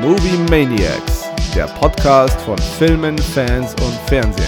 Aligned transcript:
Movie 0.00 0.38
Maniacs, 0.48 1.28
der 1.54 1.66
Podcast 1.66 2.40
von 2.40 2.56
Filmen, 2.56 3.18
Fans 3.18 3.74
und 3.82 3.92
Fernsehen. 4.06 4.46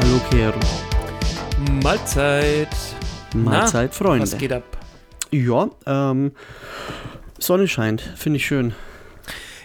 Hallo 0.00 0.18
Kero. 0.30 0.58
Mahlzeit. 1.82 2.68
Mahlzeit, 3.34 3.90
Na, 3.90 3.96
Freunde. 3.96 4.22
Was 4.22 4.38
geht 4.38 4.52
ab? 4.54 4.62
Ja, 5.30 5.68
ähm, 5.84 6.32
Sonne 7.38 7.68
scheint, 7.68 8.00
finde 8.00 8.38
ich 8.38 8.46
schön. 8.46 8.72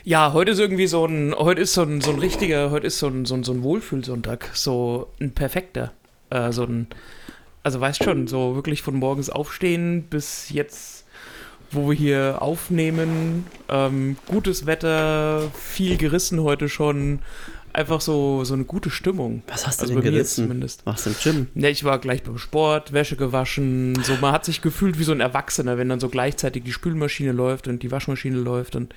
Ja, 0.04 0.34
heute 0.34 0.52
ist 0.52 0.60
irgendwie 0.60 0.88
so 0.88 1.06
ein, 1.06 1.34
heute 1.38 1.62
ist 1.62 1.74
so 1.74 1.84
ein, 1.84 2.02
so 2.02 2.12
ein 2.12 2.20
richtiger, 2.20 2.70
heute 2.70 2.88
ist 2.88 3.00
so 3.00 3.08
ein, 3.08 3.24
so 3.24 3.36
ein, 3.36 3.46
so 3.46 3.54
ein 3.54 3.64
Wohlfühlsonntag, 3.64 4.50
so 4.56 5.08
ein 5.22 5.32
perfekter. 5.34 5.94
Äh, 6.30 6.52
so 6.52 6.64
ein, 6.64 6.88
also 7.64 7.80
weißt 7.82 8.04
schon, 8.04 8.28
so 8.28 8.56
wirklich 8.56 8.82
von 8.82 8.96
morgens 8.96 9.30
aufstehen 9.30 10.04
bis 10.10 10.50
jetzt, 10.50 11.06
wo 11.72 11.90
wir 11.90 11.96
hier 11.98 12.38
aufnehmen, 12.42 13.46
ähm, 13.70 14.18
gutes 14.28 14.66
Wetter, 14.66 15.52
viel 15.54 15.98
gerissen 15.98 16.42
heute 16.42 16.68
schon, 16.70 17.20
einfach 17.74 18.02
so, 18.02 18.44
so 18.44 18.56
eine 18.56 18.64
gute 18.64 18.90
Stimmung. 18.90 19.44
Was 19.48 19.68
hast 19.68 19.80
du 19.80 19.84
Also 19.84 19.94
denn 19.94 20.04
gerissen? 20.04 20.46
zumindest. 20.46 20.86
Machst 20.88 21.06
du 21.06 21.12
im 21.12 21.16
Gym? 21.22 21.48
Ja, 21.54 21.70
ich 21.70 21.84
war 21.84 22.00
gleich 22.00 22.24
beim 22.24 22.40
Sport, 22.40 22.94
Wäsche 22.94 23.16
gewaschen. 23.16 24.02
So, 24.04 24.14
man 24.20 24.32
hat 24.32 24.46
sich 24.46 24.62
gefühlt 24.62 24.98
wie 24.98 25.04
so 25.04 25.12
ein 25.12 25.20
Erwachsener, 25.20 25.78
wenn 25.78 25.90
dann 25.90 26.00
so 26.00 26.10
gleichzeitig 26.10 26.64
die 26.64 26.72
Spülmaschine 26.74 27.32
läuft 27.32 27.68
und 27.68 27.84
die 27.84 27.92
Waschmaschine 27.92 28.38
läuft. 28.38 28.76
Und 28.76 28.94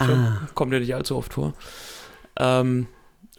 Ah. 0.00 0.40
kommt 0.54 0.72
ja 0.72 0.80
nicht 0.80 0.94
allzu 0.94 1.16
oft 1.16 1.32
vor. 1.34 1.54
Ähm, 2.38 2.88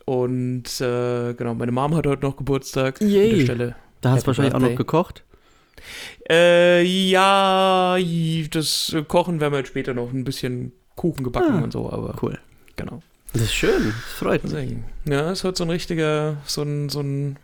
und 0.05 0.81
äh, 0.81 1.33
genau, 1.35 1.53
meine 1.53 1.71
Mom 1.71 1.95
hat 1.95 2.07
heute 2.07 2.25
noch 2.25 2.37
Geburtstag. 2.37 3.01
An 3.01 3.09
Yay. 3.09 3.35
der 3.35 3.43
Stelle. 3.43 3.75
Da 4.01 4.11
hast 4.11 4.23
du 4.23 4.27
wahrscheinlich 4.27 4.55
auch 4.55 4.59
noch 4.59 4.75
gekocht. 4.75 5.23
Äh, 6.29 6.83
ja, 6.83 7.97
das 8.51 8.95
Kochen 9.07 9.39
werden 9.39 9.53
wir 9.53 9.59
jetzt 9.59 9.69
später 9.69 9.93
noch 9.93 10.11
ein 10.11 10.23
bisschen 10.23 10.71
Kuchen 10.95 11.23
gebacken 11.23 11.59
Ah. 11.59 11.63
und 11.63 11.71
so, 11.73 11.91
aber 11.91 12.15
Cool. 12.21 12.37
genau. 12.75 13.01
Das 13.33 13.43
ist 13.43 13.53
schön, 13.53 13.85
das 13.85 14.13
freut 14.17 14.43
mich. 14.43 14.77
Ja, 15.05 15.31
es 15.31 15.43
wird 15.43 15.55
so 15.57 15.63
ein 15.63 15.69
richtiger, 15.69 16.37
so 16.45 16.63
ein, 16.63 16.89
so 16.89 17.01
ein, 17.01 17.37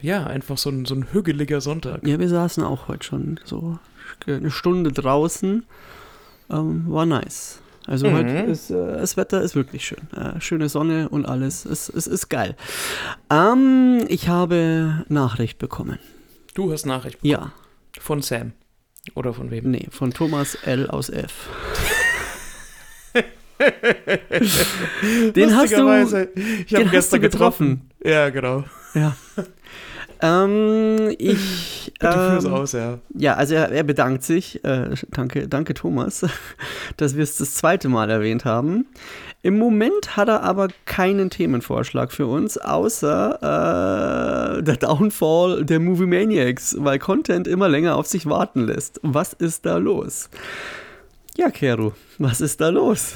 ja, 0.00 0.24
einfach 0.24 0.56
so 0.58 0.70
ein, 0.70 0.84
so 0.84 0.94
ein 0.94 1.12
hügeliger 1.12 1.60
Sonntag. 1.60 2.06
Ja, 2.06 2.18
wir 2.18 2.28
saßen 2.28 2.62
auch 2.62 2.88
heute 2.88 3.04
schon 3.04 3.40
so 3.44 3.78
eine 4.26 4.50
Stunde 4.50 4.92
draußen. 4.92 5.64
Ähm, 6.50 6.84
war 6.88 7.06
nice. 7.06 7.60
Also 7.86 8.08
Mhm. 8.08 8.14
heute 8.16 8.30
ist, 8.50 8.70
äh, 8.70 8.74
das 8.98 9.16
Wetter 9.16 9.40
ist 9.42 9.54
wirklich 9.54 9.84
schön. 9.86 10.10
Äh, 10.16 10.40
schöne 10.40 10.68
Sonne 10.68 11.08
und 11.08 11.26
alles. 11.26 11.64
Es, 11.64 11.88
es 11.88 12.06
ist 12.06 12.28
geil. 12.28 12.56
Ähm, 13.30 14.04
ich 14.08 14.28
habe 14.28 15.04
Nachricht 15.08 15.58
bekommen. 15.58 15.98
Du 16.54 16.72
hast 16.72 16.84
Nachricht 16.86 17.20
bekommen. 17.22 17.50
Ja, 17.50 17.52
Von 18.00 18.22
Sam. 18.22 18.52
Oder 19.14 19.32
von 19.32 19.50
wem? 19.52 19.70
nee, 19.70 19.86
von 19.90 20.12
Thomas 20.12 20.56
L. 20.64 20.88
aus 20.90 21.10
F. 21.10 21.32
Den 25.34 25.56
hast 25.56 25.72
du, 25.72 26.28
Ich 26.66 26.74
habe 26.74 26.86
gestern 26.90 27.20
du 27.22 27.28
getroffen. 27.30 27.90
Ja, 28.04 28.28
genau. 28.30 28.64
Ja. 28.94 29.16
Ähm, 30.22 31.14
ich. 31.18 31.92
Bitte 32.00 32.12
führ's 32.12 32.44
ähm, 32.44 32.52
aus, 32.52 32.72
ja. 32.72 32.98
Ja, 33.14 33.34
also 33.34 33.54
er, 33.54 33.70
er 33.70 33.84
bedankt 33.84 34.22
sich. 34.22 34.62
Äh, 34.64 34.90
danke, 35.10 35.48
danke 35.48 35.74
Thomas, 35.74 36.26
dass 36.96 37.16
wir 37.16 37.22
es 37.22 37.36
das 37.36 37.54
zweite 37.54 37.88
Mal 37.88 38.10
erwähnt 38.10 38.44
haben. 38.44 38.86
Im 39.42 39.58
Moment 39.58 40.16
hat 40.16 40.28
er 40.28 40.42
aber 40.42 40.68
keinen 40.86 41.30
Themenvorschlag 41.30 42.10
für 42.10 42.26
uns, 42.26 42.58
außer 42.58 44.58
äh, 44.58 44.62
der 44.62 44.76
Downfall 44.76 45.64
der 45.64 45.78
Movie 45.78 46.06
Maniacs, 46.06 46.76
weil 46.80 46.98
Content 46.98 47.46
immer 47.46 47.68
länger 47.68 47.96
auf 47.96 48.06
sich 48.06 48.26
warten 48.26 48.66
lässt. 48.66 48.98
Was 49.02 49.34
ist 49.34 49.64
da 49.64 49.76
los? 49.76 50.30
Ja, 51.36 51.50
Kero, 51.50 51.92
was 52.18 52.40
ist 52.40 52.62
da 52.62 52.70
los? 52.70 53.12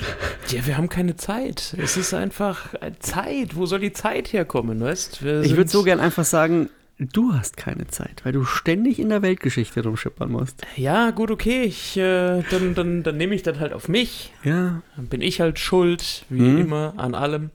Ja, 0.48 0.66
wir 0.66 0.76
haben 0.76 0.90
keine 0.90 1.16
Zeit. 1.16 1.74
Es 1.78 1.96
ist 1.96 2.12
einfach 2.12 2.74
äh, 2.74 2.92
Zeit. 2.98 3.56
Wo 3.56 3.64
soll 3.64 3.80
die 3.80 3.94
Zeit 3.94 4.34
herkommen, 4.34 4.80
weißt 4.80 5.24
Wir 5.24 5.40
Ich 5.40 5.56
würde 5.56 5.70
so 5.70 5.82
gern 5.82 6.00
einfach 6.00 6.24
sagen, 6.24 6.68
du 7.00 7.32
hast 7.34 7.56
keine 7.56 7.86
Zeit, 7.88 8.24
weil 8.24 8.32
du 8.32 8.44
ständig 8.44 8.98
in 8.98 9.08
der 9.08 9.22
Weltgeschichte 9.22 9.82
rumschippern 9.82 10.30
musst. 10.30 10.62
Ja, 10.76 11.10
gut, 11.10 11.30
okay. 11.30 11.62
Ich, 11.64 11.96
äh, 11.96 12.42
dann 12.50 12.74
dann, 12.74 13.02
dann 13.02 13.16
nehme 13.16 13.34
ich 13.34 13.42
das 13.42 13.58
halt 13.58 13.72
auf 13.72 13.88
mich. 13.88 14.32
Ja, 14.44 14.82
Dann 14.96 15.06
bin 15.06 15.20
ich 15.22 15.40
halt 15.40 15.58
schuld, 15.58 16.24
wie 16.28 16.42
Mhm. 16.42 16.58
immer, 16.58 16.94
an 16.96 17.14
allem. 17.14 17.50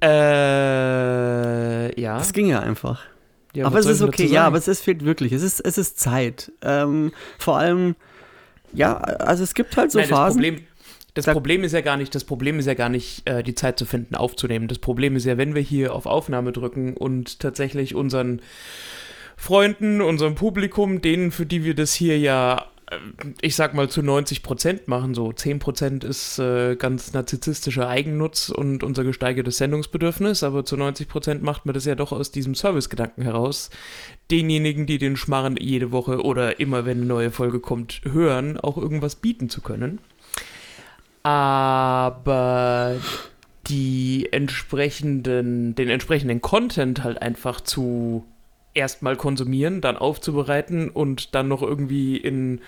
Äh, 0.00 2.00
ja. 2.00 2.18
das 2.18 2.32
ging 2.32 2.46
ja 2.46 2.60
einfach. 2.60 3.02
ja 3.54 3.66
aber 3.66 3.78
es 3.78 3.86
ist 3.86 4.02
okay, 4.02 4.26
ja, 4.26 4.46
aber 4.46 4.58
es, 4.58 4.68
es 4.68 4.80
fehlt 4.80 5.04
wirklich. 5.04 5.32
Es 5.32 5.42
ist, 5.42 5.60
es 5.60 5.78
ist 5.78 5.98
Zeit. 5.98 6.52
Ähm, 6.62 7.12
vor 7.38 7.58
allem, 7.58 7.96
ja, 8.72 8.96
also 8.96 9.42
es 9.42 9.54
gibt 9.54 9.76
halt 9.76 9.90
so 9.92 9.98
Nein, 9.98 10.08
das 10.08 10.18
Phasen. 10.18 10.42
Problem, 10.42 10.66
das 11.16 11.24
Da- 11.24 11.32
Problem 11.32 11.64
ist 11.64 11.72
ja 11.72 11.80
gar 11.80 11.96
nicht, 11.96 12.14
das 12.14 12.22
Problem 12.24 12.58
ist 12.60 12.66
ja 12.66 12.74
gar 12.74 12.88
nicht, 12.88 13.28
äh, 13.28 13.42
die 13.42 13.54
Zeit 13.56 13.78
zu 13.78 13.84
finden, 13.86 14.14
aufzunehmen. 14.14 14.68
Das 14.68 14.78
Problem 14.78 15.16
ist 15.16 15.24
ja, 15.24 15.36
wenn 15.36 15.54
wir 15.56 15.62
hier 15.62 15.94
auf 15.94 16.06
Aufnahme 16.06 16.52
drücken 16.52 16.94
und 16.96 17.40
tatsächlich 17.40 17.94
unseren 17.96 18.40
Freunden, 19.36 20.00
unserem 20.00 20.34
Publikum, 20.34 21.02
denen, 21.02 21.30
für 21.30 21.46
die 21.46 21.64
wir 21.64 21.74
das 21.74 21.92
hier 21.94 22.18
ja, 22.18 22.66
äh, 22.90 22.96
ich 23.42 23.54
sag 23.54 23.74
mal, 23.74 23.88
zu 23.88 24.02
90 24.02 24.42
Prozent 24.42 24.88
machen, 24.88 25.14
so 25.14 25.32
10 25.32 25.58
Prozent 25.58 26.04
ist 26.04 26.38
äh, 26.38 26.76
ganz 26.76 27.12
narzisstischer 27.12 27.88
Eigennutz 27.88 28.48
und 28.48 28.82
unser 28.82 29.04
gesteigertes 29.04 29.58
Sendungsbedürfnis, 29.58 30.42
aber 30.42 30.64
zu 30.64 30.76
90 30.76 31.08
Prozent 31.08 31.42
macht 31.42 31.66
man 31.66 31.74
das 31.74 31.84
ja 31.84 31.94
doch 31.94 32.12
aus 32.12 32.30
diesem 32.30 32.54
Servicegedanken 32.54 33.22
heraus, 33.24 33.70
denjenigen, 34.30 34.86
die 34.86 34.98
den 34.98 35.16
Schmarren 35.16 35.56
jede 35.58 35.92
Woche 35.92 36.22
oder 36.24 36.58
immer, 36.60 36.86
wenn 36.86 36.98
eine 36.98 37.06
neue 37.06 37.30
Folge 37.30 37.60
kommt, 37.60 38.00
hören, 38.04 38.58
auch 38.58 38.76
irgendwas 38.78 39.16
bieten 39.16 39.48
zu 39.50 39.60
können. 39.60 39.98
Aber 41.26 42.94
die 43.66 44.28
entsprechenden, 44.30 45.74
den 45.74 45.88
entsprechenden 45.88 46.40
Content 46.40 47.02
halt 47.02 47.20
einfach 47.20 47.60
zu 47.60 48.24
erstmal 48.74 49.16
konsumieren, 49.16 49.80
dann 49.80 49.96
aufzubereiten 49.96 50.88
und 50.88 51.34
dann 51.34 51.48
noch 51.48 51.62
irgendwie 51.62 52.16
in, 52.16 52.60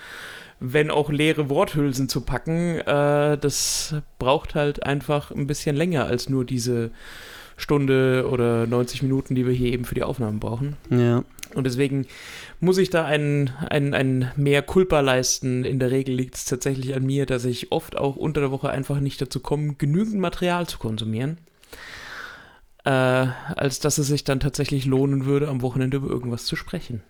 wenn 0.59 0.91
auch 0.91 1.09
leere 1.09 1.49
Worthülsen 1.49 2.09
zu 2.09 2.19
packen, 2.19 2.79
äh, 2.79 3.37
das 3.37 3.95
braucht 4.17 4.55
halt 4.55 4.83
einfach 4.83 5.31
ein 5.31 5.47
bisschen 5.47 5.77
länger 5.77 6.03
als 6.03 6.27
nur 6.27 6.43
diese 6.43 6.91
Stunde 7.55 8.27
oder 8.29 8.67
90 8.67 9.03
Minuten, 9.03 9.35
die 9.35 9.47
wir 9.47 9.53
hier 9.53 9.71
eben 9.71 9.85
für 9.85 9.95
die 9.95 10.03
Aufnahmen 10.03 10.41
brauchen. 10.41 10.75
Ja. 10.89 11.23
Und 11.55 11.63
deswegen 11.65 12.05
muss 12.59 12.77
ich 12.77 12.89
da 12.89 13.05
ein, 13.05 13.51
ein, 13.69 13.93
ein 13.93 14.31
mehr 14.35 14.61
Culpa 14.61 14.99
leisten. 14.99 15.65
In 15.65 15.79
der 15.79 15.91
Regel 15.91 16.15
liegt 16.15 16.35
es 16.35 16.45
tatsächlich 16.45 16.95
an 16.95 17.05
mir, 17.05 17.25
dass 17.25 17.45
ich 17.45 17.71
oft 17.71 17.97
auch 17.97 18.15
unter 18.15 18.41
der 18.41 18.51
Woche 18.51 18.69
einfach 18.69 18.99
nicht 18.99 19.21
dazu 19.21 19.39
komme, 19.39 19.75
genügend 19.77 20.19
Material 20.19 20.67
zu 20.67 20.77
konsumieren. 20.77 21.37
Äh, 22.85 22.89
als 23.55 23.79
dass 23.79 23.97
es 23.97 24.07
sich 24.07 24.23
dann 24.23 24.39
tatsächlich 24.39 24.85
lohnen 24.85 25.25
würde, 25.25 25.47
am 25.49 25.61
Wochenende 25.61 25.97
über 25.97 26.09
irgendwas 26.09 26.45
zu 26.45 26.55
sprechen. 26.55 27.01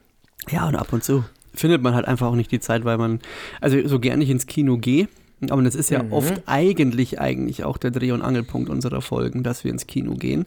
ja, 0.50 0.68
und 0.68 0.76
ab 0.76 0.92
und 0.94 1.04
zu 1.04 1.24
findet 1.54 1.82
man 1.82 1.94
halt 1.96 2.08
einfach 2.08 2.28
auch 2.28 2.36
nicht 2.36 2.52
die 2.52 2.60
Zeit, 2.60 2.86
weil 2.86 2.98
man, 2.98 3.20
also 3.62 3.88
so 3.88 4.00
gern 4.00 4.22
ich 4.22 4.30
ins 4.30 4.46
Kino 4.48 4.78
gehe, 4.78 5.08
aber 5.50 5.62
das 5.64 5.76
ist 5.76 5.90
ja 5.90 6.02
Mhm. 6.04 6.14
oft 6.14 6.42
eigentlich, 6.48 7.20
eigentlich 7.20 7.64
auch 7.64 7.78
der 7.78 7.92
Dreh- 7.92 8.12
und 8.12 8.22
Angelpunkt 8.22 8.70
unserer 8.70 9.02
Folgen, 9.02 9.44
dass 9.44 9.64
wir 9.64 9.72
ins 9.72 9.86
Kino 9.88 10.14
gehen. 10.16 10.46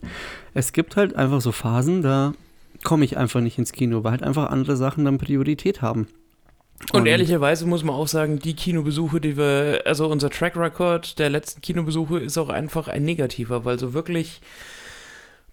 Es 0.55 0.73
gibt 0.73 0.97
halt 0.97 1.15
einfach 1.17 1.41
so 1.41 1.51
Phasen, 1.53 2.03
da 2.03 2.35
komme 2.85 3.05
ich 3.05 3.17
einfach 3.17 3.41
nicht 3.41 3.59
ins 3.59 3.73
Kino, 3.73 4.05
weil 4.05 4.13
halt 4.13 4.23
einfach 4.23 4.51
andere 4.51 4.77
Sachen 4.77 5.05
dann 5.05 5.19
Priorität 5.19 5.83
haben. 5.83 6.07
Und 6.93 7.07
ehrlicherweise 7.07 7.65
muss 7.67 7.85
man 7.85 7.95
auch 7.95 8.09
sagen, 8.09 8.41
die 8.41 8.55
Kinobesuche, 8.55 9.21
die 9.21 9.37
wir, 9.37 9.83
also 9.85 10.09
unser 10.09 10.31
Track 10.31 10.57
Record 10.57 11.19
der 11.19 11.31
letzten 11.31 11.61
Kinobesuche 11.61 12.19
ist 12.19 12.37
auch 12.39 12.49
einfach 12.49 12.89
ein 12.89 13.05
negativer, 13.05 13.65
weil 13.65 13.79
so 13.79 13.95
wirklich 13.95 14.41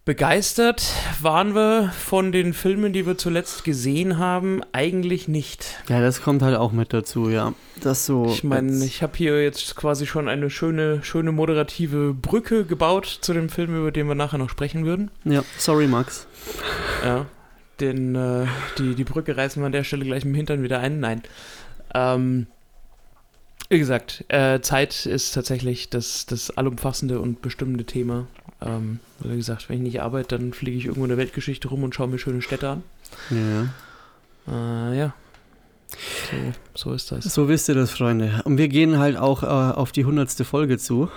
begeistert 0.06 0.82
waren 1.22 1.54
wir 1.54 1.94
von 1.96 2.32
den 2.32 2.54
Filmen, 2.54 2.94
die 2.94 3.06
wir 3.06 3.16
zuletzt 3.18 3.64
gesehen 3.64 4.18
haben, 4.18 4.62
eigentlich 4.72 5.28
nicht. 5.28 5.84
Ja, 5.88 6.02
das 6.02 6.24
kommt 6.24 6.42
halt 6.42 6.58
auch 6.58 6.72
mit 6.72 6.94
dazu, 6.94 7.30
ja. 7.30 7.54
Das 7.84 8.08
so. 8.08 8.26
Ich 8.26 8.44
meine, 8.44 8.84
ich 8.84 9.04
habe 9.04 9.16
hier 9.16 9.44
jetzt 9.44 9.76
quasi 9.76 10.08
schon 10.08 10.28
eine 10.28 10.50
schöne, 10.50 11.04
schöne 11.04 11.32
moderative 11.32 12.16
Brücke 12.16 12.66
gebaut 12.66 13.20
zu 13.22 13.34
dem 13.34 13.50
Film, 13.50 13.78
über 13.78 13.92
den 13.92 14.08
wir 14.08 14.16
nachher 14.16 14.40
noch 14.40 14.50
sprechen 14.50 14.84
würden. 14.84 15.12
Ja, 15.26 15.44
sorry, 15.60 15.86
Max. 15.86 16.26
Ja, 17.04 17.26
den, 17.80 18.16
äh, 18.16 18.46
die, 18.78 18.96
die 18.96 19.04
Brücke 19.04 19.38
reißen 19.38 19.62
wir 19.62 19.66
an 19.68 19.72
der 19.72 19.84
Stelle 19.84 20.06
gleich 20.06 20.26
im 20.26 20.34
Hintern 20.34 20.64
wieder 20.64 20.80
ein. 20.80 21.00
Nein. 21.00 21.22
Ähm, 21.94 22.48
wie 23.70 23.80
gesagt, 23.80 24.26
äh, 24.30 24.62
Zeit 24.62 25.06
ist 25.06 25.34
tatsächlich 25.34 25.90
das, 25.90 26.26
das 26.26 26.52
allumfassende 26.58 27.20
und 27.20 27.42
bestimmende 27.42 27.86
Thema. 27.86 28.28
Ähm, 28.62 29.00
wie 29.20 29.38
gesagt, 29.38 29.70
wenn 29.70 29.78
ich 29.78 29.84
nicht 29.84 30.02
arbeite, 30.02 30.38
dann 30.38 30.54
fliege 30.54 30.78
ich 30.78 30.86
irgendwo 30.86 31.06
in 31.06 31.10
der 31.10 31.18
Weltgeschichte 31.18 31.68
rum 31.68 31.84
und 31.84 31.96
schaue 31.96 32.08
mir 32.08 32.20
schöne 32.20 32.42
Städte 32.42 32.70
an. 32.70 32.84
Ja. 33.30 34.92
Äh, 34.92 34.98
ja. 34.98 35.14
So, 36.76 36.90
so 36.90 36.94
ist 36.94 37.12
das. 37.12 37.26
So 37.26 37.48
wisst 37.48 37.70
ihr 37.70 37.76
das, 37.76 37.92
Freunde. 37.92 38.42
Und 38.44 38.58
wir 38.58 38.68
gehen 38.68 39.00
halt 39.00 39.18
auch 39.18 39.44
äh, 39.44 39.46
auf 39.46 39.92
die 39.92 40.06
hundertste 40.06 40.46
Folge 40.46 40.78
zu. 40.78 41.10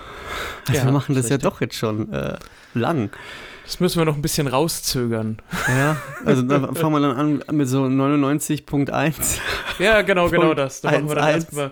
Also 0.69 0.79
Ja, 0.79 0.84
wir 0.87 0.93
machen 0.93 1.14
das 1.14 1.25
ist 1.25 1.31
ja 1.31 1.37
richtig. 1.37 1.50
doch 1.50 1.61
jetzt 1.61 1.76
schon 1.76 2.12
äh, 2.12 2.38
lang. 2.75 3.11
Das 3.64 3.81
müssen 3.81 3.99
wir 3.99 4.05
noch 4.05 4.17
ein 4.17 4.23
bisschen 4.23 4.47
rauszögern. 4.49 5.38
Ja, 5.69 5.97
also 6.25 6.43
da 6.43 6.73
fangen 6.75 6.94
wir 6.94 7.00
dann 7.00 7.43
an 7.49 7.56
mit 7.56 7.69
so 7.69 7.85
99.1. 7.85 9.38
Ja, 9.79 10.03
genau, 10.03 10.29
genau 10.29 10.55
das. 10.55 10.81
Da 10.81 10.91
machen 10.91 11.09
wir 11.09 11.14
dann 11.14 11.25
1-1. 11.25 11.35
erstmal 11.35 11.70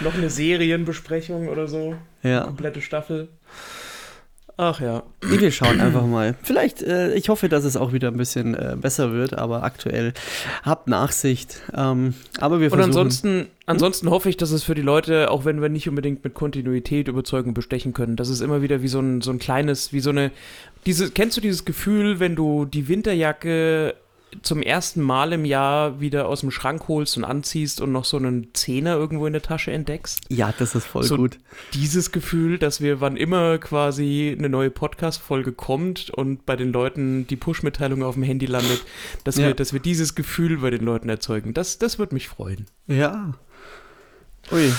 noch 0.00 0.14
eine 0.14 0.30
Serienbesprechung 0.30 1.48
oder 1.48 1.68
so. 1.68 1.96
Ja. 2.22 2.44
Komplette 2.44 2.80
Staffel. 2.80 3.28
Ach 4.60 4.80
ja. 4.80 5.04
Wir 5.20 5.52
schauen 5.52 5.80
einfach 5.80 6.04
mal. 6.04 6.34
Vielleicht, 6.42 6.82
äh, 6.82 7.14
ich 7.14 7.28
hoffe, 7.28 7.48
dass 7.48 7.62
es 7.64 7.76
auch 7.76 7.92
wieder 7.92 8.08
ein 8.08 8.16
bisschen 8.16 8.54
äh, 8.54 8.76
besser 8.78 9.12
wird, 9.12 9.38
aber 9.38 9.62
aktuell 9.62 10.12
habt 10.64 10.88
Nachsicht. 10.88 11.62
Ähm, 11.72 12.14
aber 12.40 12.58
wir 12.58 12.66
Und 12.66 12.70
versuchen. 12.70 12.84
ansonsten, 12.84 13.46
ansonsten 13.66 14.10
hoffe 14.10 14.28
ich, 14.28 14.36
dass 14.36 14.50
es 14.50 14.64
für 14.64 14.74
die 14.74 14.82
Leute, 14.82 15.30
auch 15.30 15.44
wenn 15.44 15.62
wir 15.62 15.68
nicht 15.68 15.88
unbedingt 15.88 16.24
mit 16.24 16.34
Kontinuität 16.34 17.06
überzeugen 17.06 17.50
und 17.50 17.54
bestechen 17.54 17.92
können, 17.92 18.16
dass 18.16 18.28
es 18.30 18.40
immer 18.40 18.60
wieder 18.60 18.82
wie 18.82 18.88
so 18.88 18.98
ein, 18.98 19.20
so 19.20 19.30
ein 19.30 19.38
kleines, 19.38 19.92
wie 19.92 20.00
so 20.00 20.10
eine, 20.10 20.32
diese, 20.86 21.12
kennst 21.12 21.36
du 21.36 21.40
dieses 21.40 21.64
Gefühl, 21.64 22.18
wenn 22.18 22.34
du 22.34 22.64
die 22.64 22.88
Winterjacke 22.88 23.94
zum 24.42 24.62
ersten 24.62 25.00
Mal 25.00 25.32
im 25.32 25.44
Jahr 25.44 26.00
wieder 26.00 26.28
aus 26.28 26.40
dem 26.40 26.50
Schrank 26.50 26.86
holst 26.88 27.16
und 27.16 27.24
anziehst 27.24 27.80
und 27.80 27.92
noch 27.92 28.04
so 28.04 28.16
einen 28.18 28.48
Zehner 28.54 28.94
irgendwo 28.96 29.26
in 29.26 29.32
der 29.32 29.42
Tasche 29.42 29.70
entdeckst? 29.72 30.20
ja, 30.28 30.52
das 30.58 30.74
ist 30.74 30.86
voll 30.86 31.02
So- 31.02 31.16
gut. 31.16 31.38
Dieses 31.74 32.12
Gefühl, 32.12 32.58
dass 32.58 32.80
wir, 32.80 33.00
wann 33.00 33.16
immer 33.16 33.58
quasi 33.58 34.34
eine 34.38 34.48
neue 34.48 34.70
Podcast-Folge 34.70 35.52
kommt 35.52 36.10
und 36.10 36.44
bei 36.46 36.56
den 36.56 36.72
Leuten 36.72 37.26
die 37.26 37.36
Push-Mitteilung 37.36 38.02
auf 38.02 38.14
dem 38.14 38.22
Handy 38.22 38.46
landet, 38.46 38.82
dass, 39.24 39.36
Ja. 39.38 39.48
wir, 39.48 39.54
dass 39.54 39.72
wir 39.72 39.80
dieses 39.80 40.14
Gefühl 40.14 40.58
bei 40.58 40.70
den 40.70 40.84
Leuten 40.84 41.08
erzeugen. 41.08 41.54
Das, 41.54 41.78
das 41.78 41.98
würde 41.98 42.14
mich 42.14 42.28
freuen. 42.28 42.66
Ja. 42.86 43.34
Ui. 44.52 44.72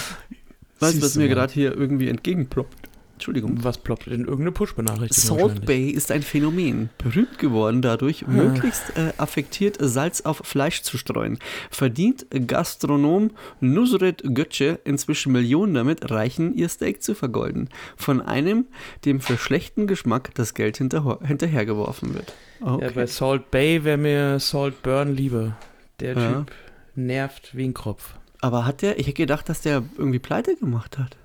Weißt 0.80 0.98
du, 0.98 1.02
was 1.02 1.16
mir 1.16 1.28
gerade 1.28 1.52
hier 1.54 1.75
irgendwie 1.75 2.07
entgegenploppt? 2.10 2.89
Entschuldigung. 3.19 3.66
Was 3.66 3.77
ploppt 3.77 4.07
in 4.07 4.21
irgendeine 4.21 4.54
Push-Benachrichtigung? 4.54 5.39
Salt. 5.39 5.66
Bay 5.66 5.89
ist 5.89 6.10
ein 6.10 6.21
Phänomen, 6.21 6.89
berühmt 6.98 7.38
geworden 7.38 7.81
dadurch, 7.81 8.25
möglichst 8.27 8.95
äh, 8.95 9.12
affektiert 9.18 9.75
Salz 9.77 10.21
auf 10.21 10.38
Fleisch 10.45 10.83
zu 10.83 10.98
streuen. 10.98 11.38
Verdient 11.69 12.25
Gastronom 12.48 13.31
Nusret 13.60 14.24
Götze 14.33 14.80
inzwischen 14.86 15.33
Millionen 15.33 15.74
damit, 15.74 16.10
Reichen 16.10 16.54
ihr 16.56 16.69
Steak 16.69 17.04
zu 17.04 17.13
vergolden. 17.13 17.68
Von 17.98 18.21
einem, 18.21 18.68
dem 19.04 19.19
für 19.19 19.38
schlechten 19.38 19.86
Geschmack 19.86 20.33
das 20.36 20.54
Geld 20.54 20.77
hinterher, 20.77 21.19
hinterhergeworfen 21.21 22.13
wird. 22.13 22.33
Okay. 22.62 22.86
Ja, 22.86 22.92
bei 22.92 23.06
Salt 23.06 23.51
Bay 23.51 23.83
wäre 23.83 23.98
mir 23.98 24.39
Salt 24.39 24.81
Burn 24.81 25.13
lieber. 25.13 25.57
Der 26.00 26.13
Ja. 26.18 26.31
Typ 26.31 26.51
nervt 26.95 27.54
wie 27.54 27.66
ein 27.66 27.74
Kropf. 27.74 28.13
Aber 28.39 28.66
hat 28.66 28.81
der, 28.81 28.98
ich 28.98 29.07
hätte 29.07 29.16
gedacht, 29.18 29.50
dass 29.50 29.60
der 29.60 29.83
irgendwie 29.98 30.19
pleite 30.19 30.56
gemacht 30.56 30.98
hat. 30.98 31.18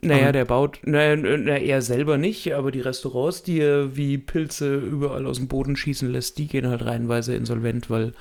Naja, 0.00 0.30
der 0.32 0.44
baut, 0.44 0.78
naja, 0.84 1.16
na, 1.16 1.56
er 1.58 1.82
selber 1.82 2.18
nicht, 2.18 2.54
aber 2.54 2.70
die 2.70 2.80
Restaurants, 2.80 3.42
die 3.42 3.60
er 3.60 3.96
wie 3.96 4.16
Pilze 4.18 4.76
überall 4.76 5.26
aus 5.26 5.38
dem 5.38 5.48
Boden 5.48 5.76
schießen 5.76 6.10
lässt, 6.10 6.38
die 6.38 6.46
gehen 6.46 6.68
halt 6.68 6.84
reihenweise 6.84 7.34
insolvent, 7.34 7.90
weil 7.90 8.12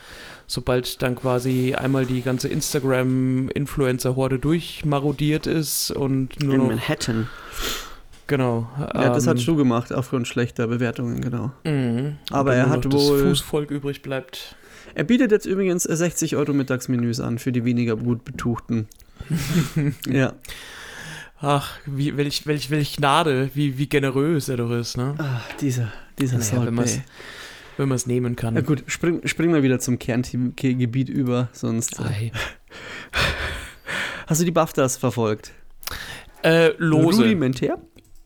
sobald 0.47 1.01
dann 1.03 1.15
quasi 1.15 1.75
einmal 1.75 2.05
die 2.05 2.21
ganze 2.21 2.47
Instagram-Influencer-Horde 2.47 4.39
durchmarodiert 4.39 5.47
ist 5.47 5.91
und 5.91 6.41
nur 6.41 6.53
In 6.55 6.59
noch, 6.61 6.67
Manhattan. 6.69 7.27
genau. 8.27 8.67
Ja, 8.79 9.09
das 9.09 9.27
hat 9.27 9.37
ähm, 9.37 9.43
Schuh 9.43 9.55
gemacht, 9.55 9.93
aufgrund 9.93 10.27
schlechter 10.27 10.67
Bewertungen, 10.67 11.21
genau. 11.21 11.51
mhm. 11.63 12.15
Aber 12.31 12.55
er 12.55 12.69
hat 12.69 12.85
wohl- 12.91 13.19
Das 13.19 13.27
Fußvolk 13.27 13.71
übrig 13.71 14.01
bleibt. 14.01 14.55
Er 14.95 15.03
bietet 15.03 15.31
jetzt 15.31 15.45
übrigens 15.45 15.85
äh, 15.85 15.95
60 15.95 16.35
Euro 16.37 16.53
Mittagsmenüs 16.53 17.19
an 17.19 17.37
für 17.39 17.51
die 17.51 17.65
weniger 17.65 17.95
gut 17.97 18.25
betuchten. 18.25 18.87
ja. 20.09 20.33
Ach, 21.39 21.77
wie, 21.85 22.17
welch, 22.17 22.47
welch, 22.47 22.71
welch 22.71 22.97
Gnade, 22.97 23.51
wie, 23.53 23.77
wie 23.77 23.87
generös 23.87 24.49
er 24.49 24.57
doch 24.57 24.71
ist, 24.71 24.97
ne? 24.97 25.15
Ah, 25.19 25.41
dieser, 25.61 25.91
dieser 26.17 26.37
Naja, 26.39 26.49
Salt 26.49 26.65
wenn 27.77 27.89
man 27.89 27.95
es 27.95 28.07
nehmen 28.07 28.35
kann. 28.35 28.55
Ja 28.55 28.61
gut, 28.61 28.83
spring, 28.87 29.21
springen 29.25 29.53
wir 29.53 29.61
wieder 29.61 29.79
zum 29.79 29.99
Kerngebiet 29.99 31.09
über, 31.09 31.49
sonst... 31.51 31.99
Äh, 31.99 32.31
hast 34.27 34.41
du 34.41 34.45
die 34.45 34.51
BAFTAs 34.51 34.97
verfolgt? 34.97 35.51
Äh, 36.43 36.71
lose. 36.77 37.21
Rudimentär? 37.21 37.77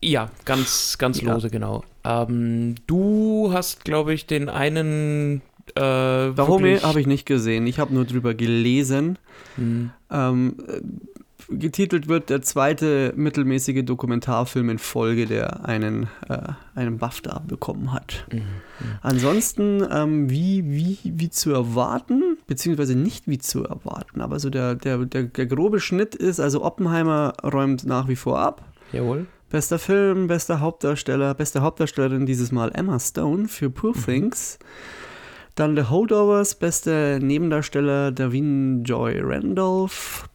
Ja, 0.02 0.30
ganz, 0.44 0.96
ganz 0.98 1.20
Ja. 1.20 1.34
lose, 1.34 1.50
genau. 1.50 1.84
Ähm, 2.04 2.74
du 2.86 3.50
hast, 3.52 3.84
glaube 3.84 4.12
ich, 4.14 4.26
den 4.26 4.48
einen. 4.48 5.42
Äh, 5.76 5.80
Warum 5.80 6.64
habe 6.64 7.00
ich 7.00 7.06
nicht 7.06 7.24
gesehen? 7.24 7.66
Ich 7.66 7.78
habe 7.78 7.94
nur 7.94 8.04
drüber 8.04 8.34
gelesen. 8.34 9.18
Hm. 9.56 9.90
Ähm, 10.10 10.56
äh, 10.66 10.80
getitelt 11.58 12.08
wird 12.08 12.30
der 12.30 12.42
zweite 12.42 13.12
mittelmäßige 13.16 13.84
Dokumentarfilm 13.84 14.70
in 14.70 14.78
Folge, 14.78 15.26
der 15.26 15.64
einen, 15.64 16.08
äh, 16.28 16.38
einen 16.74 16.98
BAFTA 16.98 17.40
bekommen 17.46 17.92
hat. 17.92 18.26
Mhm. 18.32 18.42
Ansonsten, 19.00 19.86
ähm, 19.90 20.30
wie, 20.30 20.64
wie, 20.64 20.98
wie 21.04 21.30
zu 21.30 21.52
erwarten, 21.52 22.36
beziehungsweise 22.46 22.94
nicht 22.94 23.28
wie 23.28 23.38
zu 23.38 23.64
erwarten, 23.64 24.20
aber 24.20 24.38
so 24.38 24.50
der, 24.50 24.74
der, 24.74 24.98
der, 24.98 25.24
der 25.24 25.46
grobe 25.46 25.80
Schnitt 25.80 26.14
ist, 26.14 26.40
also 26.40 26.64
Oppenheimer 26.64 27.34
räumt 27.42 27.84
nach 27.84 28.08
wie 28.08 28.16
vor 28.16 28.38
ab. 28.38 28.64
Jawohl. 28.92 29.26
Bester 29.50 29.78
Film, 29.78 30.28
bester 30.28 30.60
Hauptdarsteller, 30.60 31.34
beste 31.34 31.60
Hauptdarstellerin 31.60 32.24
dieses 32.24 32.52
Mal 32.52 32.70
Emma 32.74 32.98
Stone 32.98 33.48
für 33.48 33.68
Poor 33.68 33.92
Things. 33.92 34.58
Dann 35.54 35.76
The 35.76 35.84
Holdovers, 35.90 36.54
beste 36.54 37.18
Nebendarsteller 37.20 38.12
Davin 38.12 38.84
Joy 38.84 39.20
Randolph. 39.20 40.26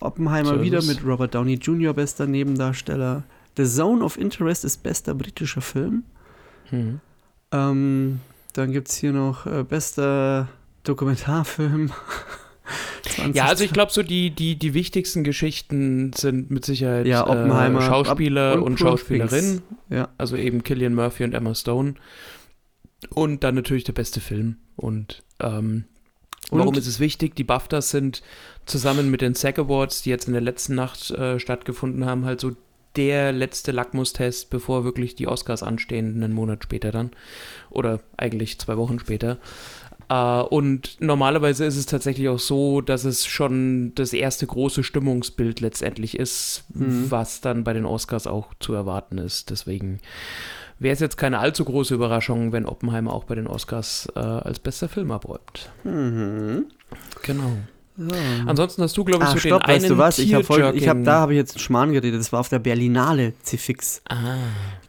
Oppenheimer 0.00 0.56
So 0.56 0.62
wieder 0.62 0.82
mit 0.82 1.04
Robert 1.04 1.34
Downey 1.34 1.54
Jr. 1.54 1.92
bester 1.92 2.26
Nebendarsteller. 2.26 3.24
The 3.56 3.64
Zone 3.64 4.04
of 4.04 4.16
Interest 4.16 4.64
ist 4.64 4.82
bester 4.82 5.14
britischer 5.14 5.60
Film. 5.60 6.04
Mhm. 6.70 7.00
Ähm, 7.52 8.20
dann 8.52 8.72
gibt 8.72 8.88
es 8.88 8.96
hier 8.96 9.12
noch 9.12 9.46
äh, 9.46 9.64
bester 9.64 10.48
Dokumentarfilm. 10.84 11.92
20 13.02 13.34
Ja, 13.34 13.46
also 13.46 13.64
ich 13.64 13.72
glaube, 13.72 13.92
so 13.92 14.02
die, 14.02 14.30
die, 14.30 14.56
die 14.56 14.74
wichtigsten 14.74 15.24
Geschichten 15.24 16.12
sind 16.12 16.50
mit 16.50 16.64
Sicherheit 16.64 17.06
Ja, 17.06 17.26
Oppenheimer, 17.26 17.80
äh, 17.80 17.86
Schauspieler 17.86 18.54
und 18.54 18.62
und, 18.62 18.78
Poor 18.78 18.88
Schauspielerin. 18.90 19.30
Things. 19.30 19.62
Ja. 19.88 20.08
Also 20.18 20.36
eben 20.36 20.62
Killian 20.62 20.94
Murphy 20.94 21.24
und 21.24 21.34
Emma 21.34 21.54
Stone. 21.54 21.94
Und 23.10 23.44
dann 23.44 23.54
natürlich 23.54 23.84
der 23.84 23.92
beste 23.92 24.20
Film. 24.20 24.56
Und 24.76 25.22
ähm, 25.40 25.84
warum 26.50 26.68
Und- 26.68 26.76
ist 26.78 26.86
es 26.86 27.00
wichtig? 27.00 27.34
Die 27.36 27.44
BAFTAs 27.44 27.90
sind 27.90 28.22
zusammen 28.66 29.10
mit 29.10 29.20
den 29.20 29.34
SAG 29.34 29.58
Awards, 29.58 30.02
die 30.02 30.10
jetzt 30.10 30.26
in 30.26 30.32
der 30.32 30.42
letzten 30.42 30.74
Nacht 30.74 31.10
äh, 31.10 31.38
stattgefunden 31.40 32.04
haben, 32.06 32.24
halt 32.24 32.40
so 32.40 32.52
der 32.96 33.32
letzte 33.32 33.70
Lackmustest, 33.72 34.50
bevor 34.50 34.82
wirklich 34.84 35.14
die 35.14 35.28
Oscars 35.28 35.62
anstehen, 35.62 36.22
einen 36.22 36.32
Monat 36.32 36.64
später 36.64 36.90
dann. 36.90 37.10
Oder 37.70 38.00
eigentlich 38.16 38.58
zwei 38.58 38.76
Wochen 38.76 38.98
später. 38.98 39.38
Äh, 40.08 40.40
und 40.42 40.96
normalerweise 41.00 41.64
ist 41.64 41.76
es 41.76 41.86
tatsächlich 41.86 42.28
auch 42.28 42.40
so, 42.40 42.80
dass 42.80 43.04
es 43.04 43.26
schon 43.26 43.92
das 43.94 44.12
erste 44.12 44.44
große 44.46 44.82
Stimmungsbild 44.82 45.60
letztendlich 45.60 46.18
ist, 46.18 46.64
Mhm. 46.74 47.10
was 47.12 47.40
dann 47.40 47.62
bei 47.62 47.72
den 47.74 47.86
Oscars 47.86 48.26
auch 48.26 48.48
zu 48.58 48.72
erwarten 48.74 49.18
ist. 49.18 49.50
Deswegen 49.50 50.00
wäre 50.80 50.92
es 50.94 50.98
jetzt 51.00 51.16
keine 51.16 51.38
allzu 51.38 51.64
große 51.64 51.94
Überraschung, 51.94 52.50
wenn 52.52 52.66
Oppenheimer 52.66 53.12
auch 53.12 53.22
bei 53.24 53.36
den 53.36 53.46
Oscars 53.46 54.08
äh, 54.16 54.18
als 54.18 54.58
bester 54.58 54.88
Film 54.88 55.12
abräumt. 55.12 55.70
Mhm. 55.84 56.64
Genau. 57.22 57.52
So. 57.96 58.14
Ansonsten 58.46 58.82
hast 58.82 58.96
du, 58.96 59.04
glaube 59.04 59.24
ich, 59.24 59.28
Ah, 59.30 59.32
so 59.34 59.38
stopp, 59.38 59.62
den 59.64 59.68
einen 59.70 59.82
weißt 59.82 59.90
du 59.90 59.98
was? 59.98 60.18
Ich 60.18 60.32
habe 60.32 60.42
ich 60.42 60.48
Tearjerking- 60.48 61.04
da 61.04 61.20
habe 61.20 61.34
ich 61.34 61.36
jetzt 61.36 61.54
einen 61.54 61.60
Schmarrn 61.60 61.92
geredet. 61.92 62.18
Das 62.18 62.32
war 62.32 62.40
auf 62.40 62.48
der 62.48 62.58
Berlinale 62.58 63.34
C-Fix 63.42 64.00
Ah, 64.08 64.36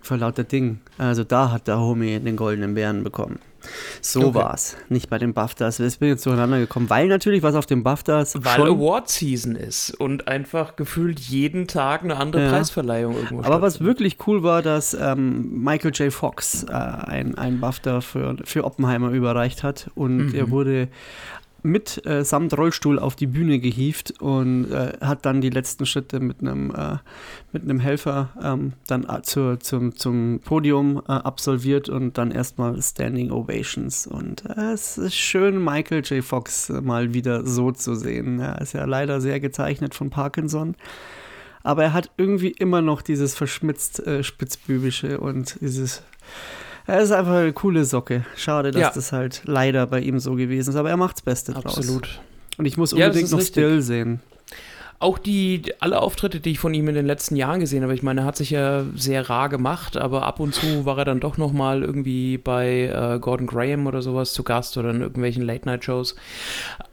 vor 0.01 0.15
lauter 0.17 0.45
Ding. 0.45 0.79
Also 0.97 1.23
da 1.25 1.51
hat 1.51 1.67
der 1.67 1.77
Homie 1.79 2.19
den 2.19 2.37
goldenen 2.37 2.73
Bären 2.73 3.03
bekommen. 3.03 3.39
So 4.01 4.27
Okay. 4.27 4.33
war's. 4.35 4.77
Nicht 4.89 5.09
bei 5.09 5.17
den 5.17 5.33
BAFTAs. 5.33 5.79
Ich 5.79 5.99
bin 5.99 6.09
jetzt 6.09 6.23
zueinander 6.23 6.59
gekommen, 6.59 6.89
weil 6.89 7.07
natürlich 7.07 7.43
was 7.43 7.55
auf 7.55 7.65
den 7.65 7.83
BAFTAs 7.83 8.35
weil 8.43 8.55
schon, 8.55 8.67
Award 8.67 9.09
Season 9.09 9.55
ist 9.55 9.91
und 9.99 10.27
einfach 10.27 10.75
gefühlt 10.75 11.19
jeden 11.19 11.67
Tag 11.67 12.03
eine 12.03 12.17
andere 12.17 12.43
Ja. 12.43 12.49
Preisverleihung 12.49 13.15
irgendwo 13.15 13.43
aber 13.43 13.61
was 13.61 13.79
wirklich 13.81 14.17
cool 14.27 14.43
war, 14.43 14.61
dass 14.61 14.93
ähm, 14.93 15.63
Michael 15.63 15.91
J. 15.93 16.11
Fox 16.11 16.63
äh, 16.63 16.71
ein, 16.71 17.35
ein 17.37 17.59
BAFTA 17.59 18.01
für, 18.01 18.35
für 18.43 18.63
Oppenheimer 18.63 19.09
überreicht 19.11 19.63
hat 19.63 19.89
und 19.95 20.17
Mhm. 20.27 20.35
er 20.35 20.49
wurde 20.51 20.87
mit 21.63 22.05
äh, 22.05 22.23
samt 22.23 22.57
Rollstuhl 22.57 22.99
auf 22.99 23.15
die 23.15 23.27
Bühne 23.27 23.59
gehievt 23.59 24.19
und 24.19 24.71
äh, 24.71 24.93
hat 25.01 25.25
dann 25.25 25.41
die 25.41 25.49
letzten 25.49 25.85
Schritte 25.85 26.19
mit 26.19 26.41
einem 26.41 26.71
äh, 26.71 26.97
mit 27.51 27.63
einem 27.63 27.79
Helfer 27.79 28.29
ähm, 28.41 28.73
dann 28.87 29.03
äh, 29.03 29.21
zur, 29.21 29.59
zum, 29.59 29.95
zum 29.95 30.39
Podium 30.43 31.01
äh, 31.07 31.11
absolviert 31.11 31.89
und 31.89 32.17
dann 32.17 32.31
erstmal 32.31 32.81
Standing 32.81 33.31
Ovations 33.31 34.07
und 34.07 34.45
äh, 34.45 34.71
es 34.73 34.97
ist 34.97 35.15
schön 35.15 35.63
Michael 35.63 36.03
J. 36.03 36.23
Fox 36.23 36.69
mal 36.69 37.13
wieder 37.13 37.45
so 37.45 37.71
zu 37.71 37.95
sehen. 37.95 38.39
Er 38.39 38.61
ist 38.61 38.73
ja 38.73 38.85
leider 38.85 39.21
sehr 39.21 39.39
gezeichnet 39.39 39.93
von 39.93 40.09
Parkinson. 40.09 40.75
Aber 41.63 41.83
er 41.83 41.93
hat 41.93 42.09
irgendwie 42.17 42.49
immer 42.49 42.81
noch 42.81 43.03
dieses 43.03 43.35
verschmitzt 43.35 44.01
spitzbübische 44.21 45.19
und 45.19 45.61
dieses 45.61 46.01
er 46.87 46.99
ist 47.01 47.11
einfach 47.11 47.33
eine 47.35 47.53
coole 47.53 47.85
Socke. 47.85 48.25
Schade, 48.35 48.71
dass 48.71 48.81
Ja. 48.81 48.91
das 48.93 49.11
halt 49.11 49.41
leider 49.45 49.87
bei 49.87 49.99
ihm 50.01 50.19
so 50.19 50.35
gewesen 50.35 50.69
ist, 50.71 50.75
aber 50.75 50.89
er 50.89 50.97
macht's 50.97 51.21
Beste 51.21 51.53
draus. 51.53 51.77
Absolut. 51.77 52.19
Und 52.57 52.65
ich 52.65 52.77
muss 52.77 52.91
Ja, 52.91 53.05
unbedingt 53.07 53.25
ist 53.25 53.31
noch 53.31 53.39
richtig. 53.39 53.53
Still 53.63 53.81
sehen. 53.81 54.19
auch 54.99 55.17
die, 55.17 55.63
alle 55.79 55.99
Auftritte, 55.99 56.39
die 56.39 56.51
ich 56.51 56.59
von 56.59 56.75
ihm 56.75 56.87
in 56.87 56.93
den 56.93 57.07
letzten 57.07 57.35
Jahren 57.35 57.59
gesehen 57.59 57.81
habe, 57.81 57.95
ich 57.95 58.03
meine, 58.03 58.21
er 58.21 58.25
hat 58.25 58.35
sich 58.37 58.51
ja 58.51 58.83
sehr 58.95 59.29
rar 59.31 59.49
gemacht, 59.49 59.97
aber 59.97 60.27
ab 60.27 60.39
und 60.39 60.53
zu 60.53 60.85
war 60.85 60.95
er 60.99 61.05
dann 61.05 61.19
doch 61.19 61.37
nochmal 61.37 61.81
irgendwie 61.81 62.37
bei 62.37 62.83
äh, 62.83 63.17
Gordon 63.19 63.47
Graham 63.47 63.87
oder 63.87 64.03
sowas 64.03 64.33
zu 64.33 64.43
Gast 64.43 64.77
oder 64.77 64.91
in 64.91 65.01
irgendwelchen 65.01 65.41
Late-Night-Shows. 65.41 66.15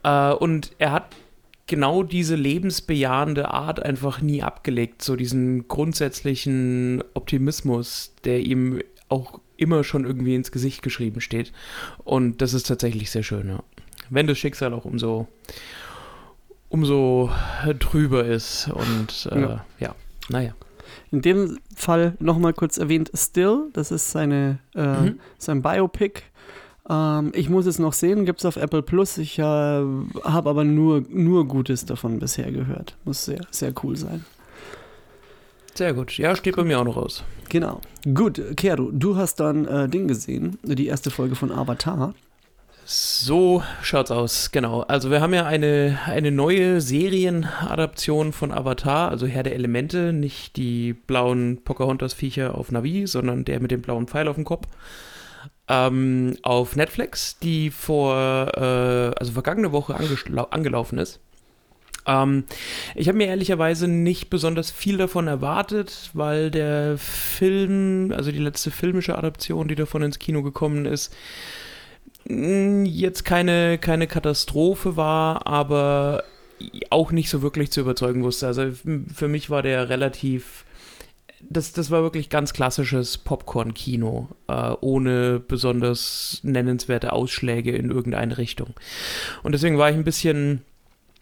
Äh, 0.01 0.31
und 0.33 0.71
er 0.79 0.91
hat 0.91 1.05
genau 1.67 2.01
diese 2.01 2.33
lebensbejahende 2.35 3.51
Art 3.51 3.83
einfach 3.85 4.21
nie 4.21 4.41
abgelegt, 4.41 5.03
so 5.03 5.15
diesen 5.15 5.67
grundsätzlichen 5.67 7.03
Optimismus, 7.13 8.13
der 8.23 8.39
ihm 8.39 8.81
auch 9.09 9.39
immer 9.59 9.83
schon 9.83 10.05
irgendwie 10.05 10.35
ins 10.35 10.51
Gesicht 10.51 10.81
geschrieben 10.81 11.21
steht. 11.21 11.51
Und 12.03 12.41
das 12.41 12.53
ist 12.53 12.67
tatsächlich 12.67 13.11
sehr 13.11 13.23
schön, 13.23 13.49
ja. 13.49 13.63
Wenn 14.09 14.27
das 14.27 14.37
Schicksal 14.37 14.73
auch 14.73 14.85
umso, 14.85 15.27
umso 16.69 17.29
trüber 17.79 18.25
ist 18.25 18.69
und 18.69 19.29
äh, 19.31 19.41
ja. 19.41 19.65
ja, 19.79 19.95
naja. 20.29 20.53
In 21.11 21.21
dem 21.21 21.59
Fall 21.75 22.15
nochmal 22.19 22.53
kurz 22.53 22.77
erwähnt, 22.77 23.11
Still, 23.13 23.69
das 23.73 23.91
ist 23.91 24.11
seine, 24.11 24.59
äh, 24.75 25.01
mhm. 25.01 25.19
sein 25.37 25.61
Biopic. 25.61 26.23
Ähm, 26.89 27.31
ich 27.35 27.49
muss 27.49 27.65
es 27.65 27.79
noch 27.79 27.93
sehen, 27.93 28.25
gibt 28.25 28.39
es 28.39 28.45
auf 28.45 28.55
Apple 28.57 28.81
Plus. 28.81 29.17
Ich 29.17 29.37
äh, 29.37 29.41
habe 29.43 30.49
aber 30.49 30.63
nur, 30.63 31.03
nur 31.09 31.47
Gutes 31.47 31.85
davon 31.85 32.19
bisher 32.19 32.51
gehört. 32.51 32.97
Muss 33.05 33.25
sehr, 33.25 33.41
sehr 33.51 33.73
cool 33.83 33.95
sein. 33.95 34.25
Sehr 35.79 35.93
gut. 35.93 36.17
Ja, 36.17 36.35
steht 36.35 36.57
bei 36.57 36.65
mir 36.65 36.77
auch 36.77 36.83
noch 36.83 36.97
aus. 36.97 37.23
Genau. 37.47 37.79
Gut, 38.13 38.41
Kero, 38.57 38.89
du 38.91 39.15
hast 39.15 39.39
dann 39.39 39.63
äh, 39.63 39.87
Ding 39.87 40.09
gesehen, 40.09 40.59
die 40.61 40.87
erste 40.87 41.09
Folge 41.09 41.35
von 41.35 41.53
Avatar. 41.53 42.13
So 42.83 43.63
schaut's 43.81 44.11
aus, 44.11 44.51
genau. 44.51 44.81
Also 44.81 45.09
wir 45.09 45.21
haben 45.21 45.33
ja 45.33 45.45
eine, 45.45 45.97
eine 46.05 46.31
neue 46.31 46.81
Serienadaption 46.81 48.33
von 48.33 48.51
Avatar, 48.51 49.09
also 49.09 49.25
Herr 49.25 49.43
der 49.43 49.55
Elemente, 49.55 50.11
nicht 50.11 50.57
die 50.57 50.91
blauen 50.91 51.63
Pocahontas-Viecher 51.63 52.55
auf 52.55 52.73
Navi, 52.73 53.07
sondern 53.07 53.45
der 53.45 53.61
mit 53.61 53.71
dem 53.71 53.81
blauen 53.81 54.09
Pfeil 54.09 54.27
auf 54.27 54.35
dem 54.35 54.43
Kopf. 54.43 54.67
Ähm, 55.69 56.35
auf 56.41 56.75
Netflix, 56.75 57.39
die 57.39 57.69
vor, 57.69 58.51
äh, 58.53 59.13
also 59.17 59.31
vergangene 59.31 59.71
Woche 59.71 59.95
angelaufen 59.95 60.97
ist. 60.97 61.21
Ähm, 62.09 62.45
ich 62.95 63.07
habe 63.07 63.17
mir 63.17 63.27
ehrlicherweise 63.27 63.87
nicht 63.87 64.29
besonders 64.29 64.71
viel 64.71 64.97
davon 64.97 65.27
erwartet, 65.27 66.09
weil 66.13 66.49
der 66.49 66.97
Film, 66.97 68.11
also 68.15 68.31
die 68.31 68.39
letzte 68.39 68.71
filmische 68.71 69.17
Adaption, 69.17 69.67
die 69.67 69.75
davon 69.75 70.01
ins 70.01 70.19
Kino 70.19 70.41
gekommen 70.41 70.85
ist, 70.85 71.13
jetzt 72.25 73.23
keine, 73.25 73.77
keine 73.77 74.07
Katastrophe 74.07 74.97
war, 74.97 75.47
aber 75.47 76.23
auch 76.89 77.11
nicht 77.11 77.29
so 77.29 77.41
wirklich 77.41 77.71
zu 77.71 77.81
überzeugen 77.81 78.23
wusste. 78.23 78.47
Also 78.47 78.71
für 79.13 79.27
mich 79.27 79.49
war 79.49 79.61
der 79.61 79.89
relativ. 79.89 80.65
Das, 81.41 81.71
das 81.71 81.89
war 81.89 82.01
wirklich 82.01 82.29
ganz 82.29 82.51
klassisches 82.51 83.17
Popcorn-Kino, 83.17 84.27
äh, 84.49 84.71
ohne 84.81 85.39
besonders 85.39 86.41
nennenswerte 86.43 87.13
Ausschläge 87.13 87.71
in 87.71 87.91
irgendeine 87.91 88.37
Richtung. 88.37 88.73
Und 89.41 89.53
deswegen 89.53 89.77
war 89.77 89.89
ich 89.89 89.95
ein 89.95 90.03
bisschen, 90.03 90.63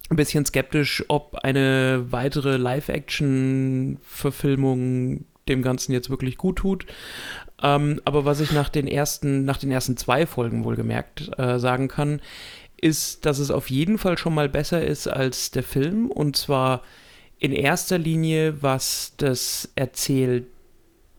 ein 0.09 0.15
bisschen 0.15 0.45
skeptisch, 0.45 1.03
ob 1.07 1.35
eine 1.43 2.05
weitere 2.09 2.57
Live-Action-Verfilmung 2.57 5.25
dem 5.47 5.61
Ganzen 5.61 5.93
jetzt 5.93 6.09
wirklich 6.09 6.37
gut 6.37 6.57
tut. 6.57 6.85
Ähm, 7.61 8.01
aber 8.05 8.25
was 8.25 8.39
ich 8.39 8.51
nach 8.51 8.69
den 8.69 8.87
ersten, 8.87 9.45
nach 9.45 9.57
den 9.57 9.71
ersten 9.71 9.97
zwei 9.97 10.25
Folgen 10.25 10.63
wohlgemerkt 10.63 11.31
äh, 11.37 11.59
sagen 11.59 11.87
kann, 11.87 12.21
ist, 12.79 13.25
dass 13.25 13.39
es 13.39 13.49
auf 13.49 13.69
jeden 13.69 13.97
Fall 13.97 14.17
schon 14.17 14.35
mal 14.35 14.49
besser 14.49 14.85
ist 14.85 15.07
als 15.07 15.51
der 15.51 15.63
Film. 15.63 16.11
Und 16.11 16.37
zwar 16.37 16.83
in 17.39 17.51
erster 17.51 17.97
Linie, 17.97 18.61
was 18.61 19.13
das 19.17 19.69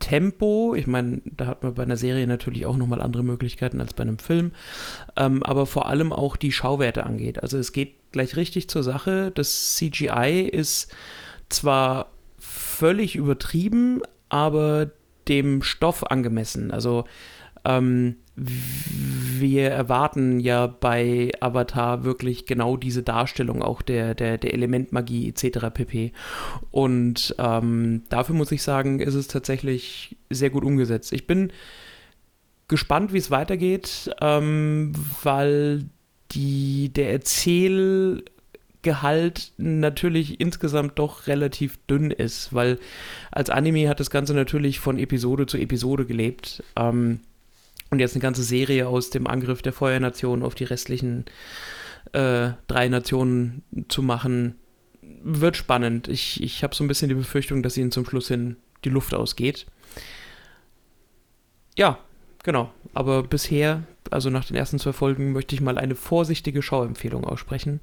Erzähltempo, 0.08 0.74
ich 0.74 0.86
meine, 0.86 1.20
da 1.24 1.46
hat 1.46 1.62
man 1.62 1.74
bei 1.74 1.82
einer 1.82 1.96
Serie 1.96 2.26
natürlich 2.26 2.64
auch 2.66 2.76
nochmal 2.76 3.02
andere 3.02 3.22
Möglichkeiten 3.22 3.80
als 3.80 3.92
bei 3.92 4.02
einem 4.02 4.18
Film, 4.18 4.52
ähm, 5.16 5.42
aber 5.42 5.66
vor 5.66 5.86
allem 5.86 6.12
auch 6.12 6.36
die 6.36 6.52
Schauwerte 6.52 7.04
angeht. 7.04 7.42
Also 7.42 7.58
es 7.58 7.72
geht 7.72 7.94
gleich 8.12 8.36
richtig 8.36 8.68
zur 8.70 8.82
Sache. 8.82 9.30
Das 9.34 9.76
CGI 9.76 10.48
ist 10.50 10.90
zwar 11.50 12.10
völlig 12.38 13.16
übertrieben, 13.16 14.00
aber 14.30 14.90
dem 15.28 15.62
Stoff 15.62 16.04
angemessen. 16.10 16.70
Also 16.70 17.04
ähm, 17.68 18.16
wir 18.34 19.70
erwarten 19.70 20.40
ja 20.40 20.66
bei 20.66 21.30
Avatar 21.40 22.04
wirklich 22.04 22.46
genau 22.46 22.76
diese 22.76 23.02
Darstellung 23.02 23.62
auch 23.62 23.82
der, 23.82 24.14
der, 24.14 24.38
der 24.38 24.54
Elementmagie 24.54 25.28
etc. 25.28 25.66
pp. 25.72 26.12
Und 26.70 27.34
ähm, 27.38 28.02
dafür 28.08 28.34
muss 28.34 28.52
ich 28.52 28.62
sagen, 28.62 29.00
ist 29.00 29.14
es 29.14 29.28
tatsächlich 29.28 30.16
sehr 30.30 30.50
gut 30.50 30.64
umgesetzt. 30.64 31.12
Ich 31.12 31.26
bin 31.26 31.52
gespannt, 32.68 33.12
wie 33.12 33.18
es 33.18 33.30
weitergeht, 33.30 34.10
ähm, 34.20 34.92
weil 35.22 35.84
die, 36.32 36.90
der 36.92 37.12
Erzähl 37.12 38.22
Gehalt 38.82 39.52
natürlich 39.56 40.40
insgesamt 40.40 40.98
doch 41.00 41.26
relativ 41.26 41.78
dünn 41.88 42.12
ist, 42.12 42.54
weil 42.54 42.78
als 43.32 43.50
Anime 43.50 43.88
hat 43.88 43.98
das 43.98 44.08
Ganze 44.08 44.34
natürlich 44.34 44.78
von 44.78 44.98
Episode 44.98 45.46
zu 45.46 45.58
Episode 45.58 46.06
gelebt. 46.06 46.62
Ähm, 46.76 47.20
und 47.90 48.00
jetzt 48.00 48.14
eine 48.14 48.22
ganze 48.22 48.42
Serie 48.42 48.88
aus 48.88 49.10
dem 49.10 49.26
Angriff 49.26 49.62
der 49.62 49.72
Feuernation 49.72 50.42
auf 50.42 50.54
die 50.54 50.64
restlichen 50.64 51.24
äh, 52.12 52.50
drei 52.66 52.88
Nationen 52.88 53.62
zu 53.88 54.02
machen, 54.02 54.56
wird 55.22 55.56
spannend. 55.56 56.08
Ich, 56.08 56.42
ich 56.42 56.62
habe 56.62 56.74
so 56.74 56.84
ein 56.84 56.88
bisschen 56.88 57.08
die 57.08 57.14
Befürchtung, 57.14 57.62
dass 57.62 57.76
ihnen 57.76 57.90
zum 57.90 58.04
Schluss 58.04 58.28
hin 58.28 58.56
die 58.84 58.90
Luft 58.90 59.14
ausgeht. 59.14 59.66
Ja, 61.76 61.98
genau. 62.42 62.72
Aber 62.94 63.22
bisher, 63.22 63.84
also 64.10 64.30
nach 64.30 64.44
den 64.44 64.56
ersten 64.56 64.78
zwei 64.78 64.92
Folgen, 64.92 65.32
möchte 65.32 65.54
ich 65.54 65.60
mal 65.60 65.78
eine 65.78 65.94
vorsichtige 65.94 66.62
Schauempfehlung 66.62 67.24
aussprechen. 67.24 67.80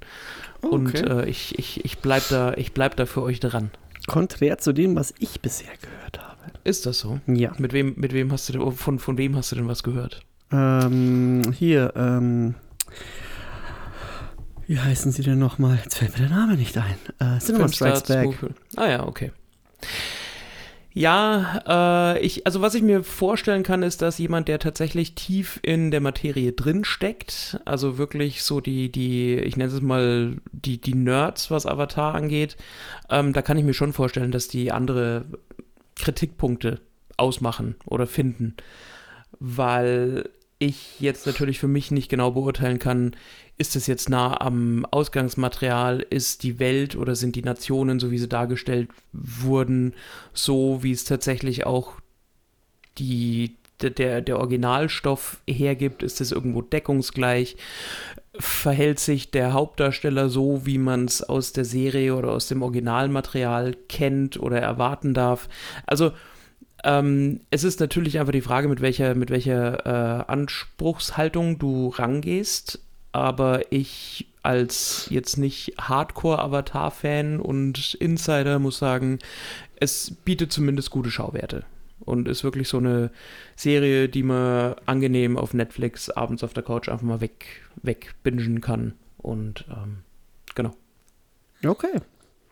Okay. 0.62 0.74
Und 0.74 0.94
äh, 0.94 1.26
ich, 1.26 1.58
ich, 1.58 1.84
ich 1.84 1.98
bleibe 1.98 2.26
da, 2.30 2.54
bleib 2.74 2.96
da 2.96 3.06
für 3.06 3.22
euch 3.22 3.40
dran. 3.40 3.70
Konträr 4.06 4.58
zu 4.58 4.72
dem, 4.72 4.94
was 4.96 5.14
ich 5.18 5.40
bisher 5.40 5.72
gehört 5.80 6.18
habe. 6.20 6.25
Ist 6.66 6.84
das 6.84 6.98
so? 6.98 7.20
Ja. 7.28 7.52
Mit 7.58 7.72
wem, 7.72 7.94
mit 7.96 8.12
wem 8.12 8.32
hast 8.32 8.48
du 8.48 8.54
denn, 8.54 8.72
von, 8.72 8.98
von 8.98 9.16
wem 9.16 9.36
hast 9.36 9.52
du 9.52 9.56
denn 9.56 9.68
was 9.68 9.84
gehört? 9.84 10.22
Ähm, 10.50 11.52
hier, 11.56 11.92
ähm, 11.94 12.56
wie 14.66 14.80
heißen 14.80 15.12
sie 15.12 15.22
denn 15.22 15.38
nochmal? 15.38 15.78
Jetzt 15.84 15.98
fällt 15.98 16.18
mir 16.18 16.26
der 16.26 16.36
Name 16.36 16.56
nicht 16.56 16.76
ein. 16.76 16.96
Äh, 17.20 17.38
Cinema 17.38 17.68
Strikes 17.68 18.02
Back. 18.02 18.36
Ah 18.74 18.88
ja, 18.88 19.06
okay. 19.06 19.30
Ja, 20.92 22.14
äh, 22.16 22.20
ich, 22.20 22.46
also 22.46 22.62
was 22.62 22.74
ich 22.74 22.82
mir 22.82 23.04
vorstellen 23.04 23.62
kann, 23.62 23.84
ist, 23.84 24.02
dass 24.02 24.18
jemand, 24.18 24.48
der 24.48 24.58
tatsächlich 24.58 25.14
tief 25.14 25.60
in 25.62 25.92
der 25.92 26.00
Materie 26.00 26.50
drin 26.50 26.84
steckt, 26.84 27.60
also 27.64 27.96
wirklich 27.96 28.42
so 28.42 28.60
die, 28.60 28.90
die, 28.90 29.34
ich 29.36 29.56
nenne 29.56 29.72
es 29.72 29.82
mal 29.82 30.38
die, 30.50 30.80
die 30.80 30.94
Nerds, 30.94 31.52
was 31.52 31.64
Avatar 31.64 32.16
angeht, 32.16 32.56
ähm, 33.08 33.32
da 33.32 33.42
kann 33.42 33.56
ich 33.56 33.64
mir 33.64 33.74
schon 33.74 33.92
vorstellen, 33.92 34.32
dass 34.32 34.48
die 34.48 34.72
andere 34.72 35.26
Kritikpunkte 35.96 36.80
ausmachen 37.16 37.76
oder 37.86 38.06
finden, 38.06 38.54
weil 39.38 40.28
ich 40.58 41.00
jetzt 41.00 41.26
natürlich 41.26 41.58
für 41.58 41.68
mich 41.68 41.90
nicht 41.90 42.08
genau 42.08 42.30
beurteilen 42.30 42.78
kann, 42.78 43.14
ist 43.58 43.76
es 43.76 43.86
jetzt 43.86 44.08
nah 44.08 44.40
am 44.40 44.86
Ausgangsmaterial? 44.86 46.00
Ist 46.08 46.42
die 46.42 46.58
Welt 46.58 46.96
oder 46.96 47.14
sind 47.14 47.36
die 47.36 47.42
Nationen, 47.42 48.00
so 48.00 48.10
wie 48.10 48.18
sie 48.18 48.28
dargestellt 48.28 48.88
wurden, 49.12 49.94
so 50.32 50.82
wie 50.82 50.92
es 50.92 51.04
tatsächlich 51.04 51.66
auch 51.66 51.94
die, 52.98 53.56
der, 53.80 54.20
der 54.20 54.38
Originalstoff 54.38 55.38
hergibt? 55.48 56.02
Ist 56.02 56.20
es 56.20 56.32
irgendwo 56.32 56.62
deckungsgleich? 56.62 57.56
Verhält 58.38 58.98
sich 58.98 59.30
der 59.30 59.52
Hauptdarsteller 59.52 60.28
so, 60.28 60.66
wie 60.66 60.78
man 60.78 61.06
es 61.06 61.22
aus 61.22 61.52
der 61.52 61.64
Serie 61.64 62.14
oder 62.14 62.32
aus 62.32 62.48
dem 62.48 62.62
Originalmaterial 62.62 63.74
kennt 63.88 64.38
oder 64.38 64.60
erwarten 64.60 65.14
darf? 65.14 65.48
Also, 65.86 66.12
ähm, 66.84 67.40
es 67.50 67.64
ist 67.64 67.80
natürlich 67.80 68.18
einfach 68.18 68.32
die 68.32 68.42
Frage, 68.42 68.68
mit 68.68 68.80
welcher, 68.80 69.14
mit 69.14 69.30
welcher 69.30 69.86
äh, 69.86 70.24
Anspruchshaltung 70.30 71.58
du 71.58 71.88
rangehst 71.88 72.80
aber 73.16 73.72
ich 73.72 74.26
als 74.42 75.06
jetzt 75.08 75.38
nicht 75.38 75.72
Hardcore-Avatar-Fan 75.80 77.40
und 77.40 77.94
Insider 77.94 78.58
muss 78.58 78.76
sagen, 78.76 79.20
es 79.80 80.14
bietet 80.26 80.52
zumindest 80.52 80.90
gute 80.90 81.10
Schauwerte. 81.10 81.64
Und 82.06 82.28
ist 82.28 82.44
wirklich 82.44 82.68
so 82.68 82.78
eine 82.78 83.10
Serie, 83.56 84.08
die 84.08 84.22
man 84.22 84.76
angenehm 84.86 85.36
auf 85.36 85.52
Netflix 85.52 86.08
abends 86.08 86.42
auf 86.42 86.54
der 86.54 86.62
Couch 86.62 86.88
einfach 86.88 87.04
mal 87.04 87.20
weg, 87.20 87.64
wegbingen 87.82 88.62
kann. 88.62 88.94
Und 89.18 89.66
ähm, 89.68 89.98
genau. 90.54 90.74
Okay. 91.64 92.00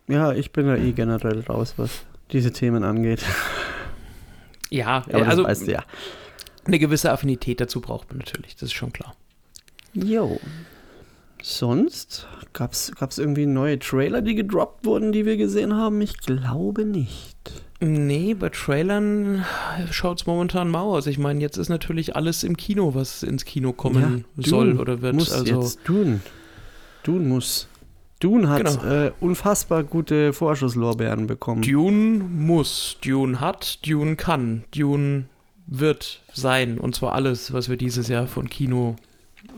Ja, 0.09 0.33
ich 0.33 0.53
bin 0.53 0.67
da 0.67 0.77
eh 0.77 0.93
generell 0.93 1.41
raus, 1.41 1.75
was 1.77 2.05
diese 2.31 2.53
Themen 2.53 2.85
angeht. 2.85 3.25
Ja, 4.71 5.05
aber 5.13 5.29
also 5.29 5.45
weißt 5.45 5.69
du, 5.69 5.73
ja. 5.73 5.85
eine 6.65 6.79
gewisse 6.79 7.13
Affinität 7.13 7.61
dazu 7.61 7.81
braucht 7.81 8.09
man 8.09 8.19
natürlich, 8.19 8.55
das 8.55 8.65
ist 8.65 8.73
schon 8.73 8.93
klar. 8.93 9.15
Jo. 9.93 10.41
sonst 11.41 12.27
gab 12.53 12.73
es 12.73 13.19
irgendwie 13.19 13.47
neue 13.47 13.79
Trailer, 13.79 14.21
die 14.21 14.35
gedroppt 14.35 14.85
wurden, 14.85 15.13
die 15.13 15.27
wir 15.27 15.37
gesehen 15.37 15.75
haben? 15.75 16.01
Ich 16.01 16.19
glaube 16.19 16.85
nicht. 16.85 17.64
Nee, 17.81 18.35
bei 18.35 18.49
Trailern 18.51 19.45
schaut 19.91 20.21
es 20.21 20.27
momentan 20.27 20.69
mau 20.69 20.95
aus. 20.95 21.07
Ich 21.07 21.19
meine, 21.19 21.41
jetzt 21.41 21.57
ist 21.57 21.69
natürlich 21.69 22.17
alles 22.17 22.45
im 22.45 22.57
Kino, 22.57 22.95
was 22.95 23.23
ins 23.23 23.45
Kino 23.45 23.73
kommen 23.73 24.25
ja, 24.37 24.49
soll 24.49 24.79
oder 24.79 25.03
wird. 25.03 25.15
Muss 25.15 25.33
also 25.33 25.61
jetzt 25.63 25.81
Dune. 25.85 26.21
Dune 27.03 27.27
muss. 27.27 27.69
Dune 28.21 28.49
hat 28.49 28.65
genau. 28.65 28.85
äh, 28.85 29.13
unfassbar 29.21 29.83
gute 29.83 30.33
Vorschusslorbeeren 30.33 31.27
bekommen. 31.27 31.63
Dune 31.63 32.25
muss, 32.25 32.97
Dune 33.05 33.41
hat, 33.41 33.87
Dune 33.87 34.17
kann, 34.17 34.65
Dune 34.75 35.27
wird 35.67 36.23
sein. 36.33 36.79
Und 36.79 36.95
zwar 36.95 37.13
alles, 37.13 37.53
was 37.53 37.69
wir 37.69 37.77
dieses 37.77 38.09
Jahr 38.09 38.27
von 38.27 38.49
Kino 38.49 38.97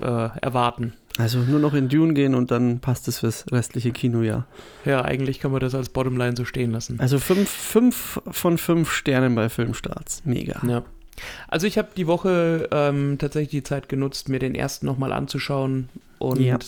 äh, 0.01 0.29
erwarten. 0.41 0.95
Also 1.19 1.39
nur 1.39 1.61
noch 1.61 1.75
in 1.75 1.89
Dune 1.89 2.15
gehen 2.15 2.35
und 2.35 2.51
dann 2.51 2.81
passt 2.81 3.09
es 3.09 3.21
fürs 3.21 3.47
restliche 3.51 3.91
Kinojahr. 3.91 4.47
Ja, 4.85 5.05
eigentlich 5.05 5.41
kann 5.41 5.51
man 5.51 5.61
das 5.61 5.75
als 5.75 5.89
Bottomline 5.89 6.37
so 6.37 6.45
stehen 6.45 6.73
lassen. 6.73 7.01
Also 7.01 7.19
fünf, 7.19 7.49
fünf 7.49 8.21
von 8.31 8.59
fünf 8.59 8.93
Sternen 8.93 9.35
bei 9.35 9.49
Filmstarts. 9.49 10.23
Mega. 10.25 10.61
Ja. 10.67 10.85
Also 11.49 11.67
ich 11.67 11.79
habe 11.79 11.89
die 11.97 12.07
Woche 12.07 12.69
ähm, 12.71 13.17
tatsächlich 13.19 13.51
die 13.51 13.63
Zeit 13.63 13.89
genutzt, 13.89 14.29
mir 14.29 14.39
den 14.39 14.55
ersten 14.55 14.85
nochmal 14.85 15.13
anzuschauen 15.13 15.89
und 16.19 16.41
ja. 16.41 16.59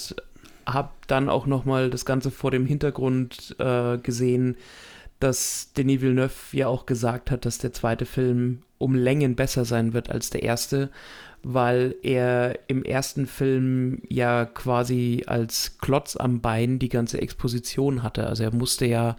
habe 0.67 0.91
dann 1.07 1.29
auch 1.29 1.47
nochmal 1.47 1.91
das 1.91 2.07
Ganze 2.07 2.31
vor 2.31 2.51
dem 2.51 2.65
Hintergrund 2.65 3.57
äh, 3.59 3.99
gesehen, 3.99 4.57
dass 5.21 5.73
Denis 5.77 6.01
Villeneuve 6.01 6.33
ja 6.53 6.69
auch 6.69 6.87
gesagt 6.87 7.31
hat, 7.31 7.45
dass 7.45 7.59
der 7.59 7.73
zweite 7.73 8.07
Film 8.07 8.63
um 8.79 8.95
Längen 8.95 9.35
besser 9.35 9.65
sein 9.65 9.93
wird 9.93 10.09
als 10.09 10.31
der 10.31 10.45
erste 10.45 10.91
weil 11.43 11.95
er 12.03 12.59
im 12.69 12.85
ersten 12.85 13.27
Film 13.27 14.03
ja 14.09 14.45
quasi 14.45 15.25
als 15.27 15.79
Klotz 15.79 16.17
am 16.17 16.41
Bein 16.41 16.79
die 16.79 16.89
ganze 16.89 17.21
Exposition 17.21 18.03
hatte. 18.03 18.27
Also 18.27 18.45
er 18.45 18.55
musste 18.55 18.87
ja 18.87 19.17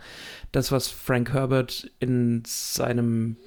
das, 0.51 0.71
was 0.71 0.87
Frank 0.87 1.33
Herbert 1.33 1.89
in 1.99 2.43
seinem 2.45 3.37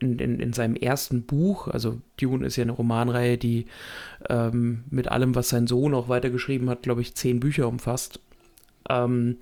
in, 0.00 0.18
in, 0.18 0.40
in 0.40 0.52
seinem 0.52 0.74
ersten 0.74 1.22
Buch, 1.22 1.68
also 1.68 2.00
Dune 2.20 2.44
ist 2.44 2.56
ja 2.56 2.62
eine 2.62 2.72
Romanreihe, 2.72 3.38
die 3.38 3.66
ähm, 4.28 4.82
mit 4.90 5.08
allem, 5.08 5.36
was 5.36 5.48
sein 5.48 5.68
Sohn 5.68 5.94
auch 5.94 6.08
weitergeschrieben 6.08 6.68
hat, 6.68 6.82
glaube 6.82 7.02
ich, 7.02 7.14
zehn 7.14 7.38
Bücher 7.38 7.68
umfasst. 7.68 8.18
Ähm, 8.88 9.36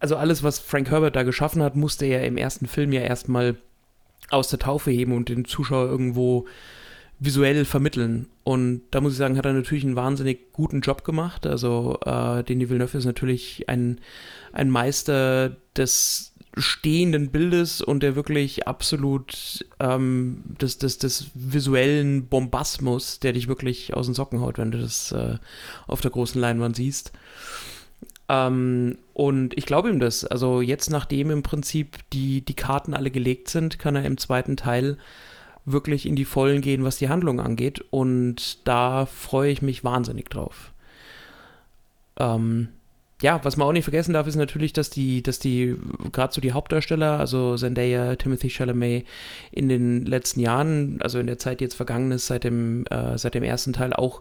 also 0.00 0.16
alles, 0.16 0.42
was 0.42 0.58
Frank 0.58 0.90
Herbert 0.90 1.16
da 1.16 1.22
geschaffen 1.22 1.62
hat, 1.62 1.76
musste 1.76 2.06
er 2.06 2.26
im 2.26 2.36
ersten 2.36 2.66
Film 2.66 2.92
ja 2.92 3.02
erstmal 3.02 3.56
aus 4.30 4.48
der 4.48 4.58
Taufe 4.58 4.90
heben 4.90 5.12
und 5.12 5.28
den 5.28 5.44
Zuschauer 5.44 5.86
irgendwo 5.86 6.46
visuell 7.18 7.64
vermitteln. 7.64 8.28
Und 8.42 8.82
da 8.90 9.00
muss 9.00 9.12
ich 9.12 9.18
sagen, 9.18 9.38
hat 9.38 9.46
er 9.46 9.52
natürlich 9.52 9.84
einen 9.84 9.96
wahnsinnig 9.96 10.52
guten 10.52 10.80
Job 10.80 11.04
gemacht. 11.04 11.46
Also 11.46 11.98
äh, 12.04 12.42
Denis 12.44 12.68
Villeneuve 12.68 12.98
ist 12.98 13.04
natürlich 13.04 13.68
ein, 13.68 14.00
ein 14.52 14.70
Meister 14.70 15.56
des 15.76 16.34
stehenden 16.56 17.30
Bildes 17.30 17.80
und 17.80 18.02
der 18.02 18.14
wirklich 18.14 18.68
absolut 18.68 19.64
ähm, 19.80 20.42
des, 20.60 20.78
des, 20.78 20.98
des 20.98 21.26
visuellen 21.34 22.28
Bombasmus, 22.28 23.18
der 23.18 23.32
dich 23.32 23.48
wirklich 23.48 23.94
aus 23.94 24.06
den 24.06 24.14
Socken 24.14 24.40
haut, 24.40 24.58
wenn 24.58 24.70
du 24.70 24.78
das 24.78 25.10
äh, 25.12 25.38
auf 25.86 26.00
der 26.00 26.12
großen 26.12 26.40
Leinwand 26.40 26.76
siehst. 26.76 27.12
Ähm, 28.28 28.98
und 29.12 29.56
ich 29.56 29.66
glaube 29.66 29.90
ihm 29.90 30.00
das. 30.00 30.24
Also 30.24 30.60
jetzt, 30.60 30.90
nachdem 30.90 31.30
im 31.30 31.42
Prinzip 31.42 31.98
die, 32.12 32.42
die 32.42 32.54
Karten 32.54 32.94
alle 32.94 33.10
gelegt 33.10 33.48
sind, 33.48 33.78
kann 33.78 33.96
er 33.96 34.04
im 34.04 34.18
zweiten 34.18 34.56
Teil 34.56 34.96
wirklich 35.64 36.06
in 36.06 36.16
die 36.16 36.24
Vollen 36.24 36.60
gehen, 36.60 36.84
was 36.84 36.98
die 36.98 37.08
Handlung 37.08 37.40
angeht. 37.40 37.84
Und 37.90 38.66
da 38.66 39.06
freue 39.06 39.50
ich 39.50 39.62
mich 39.62 39.84
wahnsinnig 39.84 40.28
drauf. 40.28 40.72
Ähm, 42.18 42.68
ja, 43.22 43.42
was 43.42 43.56
man 43.56 43.68
auch 43.68 43.72
nicht 43.72 43.84
vergessen 43.84 44.12
darf, 44.12 44.26
ist 44.26 44.36
natürlich, 44.36 44.72
dass 44.72 44.90
die, 44.90 45.22
dass 45.22 45.38
die, 45.38 45.76
gerade 46.12 46.34
so 46.34 46.40
die 46.40 46.52
Hauptdarsteller, 46.52 47.18
also 47.18 47.56
Zendaya, 47.56 48.16
Timothy 48.16 48.50
Chalamet, 48.50 49.06
in 49.50 49.68
den 49.68 50.04
letzten 50.04 50.40
Jahren, 50.40 51.00
also 51.00 51.18
in 51.18 51.26
der 51.26 51.38
Zeit, 51.38 51.60
die 51.60 51.64
jetzt 51.64 51.74
vergangen 51.74 52.10
ist, 52.12 52.26
seit 52.26 52.44
dem, 52.44 52.84
äh, 52.86 53.16
seit 53.16 53.34
dem 53.34 53.42
ersten 53.42 53.72
Teil 53.72 53.92
auch, 53.92 54.20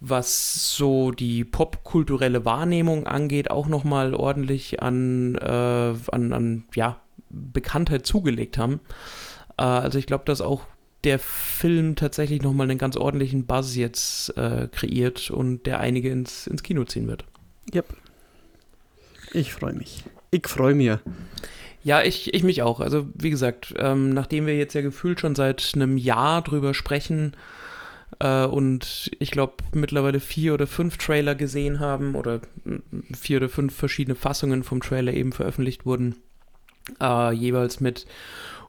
was 0.00 0.76
so 0.76 1.12
die 1.12 1.44
popkulturelle 1.44 2.44
Wahrnehmung 2.44 3.06
angeht, 3.06 3.50
auch 3.50 3.68
nochmal 3.68 4.14
ordentlich 4.14 4.82
an, 4.82 5.36
äh, 5.36 5.94
an, 6.12 6.32
an, 6.32 6.64
ja, 6.74 7.00
Bekanntheit 7.30 8.04
zugelegt 8.06 8.58
haben. 8.58 8.80
Äh, 9.56 9.62
also 9.62 9.98
ich 9.98 10.06
glaube, 10.06 10.24
dass 10.26 10.40
auch 10.40 10.62
der 11.06 11.18
Film 11.20 11.94
tatsächlich 11.94 12.42
nochmal 12.42 12.68
einen 12.68 12.78
ganz 12.78 12.96
ordentlichen 12.96 13.46
Buzz 13.46 13.76
jetzt 13.76 14.36
äh, 14.36 14.68
kreiert 14.70 15.30
und 15.30 15.64
der 15.64 15.80
einige 15.80 16.10
ins, 16.10 16.46
ins 16.48 16.64
Kino 16.64 16.84
ziehen 16.84 17.06
wird. 17.06 17.24
Yep. 17.72 17.86
Ich 19.32 19.52
freue 19.52 19.72
mich. 19.72 20.02
Ich 20.32 20.48
freue 20.48 20.74
mich. 20.74 20.98
Ja, 21.84 22.02
ich, 22.02 22.34
ich 22.34 22.42
mich 22.42 22.62
auch. 22.62 22.80
Also 22.80 23.06
wie 23.14 23.30
gesagt, 23.30 23.72
ähm, 23.78 24.10
nachdem 24.10 24.46
wir 24.46 24.56
jetzt 24.56 24.74
ja 24.74 24.82
gefühlt 24.82 25.20
schon 25.20 25.36
seit 25.36 25.72
einem 25.76 25.96
Jahr 25.96 26.42
drüber 26.42 26.74
sprechen 26.74 27.36
äh, 28.18 28.44
und 28.44 29.12
ich 29.20 29.30
glaube 29.30 29.54
mittlerweile 29.72 30.18
vier 30.18 30.54
oder 30.54 30.66
fünf 30.66 30.96
Trailer 30.96 31.36
gesehen 31.36 31.78
haben 31.78 32.16
oder 32.16 32.40
vier 33.14 33.36
oder 33.36 33.48
fünf 33.48 33.76
verschiedene 33.76 34.16
Fassungen 34.16 34.64
vom 34.64 34.80
Trailer 34.80 35.12
eben 35.12 35.32
veröffentlicht 35.32 35.86
wurden, 35.86 36.16
äh, 37.00 37.32
jeweils 37.32 37.78
mit 37.78 38.06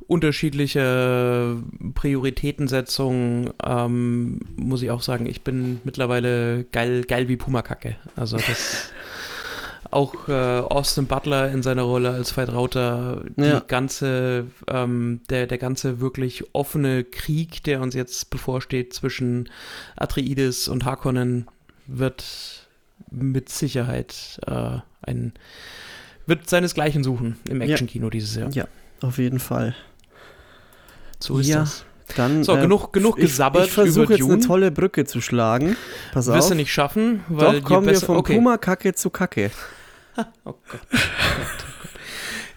unterschiedliche 0.07 1.57
Prioritätensetzung, 1.93 3.51
ähm, 3.63 4.39
muss 4.55 4.81
ich 4.81 4.91
auch 4.91 5.01
sagen, 5.01 5.25
ich 5.25 5.41
bin 5.41 5.81
mittlerweile 5.83 6.63
geil, 6.71 7.03
geil 7.03 7.27
wie 7.27 7.37
Pumakacke. 7.37 7.97
Also 8.15 8.37
das 8.37 8.91
auch 9.91 10.27
äh, 10.29 10.31
Austin 10.31 11.07
Butler 11.07 11.51
in 11.51 11.61
seiner 11.61 11.83
Rolle 11.83 12.11
als 12.11 12.31
Vertrauter, 12.31 13.23
ja. 13.35 13.59
ganze, 13.59 14.47
ähm, 14.67 15.21
der, 15.29 15.47
der 15.47 15.57
ganze 15.57 15.99
wirklich 15.99 16.43
offene 16.53 17.03
Krieg, 17.03 17.63
der 17.63 17.81
uns 17.81 17.93
jetzt 17.93 18.29
bevorsteht 18.29 18.93
zwischen 18.93 19.49
Atreides 19.95 20.67
und 20.67 20.85
Harkonnen, 20.85 21.47
wird 21.85 22.67
mit 23.11 23.49
Sicherheit 23.49 24.39
äh, 24.45 24.79
ein 25.01 25.33
wird 26.25 26.49
seinesgleichen 26.49 27.03
suchen 27.03 27.37
im 27.49 27.61
Actionkino 27.61 28.07
ja. 28.07 28.09
dieses 28.09 28.35
Jahr. 28.35 28.51
Ja, 28.51 28.67
auf 29.01 29.17
jeden 29.17 29.39
Fall. 29.39 29.75
So 31.19 31.39
ist 31.39 31.47
ja, 31.47 31.59
das. 31.59 31.85
Dann, 32.15 32.43
so, 32.43 32.55
äh, 32.55 32.61
genug, 32.61 32.93
genug 32.93 33.17
gesabbert 33.17 33.63
ich, 33.63 33.69
ich 33.69 33.73
versuche 33.73 34.13
jetzt 34.13 34.21
Dune. 34.21 34.33
eine 34.33 34.45
tolle 34.45 34.71
Brücke 34.71 35.05
zu 35.05 35.19
schlagen. 35.21 35.75
Pass 36.13 36.27
Wirst 36.27 36.43
auf. 36.43 36.49
du 36.49 36.55
nicht 36.55 36.71
schaffen, 36.71 37.23
weil 37.27 37.59
Doch, 37.61 37.67
kommen 37.67 37.87
wir 37.87 37.99
von 37.99 38.17
okay. 38.17 38.35
Puma-Kacke 38.35 38.93
zu 38.93 39.09
Kacke. 39.09 39.51
oh 40.45 40.53
Gott. 40.69 40.81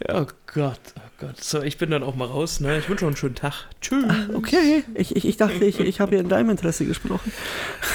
Oh 0.08 0.26
Gott, 0.54 0.80
oh 0.96 1.00
Gott. 1.18 1.42
So, 1.42 1.62
ich 1.62 1.78
bin 1.78 1.90
dann 1.90 2.02
auch 2.02 2.14
mal 2.14 2.26
raus. 2.26 2.60
Ne? 2.60 2.78
Ich 2.78 2.88
wünsche 2.88 3.04
noch 3.04 3.10
einen 3.10 3.16
schönen 3.16 3.34
Tag. 3.34 3.66
Tschüss. 3.80 4.04
Ah, 4.08 4.28
okay, 4.34 4.84
ich, 4.94 5.14
ich, 5.14 5.26
ich 5.26 5.36
dachte, 5.36 5.64
ich, 5.64 5.78
ich 5.78 6.00
habe 6.00 6.12
hier 6.12 6.20
in 6.20 6.28
deinem 6.28 6.50
Interesse 6.50 6.86
gesprochen. 6.86 7.32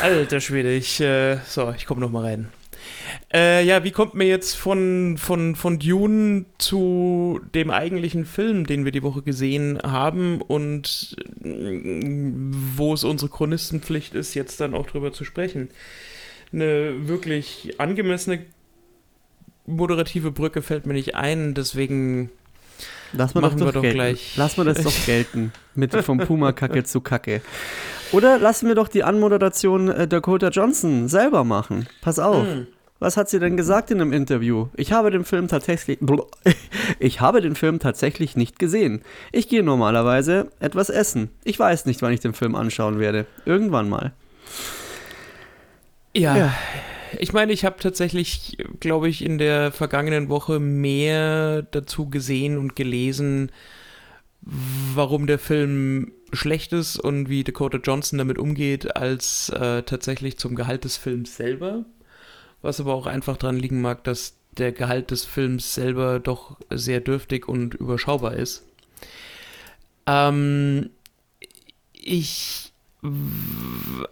Alter 0.01 0.39
Schwede, 0.39 0.73
ich, 0.73 0.99
äh, 0.99 1.37
so, 1.47 1.73
ich 1.75 1.85
komme 1.85 2.01
noch 2.01 2.11
mal 2.11 2.23
rein. 2.23 2.49
Äh, 3.33 3.65
ja, 3.65 3.83
wie 3.83 3.91
kommt 3.91 4.13
mir 4.13 4.27
jetzt 4.27 4.55
von, 4.55 5.17
von, 5.17 5.55
von 5.55 5.79
Dune 5.79 6.45
zu 6.57 7.39
dem 7.53 7.69
eigentlichen 7.69 8.25
Film, 8.25 8.65
den 8.65 8.85
wir 8.85 8.91
die 8.91 9.03
Woche 9.03 9.21
gesehen 9.21 9.79
haben 9.83 10.41
und 10.41 11.15
äh, 11.43 12.31
wo 12.75 12.93
es 12.93 13.03
unsere 13.03 13.31
Chronistenpflicht 13.31 14.13
ist, 14.15 14.33
jetzt 14.33 14.59
dann 14.59 14.73
auch 14.73 14.87
drüber 14.87 15.11
zu 15.11 15.23
sprechen? 15.23 15.69
Eine 16.53 17.07
wirklich 17.07 17.79
angemessene 17.79 18.45
moderative 19.65 20.31
Brücke 20.31 20.61
fällt 20.61 20.85
mir 20.85 20.93
nicht 20.93 21.15
ein, 21.15 21.53
deswegen 21.53 22.29
Lass 23.13 23.33
mal 23.33 23.41
machen 23.41 23.59
doch 23.59 23.67
wir 23.67 23.71
doch 23.71 23.81
gelten. 23.81 23.97
gleich. 23.97 24.33
Lass 24.35 24.57
mal 24.57 24.65
das 24.65 24.81
doch 24.81 25.05
gelten. 25.05 25.51
Mit 25.73 25.93
vom 25.93 26.17
Puma-Kacke 26.17 26.83
zu 26.83 27.01
Kacke. 27.01 27.41
Oder 28.11 28.37
lassen 28.37 28.67
wir 28.67 28.75
doch 28.75 28.87
die 28.87 29.03
Anmoderation 29.03 29.89
äh, 29.89 30.07
Dakota 30.07 30.49
Johnson 30.49 31.07
selber 31.07 31.43
machen. 31.43 31.87
Pass 32.01 32.19
auf. 32.19 32.45
Mm. 32.45 32.67
Was 32.99 33.17
hat 33.17 33.29
sie 33.29 33.39
denn 33.39 33.57
gesagt 33.57 33.91
in 33.91 33.99
einem 33.99 34.13
Interview? 34.13 34.67
Ich 34.75 34.93
habe 34.93 35.11
den 35.11 35.25
Film 35.25 35.47
tatsächlich. 35.47 35.99
Ich 36.99 37.19
habe 37.19 37.41
den 37.41 37.55
Film 37.55 37.79
tatsächlich 37.79 38.35
nicht 38.37 38.57
gesehen. 38.59 39.01
Ich 39.31 39.49
gehe 39.49 39.63
normalerweise 39.63 40.51
etwas 40.59 40.89
essen. 40.89 41.29
Ich 41.43 41.59
weiß 41.59 41.85
nicht, 41.85 42.01
wann 42.01 42.13
ich 42.13 42.19
den 42.19 42.33
Film 42.33 42.55
anschauen 42.55 42.99
werde. 42.99 43.25
Irgendwann 43.45 43.89
mal. 43.89 44.13
Ja. 46.15 46.37
ja. 46.37 46.53
Ich 47.19 47.33
meine, 47.33 47.51
ich 47.51 47.65
habe 47.65 47.77
tatsächlich, 47.79 48.57
glaube 48.79 49.09
ich, 49.09 49.23
in 49.23 49.37
der 49.37 49.71
vergangenen 49.71 50.29
Woche 50.29 50.59
mehr 50.59 51.63
dazu 51.63 52.09
gesehen 52.09 52.57
und 52.57 52.75
gelesen, 52.75 53.51
warum 54.41 55.27
der 55.27 55.39
Film 55.39 56.11
schlecht 56.33 56.71
ist 56.71 56.97
und 56.99 57.29
wie 57.29 57.43
Dakota 57.43 57.79
Johnson 57.79 58.19
damit 58.19 58.37
umgeht, 58.37 58.95
als 58.95 59.49
äh, 59.49 59.83
tatsächlich 59.83 60.37
zum 60.37 60.55
Gehalt 60.55 60.83
des 60.83 60.97
Films 60.97 61.35
selber 61.35 61.85
was 62.65 62.79
aber 62.79 62.93
auch 62.93 63.05
einfach 63.05 63.37
daran 63.37 63.57
liegen 63.57 63.81
mag, 63.81 64.03
dass 64.03 64.35
der 64.57 64.71
Gehalt 64.71 65.11
des 65.11 65.25
Films 65.25 65.75
selber 65.75 66.19
doch 66.19 66.57
sehr 66.69 66.99
dürftig 66.99 67.47
und 67.47 67.75
überschaubar 67.75 68.33
ist. 68.33 68.63
Ähm, 70.07 70.89
ich 71.93 72.71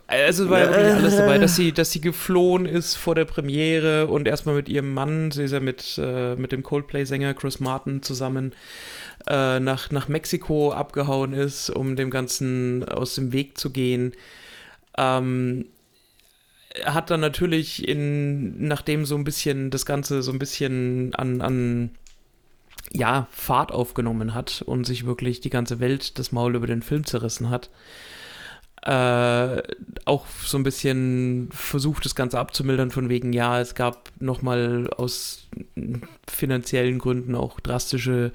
Also 0.08 0.50
war 0.50 0.60
ja 0.60 0.70
wirklich 0.70 0.94
alles 0.94 1.18
dabei, 1.18 1.38
dass 1.38 1.56
sie, 1.56 1.72
dass 1.72 1.92
sie 1.92 2.02
geflohen 2.02 2.66
ist 2.66 2.96
vor 2.96 3.16
der 3.16 3.26
Premiere 3.26 4.08
und 4.08 4.28
erstmal 4.28 4.56
mit 4.56 4.70
ihrem 4.70 4.94
Mann, 4.94 5.32
sie 5.32 5.44
ist 5.44 5.52
ja 5.52 5.60
mit, 5.60 5.98
äh, 5.98 6.36
mit 6.36 6.52
dem 6.52 6.64
Coldplay-Sänger 6.64 7.34
Chris 7.34 7.60
Martin 7.60 8.04
zusammen 8.04 8.54
äh, 9.28 9.60
nach, 9.60 9.92
nach 9.92 10.08
Mexiko 10.08 10.72
abgehauen 10.72 11.34
ist, 11.34 11.70
um 11.70 11.96
dem 11.96 12.10
Ganzen 12.10 12.88
aus 12.88 13.16
dem 13.16 13.32
Weg 13.32 13.58
zu 13.58 13.72
gehen. 13.72 14.14
Ähm, 14.98 15.66
hat 16.86 17.10
dann 17.10 17.20
natürlich 17.20 17.88
in, 17.88 18.68
nachdem 18.68 19.06
so 19.06 19.16
ein 19.16 19.24
bisschen 19.24 19.70
das 19.70 19.86
Ganze 19.86 20.24
so 20.24 20.32
ein 20.32 20.40
bisschen 20.40 21.14
an, 21.16 21.42
an 21.42 21.92
ja, 22.92 23.28
Fahrt 23.32 23.72
aufgenommen 23.72 24.34
hat 24.34 24.62
und 24.66 24.86
sich 24.86 25.06
wirklich 25.06 25.42
die 25.42 25.50
ganze 25.50 25.80
Welt 25.80 26.18
das 26.20 26.32
Maul 26.32 26.56
über 26.56 26.68
den 26.68 26.82
Film 26.82 27.06
zerrissen 27.06 27.50
hat, 27.50 27.70
äh, 28.86 29.64
auch 30.06 30.26
so 30.28 30.58
ein 30.58 30.64
bisschen 30.64 31.48
versucht, 31.52 32.04
das 32.04 32.16
Ganze 32.16 32.38
abzumildern, 32.38 32.92
von 32.92 33.08
wegen, 33.08 33.32
ja, 33.32 33.62
es 33.62 33.76
gab 33.76 34.10
nochmal 34.20 34.90
aus 34.90 35.48
finanziellen 36.28 37.00
Gründen 37.00 37.36
auch 37.36 37.62
drastische 37.62 38.34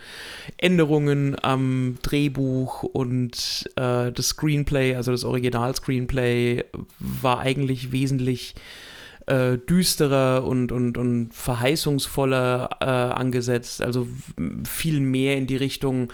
Änderungen 0.57 1.37
am 1.43 1.99
Drehbuch 2.03 2.83
und 2.83 3.69
äh, 3.77 4.11
das 4.11 4.29
Screenplay, 4.29 4.95
also 4.95 5.13
das 5.13 5.25
Original-Screenplay, 5.25 6.65
war 6.99 7.41
eigentlich 7.41 7.93
wesentlich 7.93 8.55
äh, 9.27 9.59
düsterer 9.59 10.45
und, 10.45 10.73
und, 10.73 10.97
und 10.97 11.35
verheißungsvoller 11.35 12.71
äh, 12.81 12.85
angesetzt, 12.85 13.83
also 13.83 14.09
viel 14.65 15.01
mehr 15.01 15.37
in 15.37 15.47
die 15.47 15.57
Richtung 15.57 16.11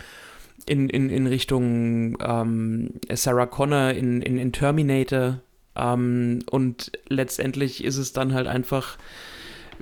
in, 0.67 0.89
in, 0.89 1.11
in 1.11 1.27
Richtung 1.27 2.17
ähm, 2.21 2.91
Sarah 3.13 3.47
Connor 3.47 3.91
in, 3.91 4.23
in, 4.23 4.39
in 4.39 4.53
Terminator. 4.53 5.41
Ähm, 5.77 6.41
und 6.51 6.93
letztendlich 7.09 7.85
ist 7.85 7.97
es 7.97 8.13
dann 8.13 8.35
halt 8.35 8.47
einfach 8.47 8.97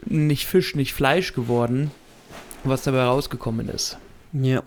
nicht 0.07 0.47
Fisch, 0.47 0.75
nicht 0.75 0.95
Fleisch 0.95 1.33
geworden, 1.35 1.91
was 2.65 2.83
dabei 2.83 3.05
rausgekommen 3.05 3.69
ist. 3.69 3.99
Ja. 4.33 4.63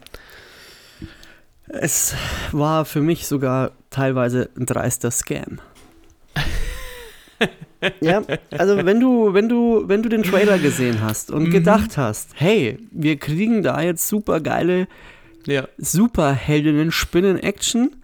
Es 1.68 2.16
war 2.52 2.86
für 2.86 3.02
mich 3.02 3.26
sogar 3.26 3.72
teilweise 3.90 4.50
ein 4.56 4.66
dreister 4.66 5.10
Scam. 5.10 5.60
ja, 8.02 8.22
also 8.52 8.86
wenn 8.86 9.00
du, 9.00 9.34
wenn 9.34 9.50
du, 9.50 9.84
wenn 9.88 10.04
du 10.04 10.10
den 10.10 10.24
Trailer 10.24 10.60
gesehen 10.60 11.02
hast 11.02 11.32
und 11.32 11.46
mhm. 11.46 11.52
gedacht 11.52 11.98
hast, 11.98 12.32
hey, 12.36 12.78
wir 12.92 13.18
kriegen 13.18 13.64
da 13.64 13.82
jetzt 13.82 14.08
super 14.08 14.42
geile 14.42 14.88
ja. 15.46 15.68
Superheldinnen 15.78 16.92
spinnen 16.92 17.38
Action, 17.38 17.96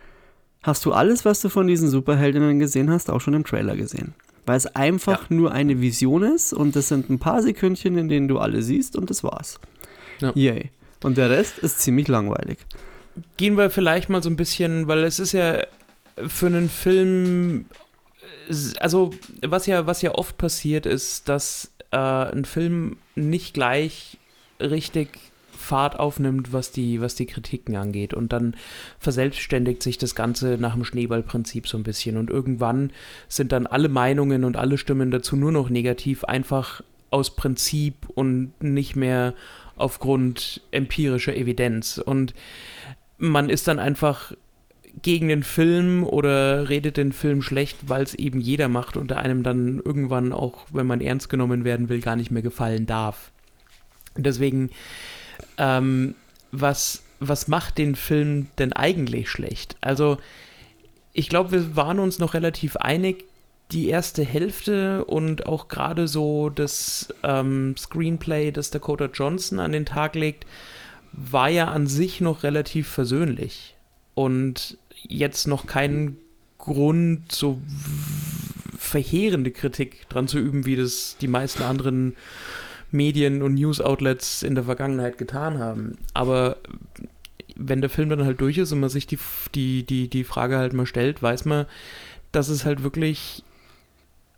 hast 0.63 0.85
du 0.85 0.93
alles, 0.93 1.25
was 1.25 1.41
du 1.41 1.49
von 1.49 1.67
diesen 1.67 1.89
Superheldinnen 1.89 2.59
gesehen 2.59 2.91
hast, 2.91 3.09
auch 3.09 3.21
schon 3.21 3.33
im 3.33 3.45
Trailer 3.45 3.75
gesehen. 3.75 4.13
Weil 4.45 4.57
es 4.57 4.67
einfach 4.67 5.29
ja. 5.29 5.35
nur 5.35 5.51
eine 5.51 5.81
Vision 5.81 6.23
ist 6.23 6.53
und 6.53 6.75
das 6.75 6.87
sind 6.87 7.09
ein 7.09 7.19
paar 7.19 7.41
Sekündchen, 7.41 7.97
in 7.97 8.09
denen 8.09 8.27
du 8.27 8.39
alle 8.39 8.61
siehst 8.61 8.95
und 8.95 9.09
das 9.09 9.23
war's. 9.23 9.59
Ja. 10.19 10.31
Yay. 10.35 10.71
Und 11.03 11.17
der 11.17 11.29
Rest 11.29 11.59
ist 11.59 11.79
ziemlich 11.79 12.07
langweilig. 12.07 12.59
Gehen 13.37 13.57
wir 13.57 13.69
vielleicht 13.69 14.09
mal 14.09 14.21
so 14.21 14.29
ein 14.29 14.35
bisschen, 14.35 14.87
weil 14.87 15.03
es 15.03 15.19
ist 15.19 15.31
ja 15.31 15.63
für 16.27 16.47
einen 16.47 16.69
Film, 16.69 17.65
also 18.79 19.11
was 19.41 19.65
ja, 19.65 19.87
was 19.87 20.01
ja 20.01 20.13
oft 20.13 20.37
passiert 20.37 20.85
ist, 20.85 21.27
dass 21.27 21.71
äh, 21.91 21.97
ein 21.97 22.45
Film 22.45 22.97
nicht 23.15 23.53
gleich 23.53 24.17
richtig 24.59 25.30
Fahrt 25.71 25.97
aufnimmt, 25.97 26.51
was 26.51 26.73
die, 26.73 26.99
was 26.99 27.15
die 27.15 27.25
Kritiken 27.25 27.77
angeht. 27.77 28.13
Und 28.13 28.33
dann 28.33 28.57
verselbstständigt 28.99 29.81
sich 29.81 29.97
das 29.97 30.15
Ganze 30.15 30.57
nach 30.59 30.73
dem 30.73 30.83
Schneeballprinzip 30.83 31.65
so 31.65 31.77
ein 31.77 31.83
bisschen. 31.83 32.17
Und 32.17 32.29
irgendwann 32.29 32.91
sind 33.29 33.53
dann 33.53 33.67
alle 33.67 33.87
Meinungen 33.87 34.43
und 34.43 34.57
alle 34.57 34.77
Stimmen 34.77 35.11
dazu 35.11 35.37
nur 35.37 35.53
noch 35.53 35.69
negativ, 35.69 36.25
einfach 36.25 36.83
aus 37.09 37.37
Prinzip 37.37 38.09
und 38.13 38.51
nicht 38.61 38.97
mehr 38.97 39.33
aufgrund 39.77 40.59
empirischer 40.71 41.37
Evidenz. 41.37 41.97
Und 41.97 42.33
man 43.17 43.49
ist 43.49 43.69
dann 43.69 43.79
einfach 43.79 44.33
gegen 45.01 45.29
den 45.29 45.43
Film 45.43 46.03
oder 46.03 46.67
redet 46.67 46.97
den 46.97 47.13
Film 47.13 47.41
schlecht, 47.41 47.77
weil 47.87 48.03
es 48.03 48.13
eben 48.13 48.41
jeder 48.41 48.67
macht 48.67 48.97
und 48.97 49.13
einem 49.13 49.41
dann 49.41 49.79
irgendwann 49.79 50.33
auch, 50.33 50.65
wenn 50.73 50.85
man 50.85 50.99
ernst 50.99 51.29
genommen 51.29 51.63
werden 51.63 51.87
will, 51.87 52.01
gar 52.01 52.17
nicht 52.17 52.29
mehr 52.29 52.41
gefallen 52.41 52.87
darf. 52.87 53.31
Deswegen 54.17 54.69
ähm, 55.57 56.15
was, 56.51 57.03
was 57.19 57.47
macht 57.47 57.77
den 57.77 57.95
Film 57.95 58.47
denn 58.57 58.73
eigentlich 58.73 59.29
schlecht? 59.29 59.77
Also, 59.81 60.17
ich 61.13 61.29
glaube, 61.29 61.51
wir 61.51 61.75
waren 61.75 61.99
uns 61.99 62.19
noch 62.19 62.33
relativ 62.33 62.77
einig, 62.77 63.25
die 63.71 63.87
erste 63.87 64.23
Hälfte 64.23 65.05
und 65.05 65.45
auch 65.45 65.67
gerade 65.67 66.07
so 66.07 66.49
das 66.49 67.13
ähm, 67.23 67.75
Screenplay, 67.77 68.51
das 68.51 68.69
Dakota 68.69 69.05
Johnson 69.05 69.59
an 69.59 69.71
den 69.71 69.85
Tag 69.85 70.15
legt, 70.15 70.45
war 71.13 71.49
ja 71.49 71.67
an 71.67 71.87
sich 71.87 72.21
noch 72.21 72.43
relativ 72.43 72.87
versöhnlich. 72.87 73.75
Und 74.13 74.77
jetzt 75.03 75.47
noch 75.47 75.67
kein 75.67 76.17
Grund, 76.57 77.31
so 77.31 77.61
verheerende 78.77 79.51
Kritik 79.51 80.07
dran 80.09 80.27
zu 80.27 80.37
üben, 80.37 80.65
wie 80.65 80.75
das 80.75 81.17
die 81.19 81.27
meisten 81.27 81.63
anderen 81.63 82.15
Medien 82.91 83.41
und 83.41 83.55
News-Outlets 83.55 84.43
in 84.43 84.55
der 84.55 84.65
Vergangenheit 84.65 85.17
getan 85.17 85.59
haben. 85.59 85.97
Aber 86.13 86.57
wenn 87.55 87.81
der 87.81 87.89
Film 87.89 88.09
dann 88.09 88.25
halt 88.25 88.41
durch 88.41 88.57
ist 88.57 88.71
und 88.71 88.79
man 88.79 88.89
sich 88.89 89.07
die, 89.07 89.19
die, 89.55 89.83
die, 89.83 90.07
die 90.07 90.23
Frage 90.23 90.57
halt 90.57 90.73
mal 90.73 90.85
stellt, 90.85 91.21
weiß 91.21 91.45
man, 91.45 91.65
dass 92.31 92.49
es 92.49 92.65
halt 92.65 92.83
wirklich 92.83 93.43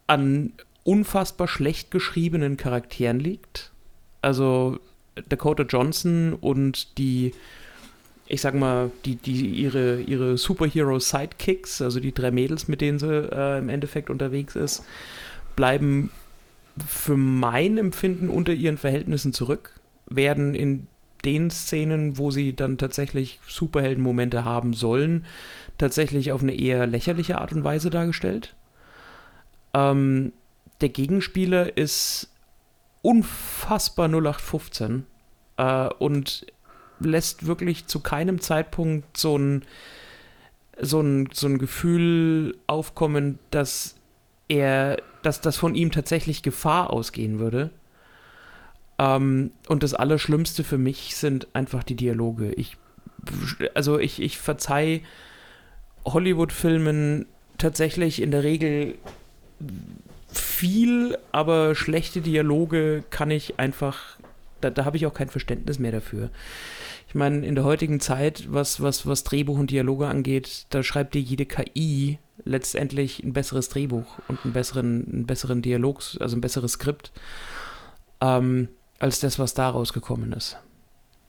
an 0.07 0.51
unfassbar 0.83 1.47
schlecht 1.47 1.91
geschriebenen 1.91 2.57
Charakteren 2.57 3.19
liegt. 3.19 3.71
Also 4.21 4.79
Dakota 5.29 5.63
Johnson 5.63 6.33
und 6.33 6.97
die, 6.97 7.33
ich 8.27 8.41
sag 8.41 8.55
mal, 8.55 8.91
die, 9.05 9.15
die 9.15 9.47
ihre, 9.47 10.01
ihre 10.01 10.37
Superhero-Sidekicks, 10.37 11.81
also 11.81 11.99
die 11.99 12.13
drei 12.13 12.31
Mädels, 12.31 12.67
mit 12.67 12.81
denen 12.81 12.99
sie 12.99 13.29
äh, 13.31 13.59
im 13.59 13.69
Endeffekt 13.69 14.09
unterwegs 14.09 14.55
ist, 14.55 14.83
bleiben 15.55 16.09
für 16.85 17.17
mein 17.17 17.77
Empfinden 17.77 18.29
unter 18.29 18.53
ihren 18.53 18.77
Verhältnissen 18.77 19.33
zurück, 19.33 19.79
werden 20.07 20.55
in 20.55 20.87
den 21.25 21.49
Szenen, 21.49 22.17
wo 22.17 22.31
sie 22.31 22.55
dann 22.55 22.77
tatsächlich 22.77 23.39
Superheldenmomente 23.47 24.43
haben 24.43 24.73
sollen, 24.73 25.25
tatsächlich 25.77 26.31
auf 26.31 26.41
eine 26.41 26.55
eher 26.55 26.85
lächerliche 26.87 27.39
Art 27.39 27.53
und 27.53 27.63
Weise 27.63 27.89
dargestellt. 27.89 28.55
Ähm, 29.73 30.33
der 30.81 30.89
Gegenspieler 30.89 31.77
ist 31.77 32.29
unfassbar 33.01 34.07
0815 34.07 35.05
äh, 35.57 35.87
und 35.99 36.45
lässt 36.99 37.45
wirklich 37.45 37.87
zu 37.87 37.99
keinem 38.01 38.41
Zeitpunkt 38.41 39.17
so 39.17 39.37
ein, 39.37 39.63
so 40.79 41.01
ein, 41.01 41.29
so 41.31 41.47
ein 41.47 41.57
Gefühl 41.57 42.57
aufkommen, 42.67 43.39
dass 43.51 43.95
er 44.47 44.97
dass 45.23 45.41
das 45.41 45.57
von 45.57 45.73
ihm 45.75 45.91
tatsächlich 45.91 46.43
Gefahr 46.43 46.91
ausgehen 46.91 47.39
würde. 47.39 47.71
Ähm, 48.99 49.51
und 49.67 49.83
das 49.83 49.93
Allerschlimmste 49.93 50.63
für 50.63 50.77
mich 50.77 51.15
sind 51.15 51.47
einfach 51.53 51.83
die 51.83 51.95
Dialoge. 51.95 52.51
Ich, 52.53 52.77
also 53.73 53.99
ich, 53.99 54.21
ich 54.21 54.37
verzeih 54.37 55.01
Hollywood-Filmen 56.05 57.25
tatsächlich 57.57 58.21
in 58.21 58.31
der 58.31 58.43
Regel 58.43 58.95
viel, 60.31 61.17
aber 61.31 61.75
schlechte 61.75 62.21
Dialoge 62.21 63.03
kann 63.09 63.31
ich 63.31 63.59
einfach, 63.59 64.17
da, 64.61 64.69
da 64.69 64.85
habe 64.85 64.97
ich 64.97 65.05
auch 65.05 65.13
kein 65.13 65.29
Verständnis 65.29 65.79
mehr 65.79 65.91
dafür. 65.91 66.29
Ich 67.07 67.15
meine, 67.15 67.45
in 67.45 67.55
der 67.55 67.63
heutigen 67.63 67.99
Zeit, 67.99 68.51
was, 68.51 68.81
was, 68.81 69.05
was 69.05 69.23
Drehbuch 69.23 69.57
und 69.57 69.69
Dialoge 69.69 70.07
angeht, 70.07 70.65
da 70.69 70.81
schreibt 70.81 71.13
dir 71.13 71.21
jede 71.21 71.45
KI 71.45 72.17
letztendlich 72.45 73.23
ein 73.23 73.33
besseres 73.33 73.69
Drehbuch 73.69 74.19
und 74.27 74.39
einen 74.43 74.53
besseren, 74.53 75.07
einen 75.11 75.25
besseren 75.25 75.61
Dialog, 75.61 76.01
also 76.19 76.35
ein 76.35 76.41
besseres 76.41 76.73
Skript, 76.73 77.11
ähm, 78.21 78.69
als 78.99 79.19
das, 79.19 79.39
was 79.39 79.53
da 79.53 79.69
rausgekommen 79.69 80.33
ist. 80.33 80.57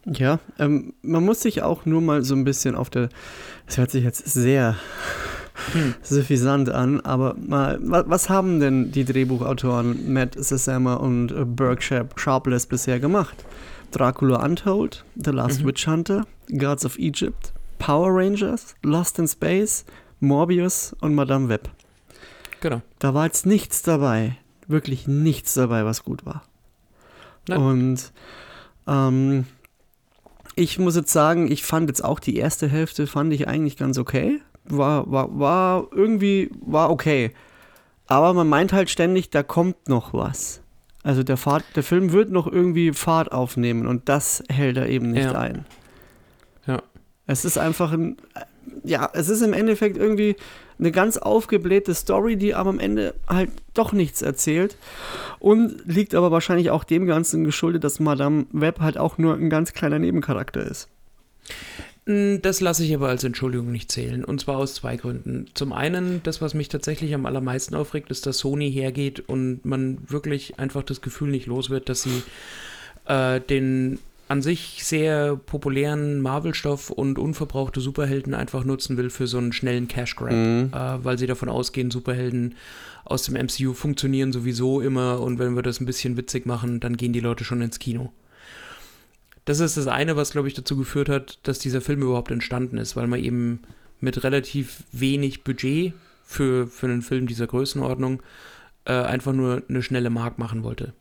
Ja, 0.07 0.38
ähm, 0.59 0.95
man 1.03 1.25
muss 1.25 1.40
sich 1.40 1.62
auch 1.62 1.87
nur 1.87 2.01
mal 2.01 2.23
so 2.23 2.35
ein 2.35 2.45
bisschen 2.45 2.75
auf 2.75 2.90
der, 2.90 3.09
das 3.67 3.79
hört 3.79 3.90
sich 3.90 4.05
jetzt 4.05 4.27
sehr 4.27 4.77
hm. 5.73 5.95
suffisant 6.03 6.69
an, 6.69 7.01
aber 7.01 7.35
mal, 7.38 7.79
was 7.81 8.29
haben 8.29 8.61
denn 8.61 8.93
die 8.93 9.05
Drehbuchautoren 9.05 10.12
Matt 10.12 10.37
Sesama 10.38 10.95
und 10.95 11.57
Burke 11.57 12.07
Sharpless 12.17 12.67
bisher 12.67 13.01
gemacht? 13.01 13.45
Dracula 13.93 14.45
Untold, 14.45 15.05
The 15.14 15.31
Last 15.31 15.62
mhm. 15.62 15.69
Witch 15.69 15.87
Hunter, 15.87 16.27
Gods 16.59 16.85
of 16.85 16.99
Egypt, 16.99 17.53
Power 17.79 18.11
Rangers, 18.11 18.75
Lost 18.83 19.19
in 19.19 19.29
Space, 19.29 19.85
Morbius 20.24 20.94
und 21.00 21.14
Madame 21.14 21.48
Web. 21.48 21.70
Genau. 22.60 22.82
Da 22.98 23.14
war 23.14 23.26
jetzt 23.26 23.46
nichts 23.46 23.82
dabei, 23.82 24.37
wirklich 24.66 25.06
nichts 25.06 25.54
dabei, 25.54 25.84
was 25.84 26.02
gut 26.04 26.24
war. 26.26 26.42
Nein. 27.48 27.58
Und 27.58 28.12
ähm, 28.87 29.46
ich 30.56 30.78
muss 30.78 30.96
jetzt 30.96 31.12
sagen, 31.12 31.50
ich 31.50 31.64
fand 31.64 31.88
jetzt 31.88 32.04
auch 32.04 32.18
die 32.20 32.37
erste 32.37 32.68
Hälfte 32.68 33.06
fand 33.06 33.32
ich 33.32 33.48
eigentlich 33.48 33.76
ganz 33.76 33.98
okay. 33.98 34.40
war, 34.64 35.10
war, 35.10 35.38
war 35.38 35.87
irgendwie, 35.92 36.50
war 36.64 36.90
okay. 36.90 37.32
Aber 38.06 38.32
man 38.34 38.48
meint 38.48 38.72
halt 38.72 38.88
ständig, 38.90 39.30
da 39.30 39.42
kommt 39.42 39.88
noch 39.88 40.12
was. 40.14 40.60
Also 41.02 41.22
der, 41.22 41.37
Fahrt, 41.37 41.64
der 41.76 41.82
Film 41.82 42.12
wird 42.12 42.30
noch 42.30 42.46
irgendwie 42.46 42.92
Fahrt 42.92 43.30
aufnehmen 43.32 43.87
und 43.87 44.08
das 44.08 44.42
hält 44.48 44.78
er 44.78 44.88
eben 44.88 45.10
nicht 45.10 45.24
Ja. 45.24 45.32
ein. 45.38 45.66
Ja. 46.66 46.82
Es 47.26 47.44
ist 47.44 47.58
einfach 47.58 47.92
ein, 47.92 48.16
ja, 48.85 49.11
es 49.12 49.29
ist 49.29 49.42
im 49.42 49.53
Endeffekt 49.53 49.96
irgendwie 49.96 50.37
eine 50.79 50.90
ganz 50.90 51.16
aufgeblähte 51.16 51.94
Story, 51.94 52.37
die 52.37 52.55
aber 52.55 52.70
am 52.70 52.81
Ende 52.81 53.14
halt 53.29 53.50
doch 53.74 53.92
nichts 53.92 54.22
erzählt. 54.22 54.77
Und 55.38 55.83
liegt 55.87 56.14
aber 56.14 56.31
wahrscheinlich 56.31 56.70
auch 56.70 56.85
dem 56.85 57.07
Ganzen 57.07 57.44
geschuldet, 57.44 57.85
dass 57.85 58.00
Madame 58.00 58.46
Web 58.53 58.81
halt 58.81 58.98
auch 58.98 59.18
nur 59.18 59.35
ein 59.35 59.50
ganz 59.50 59.72
kleiner 59.72 59.98
Nebencharakter 59.98 60.62
ist. 60.62 60.88
Mm, 62.07 62.37
Das 62.42 62.61
lasse 62.61 62.85
ich 62.85 62.94
aber 62.94 63.09
als 63.09 63.24
Entschuldigung 63.24 63.70
nicht 63.70 63.92
zählen. 63.92 64.24
Und 64.24 64.40
zwar 64.40 64.57
aus 64.59 64.74
zwei 64.74 64.96
Gründen. 64.96 65.46
Zum 65.55 65.72
einen, 65.72 66.22
das, 66.22 66.40
was 66.40 66.55
mich 66.55 66.68
tatsächlich 66.68 67.14
am 67.14 67.27
allermeisten 67.27 67.74
aufregt, 67.74 68.11
ist, 68.11 68.27
dass 68.27 68.38
Sony 68.38 68.70
hergeht 68.72 69.20
und 69.20 69.64
man 69.64 69.98
wirklich 70.09 70.59
einfach 70.59 70.83
das 70.83 71.00
Gefühl 71.00 71.31
nicht 71.31 71.46
los 71.46 71.70
wird, 71.70 71.88
dass 71.88 72.03
sie 72.03 72.22
äh, 73.07 73.40
den 73.40 73.98
an 74.28 74.42
sich 74.42 74.84
sehr 74.84 75.37
populären 75.37 76.20
Marvel-Stoff 76.20 76.90
und 76.90 77.18
unverbrauchte 77.18 77.80
Superhelden 77.80 78.34
einfach 78.34 78.64
nutzen 78.64 78.96
will 78.96 79.10
für 79.10 79.26
so 79.26 79.38
einen 79.38 79.52
schnellen 79.52 79.88
Cash-Grab. 79.88 80.32
Mhm. 80.32 80.70
Äh, 80.72 81.04
weil 81.04 81.18
sie 81.18 81.26
davon 81.26 81.48
ausgehen, 81.48 81.90
Superhelden 81.90 82.54
aus 83.04 83.24
dem 83.24 83.34
MCU 83.34 83.74
funktionieren 83.74 84.32
sowieso 84.32 84.80
immer 84.80 85.20
und 85.20 85.38
wenn 85.38 85.54
wir 85.54 85.62
das 85.62 85.80
ein 85.80 85.87
bisschen 85.87 86.16
witzig 86.16 86.46
machen, 86.46 86.80
dann 86.80 86.96
gehen 86.96 87.12
die 87.12 87.20
Leute 87.20 87.44
schon 87.44 87.60
ins 87.60 87.78
Kino. 87.78 88.12
Das 89.44 89.60
ist 89.60 89.76
das 89.76 89.88
eine, 89.88 90.16
was, 90.16 90.30
glaube 90.32 90.48
ich, 90.48 90.54
dazu 90.54 90.76
geführt 90.76 91.10
hat, 91.10 91.38
dass 91.42 91.58
dieser 91.58 91.82
Film 91.82 92.00
überhaupt 92.02 92.30
entstanden 92.30 92.78
ist, 92.78 92.96
weil 92.96 93.06
man 93.06 93.22
eben 93.22 93.60
mit 94.00 94.24
relativ 94.24 94.84
wenig 94.90 95.44
Budget 95.44 95.92
für, 96.24 96.66
für 96.66 96.87
einen 96.87 97.02
Film 97.02 97.26
dieser 97.26 97.46
Größenordnung 97.46 98.22
äh, 98.87 98.92
einfach 98.92 99.34
nur 99.34 99.62
eine 99.68 99.82
schnelle 99.82 100.08
Mark 100.08 100.38
machen 100.38 100.62
wollte. 100.62 100.94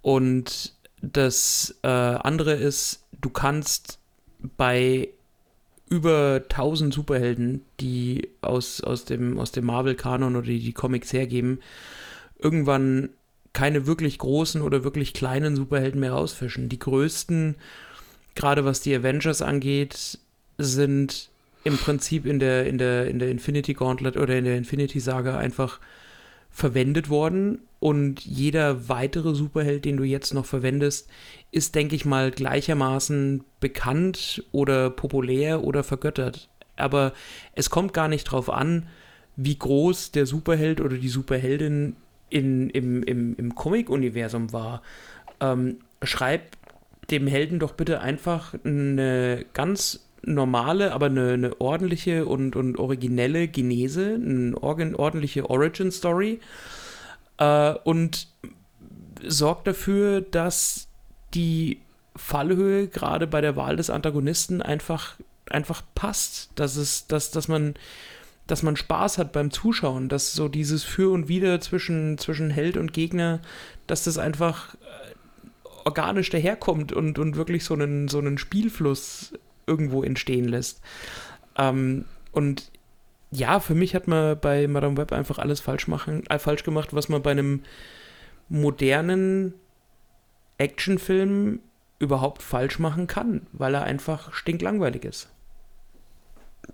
Und 0.00 0.74
das 1.02 1.76
äh, 1.82 1.88
andere 1.88 2.52
ist, 2.52 3.04
du 3.20 3.30
kannst 3.30 3.98
bei 4.56 5.08
über 5.88 6.42
1000 6.48 6.94
Superhelden, 6.94 7.62
die 7.80 8.28
aus, 8.42 8.80
aus 8.80 9.04
dem, 9.04 9.38
aus 9.38 9.52
dem 9.52 9.66
Marvel-Kanon 9.66 10.36
oder 10.36 10.46
die 10.46 10.60
die 10.60 10.72
Comics 10.72 11.12
hergeben, 11.12 11.60
irgendwann 12.38 13.10
keine 13.52 13.86
wirklich 13.86 14.18
großen 14.18 14.62
oder 14.62 14.84
wirklich 14.84 15.12
kleinen 15.12 15.56
Superhelden 15.56 16.00
mehr 16.00 16.12
rausfischen. 16.12 16.68
Die 16.68 16.78
größten, 16.78 17.56
gerade 18.36 18.64
was 18.64 18.80
die 18.80 18.94
Avengers 18.94 19.42
angeht, 19.42 20.18
sind 20.58 21.28
im 21.64 21.76
Prinzip 21.76 22.24
in 22.24 22.38
der, 22.38 22.66
in 22.66 22.78
der, 22.78 23.08
in 23.08 23.18
der 23.18 23.30
Infinity 23.30 23.74
Gauntlet 23.74 24.16
oder 24.16 24.36
in 24.36 24.44
der 24.44 24.56
Infinity 24.56 25.00
Saga 25.00 25.38
einfach 25.38 25.80
verwendet 26.50 27.08
worden 27.08 27.60
und 27.78 28.20
jeder 28.20 28.88
weitere 28.88 29.34
Superheld, 29.34 29.84
den 29.84 29.96
du 29.96 30.04
jetzt 30.04 30.34
noch 30.34 30.44
verwendest, 30.44 31.08
ist, 31.50 31.74
denke 31.74 31.96
ich 31.96 32.04
mal, 32.04 32.30
gleichermaßen 32.30 33.42
bekannt 33.60 34.44
oder 34.52 34.90
populär 34.90 35.64
oder 35.64 35.82
vergöttert. 35.82 36.48
Aber 36.76 37.12
es 37.54 37.70
kommt 37.70 37.94
gar 37.94 38.08
nicht 38.08 38.24
drauf 38.24 38.50
an, 38.50 38.88
wie 39.36 39.56
groß 39.56 40.12
der 40.12 40.26
Superheld 40.26 40.80
oder 40.80 40.98
die 40.98 41.08
Superheldin 41.08 41.96
in, 42.28 42.70
im, 42.70 43.02
im, 43.02 43.34
im 43.36 43.54
Comic-Universum 43.54 44.52
war. 44.52 44.82
Ähm, 45.40 45.78
schreib 46.02 46.56
dem 47.10 47.26
Helden 47.26 47.58
doch 47.58 47.72
bitte 47.72 48.00
einfach 48.00 48.54
eine 48.64 49.44
ganz 49.52 50.09
normale, 50.22 50.92
aber 50.92 51.06
eine, 51.06 51.32
eine 51.32 51.60
ordentliche 51.60 52.26
und, 52.26 52.56
und 52.56 52.78
originelle 52.78 53.48
Genese, 53.48 54.14
eine 54.14 54.54
ordentliche 54.62 55.48
Origin-Story 55.48 56.40
äh, 57.38 57.74
und 57.84 58.28
sorgt 59.26 59.66
dafür, 59.66 60.20
dass 60.20 60.88
die 61.34 61.80
Fallhöhe 62.16 62.88
gerade 62.88 63.26
bei 63.26 63.40
der 63.40 63.56
Wahl 63.56 63.76
des 63.76 63.90
Antagonisten 63.90 64.62
einfach, 64.62 65.16
einfach 65.48 65.82
passt, 65.94 66.50
dass 66.54 66.76
es, 66.76 67.06
dass, 67.06 67.30
dass 67.30 67.48
man 67.48 67.74
dass 68.46 68.64
man 68.64 68.74
Spaß 68.74 69.18
hat 69.18 69.30
beim 69.30 69.52
Zuschauen, 69.52 70.08
dass 70.08 70.32
so 70.32 70.48
dieses 70.48 70.82
Für 70.82 71.12
und 71.12 71.28
Wider 71.28 71.60
zwischen, 71.60 72.18
zwischen 72.18 72.50
Held 72.50 72.76
und 72.76 72.92
Gegner, 72.92 73.40
dass 73.86 74.02
das 74.02 74.18
einfach 74.18 74.74
äh, 74.74 74.78
organisch 75.84 76.30
daherkommt 76.30 76.92
und, 76.92 77.20
und 77.20 77.36
wirklich 77.36 77.64
so 77.64 77.74
einen, 77.74 78.08
so 78.08 78.18
einen 78.18 78.38
Spielfluss 78.38 79.34
irgendwo 79.70 80.02
entstehen 80.02 80.48
lässt. 80.48 80.82
Ähm, 81.56 82.04
und 82.32 82.70
ja, 83.30 83.60
für 83.60 83.74
mich 83.74 83.94
hat 83.94 84.08
man 84.08 84.38
bei 84.38 84.66
Madame 84.66 84.96
Web 84.96 85.12
einfach 85.12 85.38
alles 85.38 85.60
falsch, 85.60 85.86
machen, 85.86 86.26
äh, 86.28 86.38
falsch 86.38 86.64
gemacht, 86.64 86.92
was 86.92 87.08
man 87.08 87.22
bei 87.22 87.30
einem 87.30 87.62
modernen 88.48 89.54
Actionfilm 90.58 91.60
überhaupt 92.00 92.42
falsch 92.42 92.80
machen 92.80 93.06
kann, 93.06 93.46
weil 93.52 93.74
er 93.74 93.84
einfach 93.84 94.34
stinklangweilig 94.34 95.04
ist. 95.04 95.28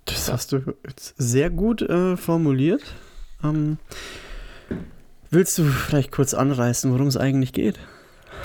Das 0.06 0.32
hast 0.32 0.52
du 0.52 0.74
jetzt 0.86 1.14
sehr 1.18 1.50
gut 1.50 1.82
äh, 1.82 2.16
formuliert. 2.16 2.82
Ähm, 3.44 3.78
willst 5.30 5.58
du 5.58 5.64
vielleicht 5.64 6.10
kurz 6.10 6.32
anreißen, 6.32 6.90
worum 6.92 7.06
es 7.06 7.18
eigentlich 7.18 7.52
geht? 7.52 7.78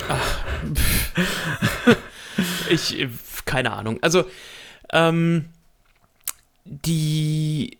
Ich, 2.70 3.00
äh, 3.00 3.10
keine 3.46 3.72
Ahnung. 3.72 4.00
Also, 4.02 4.26
ähm, 4.92 5.46
die. 6.66 7.78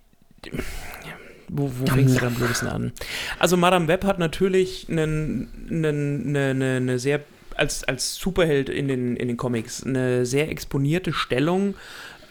Wo, 1.54 1.70
wo 1.80 1.86
fängst 1.86 2.22
du 2.22 2.26
am 2.26 2.36
blödesten 2.36 2.70
an? 2.70 2.94
Also, 3.38 3.58
Madame 3.58 3.88
Web 3.88 4.06
hat 4.06 4.20
natürlich 4.20 4.88
einen, 4.90 5.50
einen, 5.70 6.28
eine, 6.30 6.50
eine, 6.52 6.76
eine 6.78 7.00
sehr, 7.00 7.22
als, 7.56 7.84
als 7.84 8.16
Superheld 8.16 8.70
in 8.70 8.88
den, 8.88 9.18
in 9.18 9.28
den 9.28 9.38
Comics, 9.38 9.84
eine 9.84 10.26
sehr 10.26 10.50
exponierte 10.50 11.12
Stellung, 11.12 11.76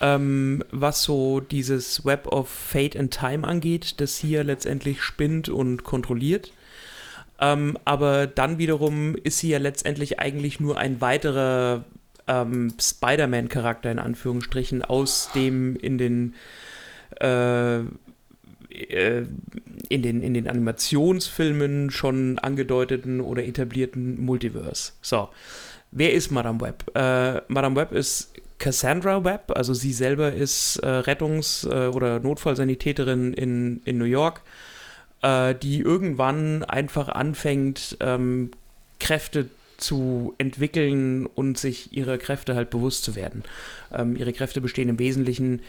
ähm, 0.00 0.64
was 0.70 1.02
so 1.02 1.40
dieses 1.40 2.06
Web 2.06 2.28
of 2.28 2.48
Fate 2.48 2.96
and 2.96 3.12
Time 3.12 3.46
angeht, 3.46 4.00
das 4.00 4.22
ja 4.22 4.42
letztendlich 4.42 5.02
spinnt 5.02 5.50
und 5.50 5.84
kontrolliert. 5.84 6.52
Ähm, 7.40 7.78
aber 7.84 8.26
dann 8.26 8.58
wiederum 8.58 9.16
ist 9.16 9.38
sie 9.38 9.50
ja 9.50 9.58
letztendlich 9.58 10.18
eigentlich 10.18 10.60
nur 10.60 10.78
ein 10.78 11.00
weiterer 11.00 11.84
ähm, 12.30 12.72
Spider-Man-Charakter 12.80 13.90
in 13.90 13.98
Anführungsstrichen 13.98 14.82
aus 14.84 15.30
dem 15.34 15.76
in 15.76 15.98
den 15.98 16.34
äh, 17.20 17.80
äh, 18.70 19.26
in 19.88 20.02
den, 20.02 20.22
in 20.22 20.34
den 20.34 20.48
Animationsfilmen 20.48 21.90
schon 21.90 22.38
angedeuteten 22.38 23.20
oder 23.20 23.44
etablierten 23.44 24.24
Multiverse. 24.24 24.92
So, 25.02 25.28
wer 25.90 26.12
ist 26.12 26.30
Madame 26.30 26.60
Web? 26.60 26.84
Äh, 26.94 27.42
Madame 27.48 27.74
Web 27.74 27.92
ist 27.92 28.32
Cassandra 28.58 29.24
Webb, 29.24 29.52
also 29.56 29.74
sie 29.74 29.92
selber 29.92 30.32
ist 30.32 30.76
äh, 30.76 30.86
Rettungs- 30.86 31.66
äh, 31.66 31.88
oder 31.88 32.20
Notfallsanitäterin 32.20 33.32
in, 33.32 33.80
in 33.84 33.98
New 33.98 34.04
York, 34.04 34.42
äh, 35.22 35.54
die 35.56 35.80
irgendwann 35.80 36.62
einfach 36.62 37.08
anfängt, 37.08 37.96
ähm, 38.00 38.52
Kräfte 39.00 39.48
zu 39.80 40.34
entwickeln 40.38 41.26
und 41.26 41.58
sich 41.58 41.92
ihrer 41.92 42.18
Kräfte 42.18 42.54
halt 42.54 42.70
bewusst 42.70 43.04
zu 43.04 43.16
werden. 43.16 43.42
Ähm, 43.92 44.16
ihre 44.16 44.32
Kräfte 44.32 44.60
bestehen 44.60 44.88
im 44.88 44.98
Wesentlichen 44.98 45.60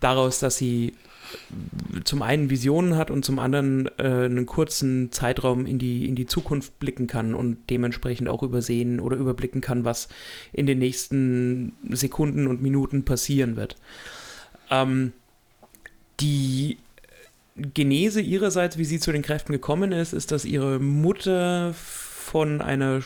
daraus, 0.00 0.38
dass 0.38 0.56
sie 0.56 0.94
zum 2.04 2.22
einen 2.22 2.50
Visionen 2.50 2.96
hat 2.96 3.10
und 3.10 3.24
zum 3.24 3.38
anderen 3.38 3.88
äh, 3.98 4.24
einen 4.24 4.46
kurzen 4.46 5.12
Zeitraum 5.12 5.66
in 5.66 5.78
die, 5.78 6.06
in 6.06 6.14
die 6.14 6.26
Zukunft 6.26 6.78
blicken 6.78 7.06
kann 7.06 7.34
und 7.34 7.58
dementsprechend 7.70 8.28
auch 8.28 8.42
übersehen 8.42 9.00
oder 9.00 9.16
überblicken 9.16 9.60
kann, 9.60 9.84
was 9.84 10.08
in 10.52 10.66
den 10.66 10.78
nächsten 10.78 11.72
Sekunden 11.90 12.46
und 12.46 12.60
Minuten 12.60 13.04
passieren 13.04 13.56
wird. 13.56 13.76
Ähm, 14.70 15.12
die 16.20 16.78
Genese 17.56 18.20
ihrerseits, 18.20 18.78
wie 18.78 18.84
sie 18.84 18.98
zu 18.98 19.12
den 19.12 19.22
Kräften 19.22 19.52
gekommen 19.52 19.92
ist, 19.92 20.14
ist, 20.14 20.32
dass 20.32 20.46
ihre 20.46 20.78
Mutter 20.78 21.74
von 21.74 22.62
einer, 22.62 23.02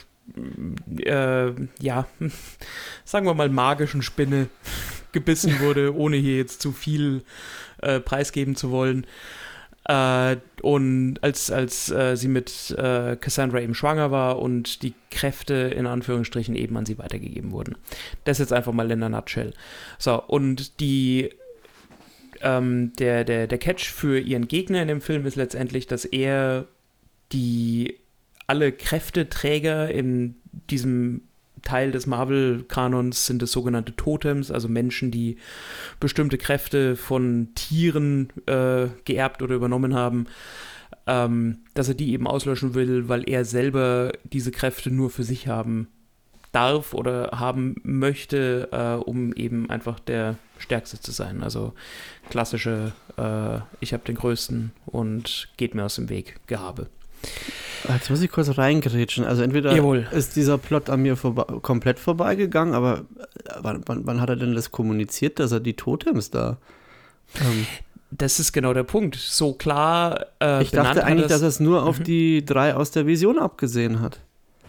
äh, 0.98 1.52
ja, 1.80 2.06
sagen 3.04 3.26
wir 3.26 3.34
mal, 3.34 3.48
magischen 3.48 4.02
Spinne 4.02 4.48
gebissen 5.12 5.60
wurde, 5.60 5.94
ohne 5.96 6.16
hier 6.16 6.36
jetzt 6.36 6.60
zu 6.60 6.72
viel 6.72 7.22
äh, 7.82 8.00
preisgeben 8.00 8.56
zu 8.56 8.70
wollen. 8.70 9.06
Äh, 9.88 10.36
und 10.62 11.18
als, 11.22 11.50
als 11.50 11.90
äh, 11.90 12.16
sie 12.16 12.28
mit 12.28 12.74
äh, 12.76 13.16
Cassandra 13.16 13.60
eben 13.60 13.74
schwanger 13.74 14.10
war 14.10 14.40
und 14.40 14.82
die 14.82 14.94
Kräfte 15.10 15.54
in 15.54 15.86
Anführungsstrichen 15.86 16.56
eben 16.56 16.76
an 16.76 16.86
sie 16.86 16.98
weitergegeben 16.98 17.52
wurden. 17.52 17.76
Das 18.24 18.38
jetzt 18.38 18.52
einfach 18.52 18.72
mal 18.72 18.90
in 18.90 19.00
der 19.00 19.08
Nutshell. 19.08 19.52
So, 19.98 20.20
und 20.20 20.80
die 20.80 21.30
ähm, 22.40 22.92
der, 22.98 23.24
der, 23.24 23.46
der 23.46 23.58
Catch 23.58 23.84
für 23.84 24.18
ihren 24.18 24.48
Gegner 24.48 24.82
in 24.82 24.88
dem 24.88 25.00
Film 25.00 25.24
ist 25.24 25.36
letztendlich, 25.36 25.86
dass 25.86 26.04
er 26.04 26.66
die 27.32 27.96
alle 28.46 28.72
Kräfteträger 28.72 29.90
in 29.90 30.36
diesem 30.70 31.22
Teil 31.62 31.90
des 31.90 32.06
Marvel-Kanons 32.06 33.26
sind 33.26 33.42
es 33.42 33.52
sogenannte 33.52 33.94
Totems, 33.96 34.50
also 34.50 34.68
Menschen, 34.68 35.10
die 35.10 35.36
bestimmte 35.98 36.38
Kräfte 36.38 36.96
von 36.96 37.48
Tieren 37.54 38.30
äh, 38.46 38.86
geerbt 39.04 39.42
oder 39.42 39.56
übernommen 39.56 39.94
haben, 39.94 40.26
ähm, 41.06 41.58
dass 41.74 41.88
er 41.88 41.94
die 41.94 42.12
eben 42.12 42.26
auslöschen 42.26 42.74
will, 42.74 43.08
weil 43.08 43.28
er 43.28 43.44
selber 43.44 44.12
diese 44.24 44.52
Kräfte 44.52 44.90
nur 44.90 45.10
für 45.10 45.24
sich 45.24 45.48
haben 45.48 45.88
darf 46.52 46.94
oder 46.94 47.32
haben 47.38 47.76
möchte, 47.82 48.68
äh, 48.72 49.04
um 49.04 49.32
eben 49.34 49.68
einfach 49.68 49.98
der 50.00 50.36
Stärkste 50.58 51.00
zu 51.00 51.10
sein. 51.10 51.42
Also 51.42 51.74
klassische, 52.30 52.92
äh, 53.18 53.58
ich 53.80 53.92
habe 53.92 54.04
den 54.04 54.14
Größten 54.14 54.72
und 54.86 55.48
geht 55.56 55.74
mir 55.74 55.84
aus 55.84 55.96
dem 55.96 56.08
Weg, 56.08 56.36
Gehabe. 56.46 56.88
Jetzt 57.88 58.10
muss 58.10 58.20
ich 58.20 58.30
kurz 58.30 58.56
reingerätschen. 58.56 59.24
Also 59.24 59.42
entweder 59.42 59.74
Jawohl. 59.74 60.06
ist 60.10 60.36
dieser 60.36 60.58
Plot 60.58 60.90
an 60.90 61.02
mir 61.02 61.16
vorbe 61.16 61.60
komplett 61.60 61.98
vorbeigegangen, 61.98 62.74
aber 62.74 63.04
äh, 63.44 63.52
wann, 63.60 63.82
wann, 63.86 64.20
hat 64.20 64.28
er 64.28 64.36
denn 64.36 64.54
das 64.54 64.70
kommuniziert, 64.70 65.38
dass 65.38 65.52
er 65.52 65.60
die 65.60 65.74
Totems 65.74 66.30
da... 66.30 66.58
Ähm 67.40 67.66
das 68.10 68.38
ist 68.38 68.52
genau 68.52 68.72
der 68.72 68.84
Punkt. 68.84 69.16
So 69.16 69.52
klar. 69.52 70.26
Äh, 70.40 70.62
ich 70.62 70.70
dachte 70.70 71.04
eigentlich, 71.04 71.26
das, 71.26 71.40
dass 71.40 71.42
er 71.42 71.48
es 71.48 71.60
nur 71.60 71.84
auf 71.84 71.98
mhm. 71.98 72.04
die 72.04 72.44
drei 72.44 72.74
aus 72.74 72.90
der 72.90 73.06
Vision 73.06 73.38
abgesehen 73.38 74.00
hat. 74.00 74.20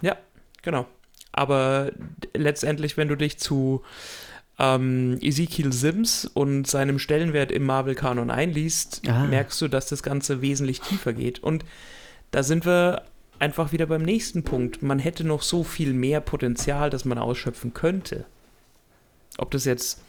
Ja, 0.02 0.18
genau. 0.64 0.86
Aber 1.32 1.92
letztendlich, 2.34 2.98
wenn 2.98 3.08
du 3.08 3.16
dich 3.16 3.38
zu 3.38 3.84
ähm, 4.58 5.20
Ezekiel 5.22 5.72
Sims 5.72 6.26
und 6.26 6.66
seinem 6.66 6.98
Stellenwert 6.98 7.52
im 7.52 7.64
Marvel-Kanon 7.64 8.32
einliest, 8.32 9.04
ah. 9.08 9.26
merkst 9.26 9.62
du, 9.62 9.68
dass 9.68 9.88
das 9.88 10.02
Ganze 10.02 10.42
wesentlich 10.42 10.82
tiefer 10.82 11.14
geht. 11.14 11.40
Und 11.40 11.64
da 12.32 12.44
sind 12.44 12.66
wir 12.66 13.04
einfach 13.40 13.72
wieder 13.72 13.86
beim 13.86 14.02
nächsten 14.02 14.44
Punkt. 14.44 14.82
Man 14.82 15.00
hätte 15.00 15.24
noch 15.24 15.42
so 15.42 15.64
viel 15.64 15.94
mehr 15.94 16.22
Potenzial, 16.22 16.90
das 16.90 17.06
man 17.06 17.18
ausschöpfen 17.18 17.74
könnte. 17.74 18.26
Ob 19.38 19.52
das 19.52 19.66
jetzt. 19.66 20.02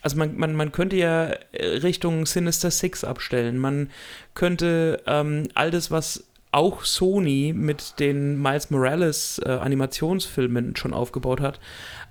Also 0.00 0.16
man, 0.16 0.36
man, 0.36 0.56
man 0.56 0.72
könnte 0.72 0.96
ja 0.96 1.32
Richtung 1.54 2.26
Sinister 2.26 2.70
Six 2.70 3.04
abstellen. 3.04 3.58
Man 3.58 3.90
könnte 4.34 5.00
ähm, 5.06 5.48
all 5.54 5.70
das, 5.70 5.90
was 5.90 6.24
auch 6.50 6.84
Sony 6.84 7.54
mit 7.56 7.98
den 7.98 8.40
Miles 8.40 8.70
Morales 8.70 9.40
äh, 9.44 9.48
Animationsfilmen 9.48 10.76
schon 10.76 10.92
aufgebaut 10.92 11.40
hat, 11.40 11.60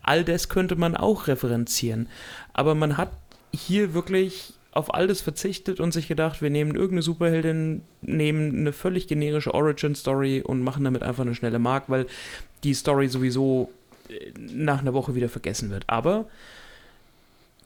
all 0.01 0.23
das 0.23 0.49
könnte 0.49 0.75
man 0.75 0.97
auch 0.97 1.27
referenzieren. 1.27 2.09
Aber 2.53 2.73
man 2.73 2.97
hat 2.97 3.11
hier 3.53 3.93
wirklich 3.93 4.53
auf 4.71 4.93
all 4.93 5.07
das 5.07 5.21
verzichtet 5.21 5.79
und 5.79 5.91
sich 5.91 6.07
gedacht, 6.07 6.41
wir 6.41 6.49
nehmen 6.49 6.75
irgendeine 6.75 7.01
Superheldin, 7.01 7.81
nehmen 8.01 8.59
eine 8.59 8.73
völlig 8.73 9.07
generische 9.07 9.53
Origin-Story 9.53 10.41
und 10.41 10.61
machen 10.61 10.83
damit 10.83 11.03
einfach 11.03 11.23
eine 11.23 11.35
schnelle 11.35 11.59
Mark, 11.59 11.85
weil 11.87 12.07
die 12.63 12.73
Story 12.73 13.07
sowieso 13.09 13.71
äh, 14.09 14.31
nach 14.37 14.79
einer 14.79 14.93
Woche 14.93 15.13
wieder 15.13 15.29
vergessen 15.29 15.69
wird. 15.71 15.83
Aber 15.87 16.25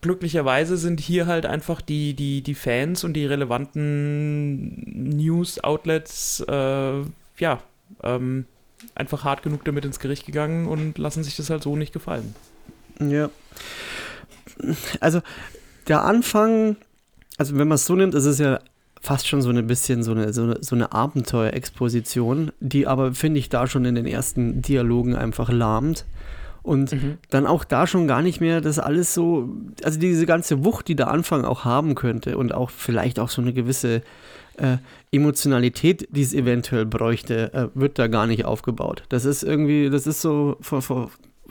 glücklicherweise 0.01 0.77
sind 0.77 0.99
hier 0.99 1.27
halt 1.27 1.45
einfach 1.45 1.81
die, 1.81 2.13
die, 2.15 2.41
die 2.41 2.55
Fans 2.55 3.03
und 3.03 3.13
die 3.13 3.25
relevanten 3.25 5.15
News-Outlets, 5.17 6.43
äh, 6.47 7.01
ja, 7.37 7.61
ähm, 8.03 8.45
einfach 8.93 9.23
hart 9.23 9.43
genug 9.43 9.63
damit 9.65 9.85
ins 9.85 9.99
Gericht 9.99 10.25
gegangen 10.25 10.67
und 10.67 10.97
lassen 10.97 11.23
sich 11.23 11.35
das 11.35 11.49
halt 11.49 11.63
so 11.63 11.75
nicht 11.75 11.93
gefallen. 11.93 12.35
Ja. 12.99 13.29
Also, 14.99 15.21
der 15.87 16.03
Anfang, 16.03 16.77
also 17.37 17.57
wenn 17.57 17.67
man 17.67 17.75
es 17.75 17.85
so 17.85 17.95
nimmt, 17.95 18.13
ist 18.13 18.25
es 18.25 18.39
ja 18.39 18.59
fast 19.01 19.27
schon 19.27 19.41
so 19.41 19.49
ein 19.49 19.67
bisschen 19.67 20.03
so 20.03 20.11
eine, 20.11 20.33
so 20.33 20.43
eine, 20.43 20.57
so 20.61 20.75
eine 20.75 20.91
Abenteuerexposition, 20.91 22.51
die 22.59 22.87
aber, 22.87 23.13
finde 23.13 23.39
ich, 23.39 23.49
da 23.49 23.67
schon 23.67 23.85
in 23.85 23.95
den 23.95 24.07
ersten 24.07 24.61
Dialogen 24.61 25.15
einfach 25.15 25.51
lahmt. 25.51 26.05
Und 26.63 26.93
mhm. 26.93 27.19
dann 27.29 27.45
auch 27.45 27.63
da 27.63 27.85
schon 27.85 28.07
gar 28.07 28.23
nicht 28.23 28.41
mehr 28.41 28.59
das 28.59 28.79
alles 28.79 29.13
so, 29.13 29.49
also 29.83 29.99
diese 29.99 30.25
ganze 30.25 30.65
Wucht, 30.65 30.87
die 30.87 30.95
der 30.95 31.11
Anfang 31.11 31.45
auch 31.45 31.63
haben 31.63 31.93
könnte 31.93 32.39
und 32.39 32.55
auch 32.55 32.71
vielleicht 32.71 33.19
auch 33.19 33.29
so 33.29 33.39
eine 33.43 33.53
gewisse 33.53 34.01
äh, 34.57 34.77
Emotionalität, 35.11 36.07
die 36.09 36.23
es 36.23 36.33
eventuell 36.33 36.87
bräuchte, 36.87 37.53
äh, 37.53 37.67
wird 37.75 37.99
da 37.99 38.07
gar 38.07 38.25
nicht 38.25 38.45
aufgebaut. 38.45 39.03
Das 39.09 39.25
ist 39.25 39.43
irgendwie, 39.43 39.91
das 39.91 40.07
ist 40.07 40.21
so, 40.21 40.57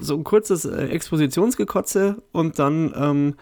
so 0.01 0.16
ein 0.16 0.25
kurzes 0.25 0.64
äh, 0.64 0.87
Expositionsgekotze 0.87 2.20
und 2.33 2.59
dann 2.59 2.92
ähm, 2.97 3.35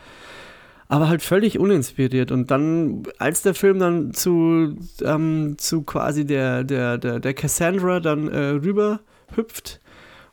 aber 0.92 1.08
halt 1.08 1.22
völlig 1.22 1.58
uninspiriert. 1.58 2.30
Und 2.30 2.50
dann, 2.50 3.04
als 3.16 3.40
der 3.40 3.54
Film 3.54 3.78
dann 3.78 4.12
zu, 4.12 4.76
ähm, 5.02 5.54
zu 5.56 5.84
quasi 5.84 6.26
der, 6.26 6.64
der, 6.64 6.98
der, 6.98 7.18
der 7.18 7.32
Cassandra 7.32 7.98
dann 7.98 8.28
äh, 8.28 8.48
rüber 8.50 9.00
hüpft, 9.34 9.80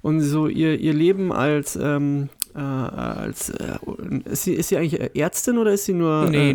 und 0.01 0.21
so 0.21 0.47
ihr, 0.47 0.77
ihr 0.79 0.93
Leben 0.93 1.31
als, 1.31 1.77
ähm, 1.77 2.27
äh, 2.55 2.59
als 2.59 3.51
äh, 3.51 3.77
ist, 4.25 4.43
sie, 4.43 4.53
ist 4.53 4.69
sie 4.69 4.77
eigentlich 4.77 5.15
Ärztin 5.15 5.57
oder 5.57 5.71
ist 5.71 5.85
sie 5.85 5.93
nur 5.93 6.29
nee, 6.29 6.51
äh. 6.51 6.53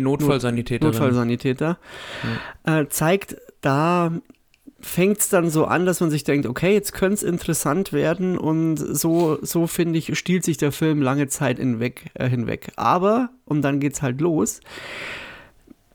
Notfallsanitäter, 0.85 1.79
ja. 2.63 2.81
Äh, 2.81 2.87
zeigt 2.89 3.37
da 3.61 4.11
fängt 4.85 5.19
es 5.19 5.29
dann 5.29 5.49
so 5.49 5.65
an, 5.65 5.85
dass 5.85 5.99
man 5.99 6.11
sich 6.11 6.23
denkt, 6.23 6.45
okay, 6.45 6.73
jetzt 6.73 6.93
könnte 6.93 7.15
es 7.15 7.23
interessant 7.23 7.91
werden 7.91 8.37
und 8.37 8.77
so, 8.77 9.39
so 9.41 9.67
finde 9.67 9.99
ich, 9.99 10.17
stiehlt 10.17 10.43
sich 10.43 10.57
der 10.57 10.71
Film 10.71 11.01
lange 11.01 11.27
Zeit 11.27 11.57
hinweg. 11.57 12.11
Äh, 12.13 12.29
hinweg. 12.29 12.71
Aber, 12.75 13.29
und 13.45 13.61
dann 13.61 13.79
geht 13.79 13.93
es 13.93 14.01
halt 14.01 14.21
los, 14.21 14.61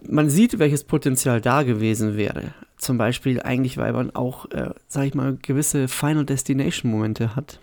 man 0.06 0.30
sieht, 0.30 0.58
welches 0.58 0.84
Potenzial 0.84 1.40
da 1.40 1.62
gewesen 1.62 2.16
wäre 2.16 2.54
zum 2.80 2.98
Beispiel 2.98 3.40
eigentlich, 3.42 3.76
weil 3.76 3.92
man 3.92 4.14
auch, 4.14 4.50
äh, 4.50 4.70
sag 4.88 5.04
ich 5.06 5.14
mal, 5.14 5.36
gewisse 5.40 5.88
Final 5.88 6.24
Destination 6.24 6.90
Momente 6.90 7.36
hat. 7.36 7.60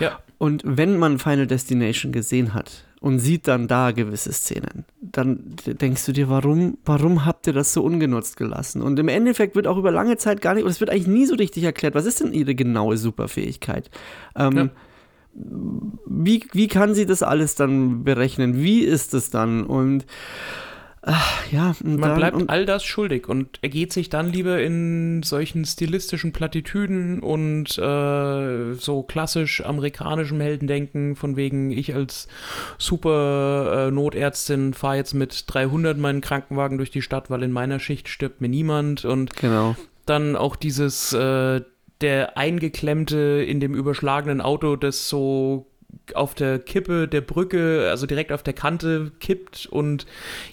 Ja. 0.00 0.18
Und 0.38 0.62
wenn 0.64 0.98
man 0.98 1.18
Final 1.18 1.46
Destination 1.46 2.12
gesehen 2.12 2.54
hat 2.54 2.84
und 3.00 3.18
sieht 3.18 3.46
dann 3.46 3.68
da 3.68 3.92
gewisse 3.92 4.32
Szenen, 4.32 4.84
dann 5.12 5.56
denkst 5.66 6.06
du 6.06 6.12
dir, 6.12 6.28
warum, 6.28 6.78
warum 6.84 7.24
habt 7.24 7.46
ihr 7.46 7.52
das 7.52 7.72
so 7.72 7.82
ungenutzt 7.82 8.36
gelassen? 8.36 8.82
Und 8.82 8.98
im 8.98 9.08
Endeffekt 9.08 9.56
wird 9.56 9.66
auch 9.66 9.76
über 9.76 9.90
lange 9.90 10.16
Zeit 10.16 10.40
gar 10.40 10.54
nicht, 10.54 10.64
und 10.64 10.70
es 10.70 10.80
wird 10.80 10.90
eigentlich 10.90 11.06
nie 11.06 11.26
so 11.26 11.34
richtig 11.34 11.64
erklärt, 11.64 11.94
was 11.94 12.06
ist 12.06 12.20
denn 12.20 12.32
ihre 12.32 12.54
genaue 12.54 12.96
Superfähigkeit? 12.96 13.90
Ähm, 14.36 14.56
ja. 14.56 14.68
wie, 15.34 16.44
wie 16.52 16.68
kann 16.68 16.94
sie 16.94 17.06
das 17.06 17.22
alles 17.22 17.54
dann 17.54 18.04
berechnen? 18.04 18.62
Wie 18.62 18.82
ist 18.82 19.14
es 19.14 19.30
dann? 19.30 19.64
Und 19.64 20.06
Ach, 21.02 21.50
ja, 21.50 21.74
man 21.82 21.98
dann, 21.98 22.16
bleibt 22.16 22.50
all 22.50 22.66
das 22.66 22.84
schuldig 22.84 23.26
und 23.26 23.58
ergeht 23.62 23.90
sich 23.90 24.10
dann 24.10 24.30
lieber 24.30 24.60
in 24.60 25.22
solchen 25.22 25.64
stilistischen 25.64 26.32
Plattitüden 26.32 27.20
und 27.20 27.78
äh, 27.78 28.74
so 28.74 29.02
klassisch 29.02 29.64
amerikanischem 29.64 30.42
Heldendenken, 30.42 31.16
von 31.16 31.36
wegen 31.36 31.70
ich 31.70 31.94
als 31.94 32.28
super 32.76 33.86
äh, 33.88 33.90
Notärztin 33.90 34.74
fahre 34.74 34.96
jetzt 34.96 35.14
mit 35.14 35.44
300 35.46 35.96
meinen 35.96 36.20
Krankenwagen 36.20 36.76
durch 36.76 36.90
die 36.90 37.02
Stadt, 37.02 37.30
weil 37.30 37.42
in 37.44 37.52
meiner 37.52 37.80
Schicht 37.80 38.08
stirbt 38.08 38.42
mir 38.42 38.48
niemand 38.48 39.06
und 39.06 39.34
genau. 39.36 39.76
dann 40.04 40.36
auch 40.36 40.54
dieses 40.54 41.14
äh, 41.14 41.62
der 42.02 42.36
eingeklemmte 42.36 43.42
in 43.46 43.60
dem 43.60 43.74
überschlagenen 43.74 44.42
Auto, 44.42 44.76
das 44.76 45.08
so 45.08 45.69
auf 46.14 46.34
der 46.34 46.58
Kippe 46.58 47.08
der 47.08 47.20
Brücke, 47.20 47.88
also 47.90 48.06
direkt 48.06 48.32
auf 48.32 48.42
der 48.42 48.54
Kante 48.54 49.12
kippt 49.20 49.66
und 49.66 50.06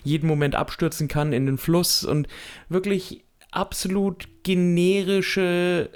jeden 0.04 0.28
Moment 0.28 0.56
abstürzen 0.56 1.08
kann 1.08 1.34
in 1.34 1.46
den 1.46 1.58
Fluss 1.58 2.04
und 2.04 2.28
wirklich 2.70 3.24
absolut 3.52 4.28
generische 4.44 5.90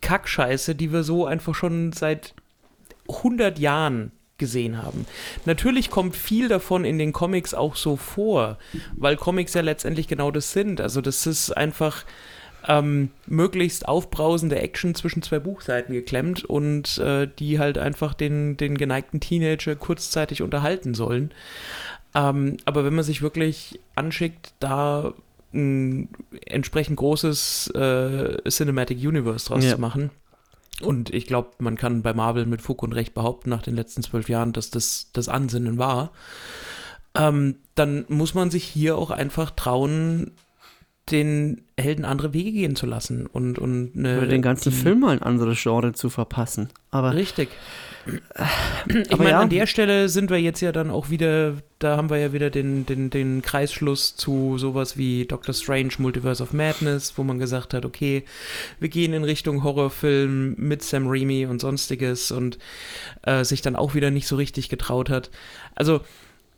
Kackscheiße, 0.00 0.74
die 0.74 0.92
wir 0.92 1.02
so 1.02 1.26
einfach 1.26 1.54
schon 1.54 1.92
seit 1.92 2.34
100 3.08 3.58
Jahren 3.58 4.12
gesehen 4.38 4.82
haben. 4.82 5.06
Natürlich 5.44 5.90
kommt 5.90 6.16
viel 6.16 6.48
davon 6.48 6.84
in 6.84 6.98
den 6.98 7.12
Comics 7.12 7.54
auch 7.54 7.76
so 7.76 7.96
vor, 7.96 8.58
weil 8.96 9.16
Comics 9.16 9.54
ja 9.54 9.60
letztendlich 9.60 10.08
genau 10.08 10.30
das 10.30 10.52
sind. 10.52 10.80
Also 10.80 11.00
das 11.00 11.26
ist 11.26 11.56
einfach 11.56 12.04
ähm, 12.70 13.10
möglichst 13.26 13.88
aufbrausende 13.88 14.60
Action 14.60 14.94
zwischen 14.94 15.22
zwei 15.22 15.40
Buchseiten 15.40 15.92
geklemmt 15.92 16.44
und 16.44 16.98
äh, 16.98 17.26
die 17.26 17.58
halt 17.58 17.78
einfach 17.78 18.14
den, 18.14 18.56
den 18.56 18.78
geneigten 18.78 19.18
Teenager 19.18 19.74
kurzzeitig 19.74 20.40
unterhalten 20.40 20.94
sollen. 20.94 21.32
Ähm, 22.14 22.58
aber 22.66 22.84
wenn 22.84 22.94
man 22.94 23.02
sich 23.02 23.22
wirklich 23.22 23.80
anschickt, 23.96 24.52
da 24.60 25.14
ein 25.52 26.10
entsprechend 26.46 26.96
großes 26.96 27.72
äh, 27.74 28.48
Cinematic 28.48 28.98
Universe 28.98 29.48
draus 29.48 29.64
ja. 29.64 29.74
zu 29.74 29.80
machen. 29.80 30.10
Und 30.80 31.12
ich 31.12 31.26
glaube, 31.26 31.50
man 31.58 31.76
kann 31.76 32.02
bei 32.02 32.14
Marvel 32.14 32.46
mit 32.46 32.62
Fug 32.62 32.84
und 32.84 32.92
Recht 32.92 33.14
behaupten, 33.14 33.50
nach 33.50 33.62
den 33.62 33.74
letzten 33.74 34.04
zwölf 34.04 34.28
Jahren, 34.28 34.52
dass 34.52 34.70
das 34.70 35.10
das 35.12 35.28
Ansinnen 35.28 35.76
war. 35.76 36.12
Ähm, 37.16 37.56
dann 37.74 38.04
muss 38.06 38.34
man 38.34 38.52
sich 38.52 38.62
hier 38.62 38.96
auch 38.96 39.10
einfach 39.10 39.50
trauen, 39.50 40.30
den 41.10 41.62
Helden 41.78 42.04
andere 42.04 42.32
Wege 42.32 42.52
gehen 42.52 42.76
zu 42.76 42.86
lassen 42.86 43.26
und, 43.26 43.58
und 43.58 43.92
eine, 43.96 44.18
Oder 44.18 44.26
den 44.26 44.42
ganzen 44.42 44.70
die, 44.70 44.76
Film 44.76 45.00
mal 45.00 45.12
ein 45.12 45.22
anderes 45.22 45.62
Genre 45.62 45.92
zu 45.92 46.10
verpassen. 46.10 46.68
Aber 46.90 47.14
richtig. 47.14 47.48
Ich 48.88 49.18
meine, 49.18 49.30
ja. 49.30 49.40
an 49.40 49.50
der 49.50 49.66
Stelle 49.66 50.08
sind 50.08 50.30
wir 50.30 50.40
jetzt 50.40 50.60
ja 50.60 50.72
dann 50.72 50.90
auch 50.90 51.10
wieder, 51.10 51.54
da 51.78 51.98
haben 51.98 52.08
wir 52.08 52.16
ja 52.16 52.32
wieder 52.32 52.48
den, 52.48 52.86
den, 52.86 53.10
den 53.10 53.42
Kreisschluss 53.42 54.16
zu 54.16 54.56
sowas 54.56 54.96
wie 54.96 55.26
Doctor 55.26 55.54
Strange 55.54 55.92
Multiverse 55.98 56.42
of 56.42 56.52
Madness, 56.52 57.12
wo 57.16 57.22
man 57.22 57.38
gesagt 57.38 57.74
hat, 57.74 57.84
okay, 57.84 58.24
wir 58.80 58.88
gehen 58.88 59.12
in 59.12 59.22
Richtung 59.22 59.62
Horrorfilm 59.62 60.54
mit 60.56 60.82
Sam 60.82 61.04
Raimi 61.06 61.44
und 61.46 61.60
sonstiges 61.60 62.32
und 62.32 62.58
äh, 63.22 63.44
sich 63.44 63.60
dann 63.60 63.76
auch 63.76 63.94
wieder 63.94 64.10
nicht 64.10 64.26
so 64.26 64.36
richtig 64.36 64.70
getraut 64.70 65.10
hat. 65.10 65.30
Also 65.74 66.00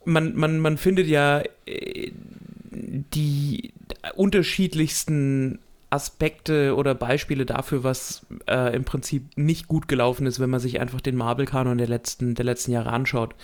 man, 0.05 0.35
man, 0.35 0.59
man 0.59 0.77
findet 0.77 1.07
ja 1.07 1.43
äh, 1.65 2.11
die 2.73 3.73
unterschiedlichsten 4.15 5.59
Aspekte 5.89 6.75
oder 6.75 6.95
Beispiele 6.95 7.45
dafür, 7.45 7.83
was 7.83 8.25
äh, 8.49 8.75
im 8.75 8.83
Prinzip 8.83 9.37
nicht 9.37 9.67
gut 9.67 9.87
gelaufen 9.87 10.25
ist, 10.25 10.39
wenn 10.39 10.49
man 10.49 10.59
sich 10.59 10.79
einfach 10.79 11.01
den 11.01 11.15
Marvel-Kanon 11.15 11.77
der 11.77 11.87
letzten, 11.87 12.33
der 12.33 12.45
letzten 12.45 12.71
Jahre 12.71 12.91
anschaut. 12.91 13.35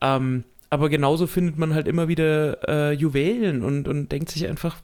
Ähm, 0.00 0.44
aber 0.70 0.88
genauso 0.88 1.26
findet 1.26 1.56
man 1.56 1.74
halt 1.74 1.86
immer 1.86 2.08
wieder 2.08 2.68
äh, 2.68 2.92
Juwelen 2.92 3.62
und, 3.62 3.88
und 3.88 4.10
denkt 4.10 4.30
sich 4.30 4.46
einfach, 4.48 4.76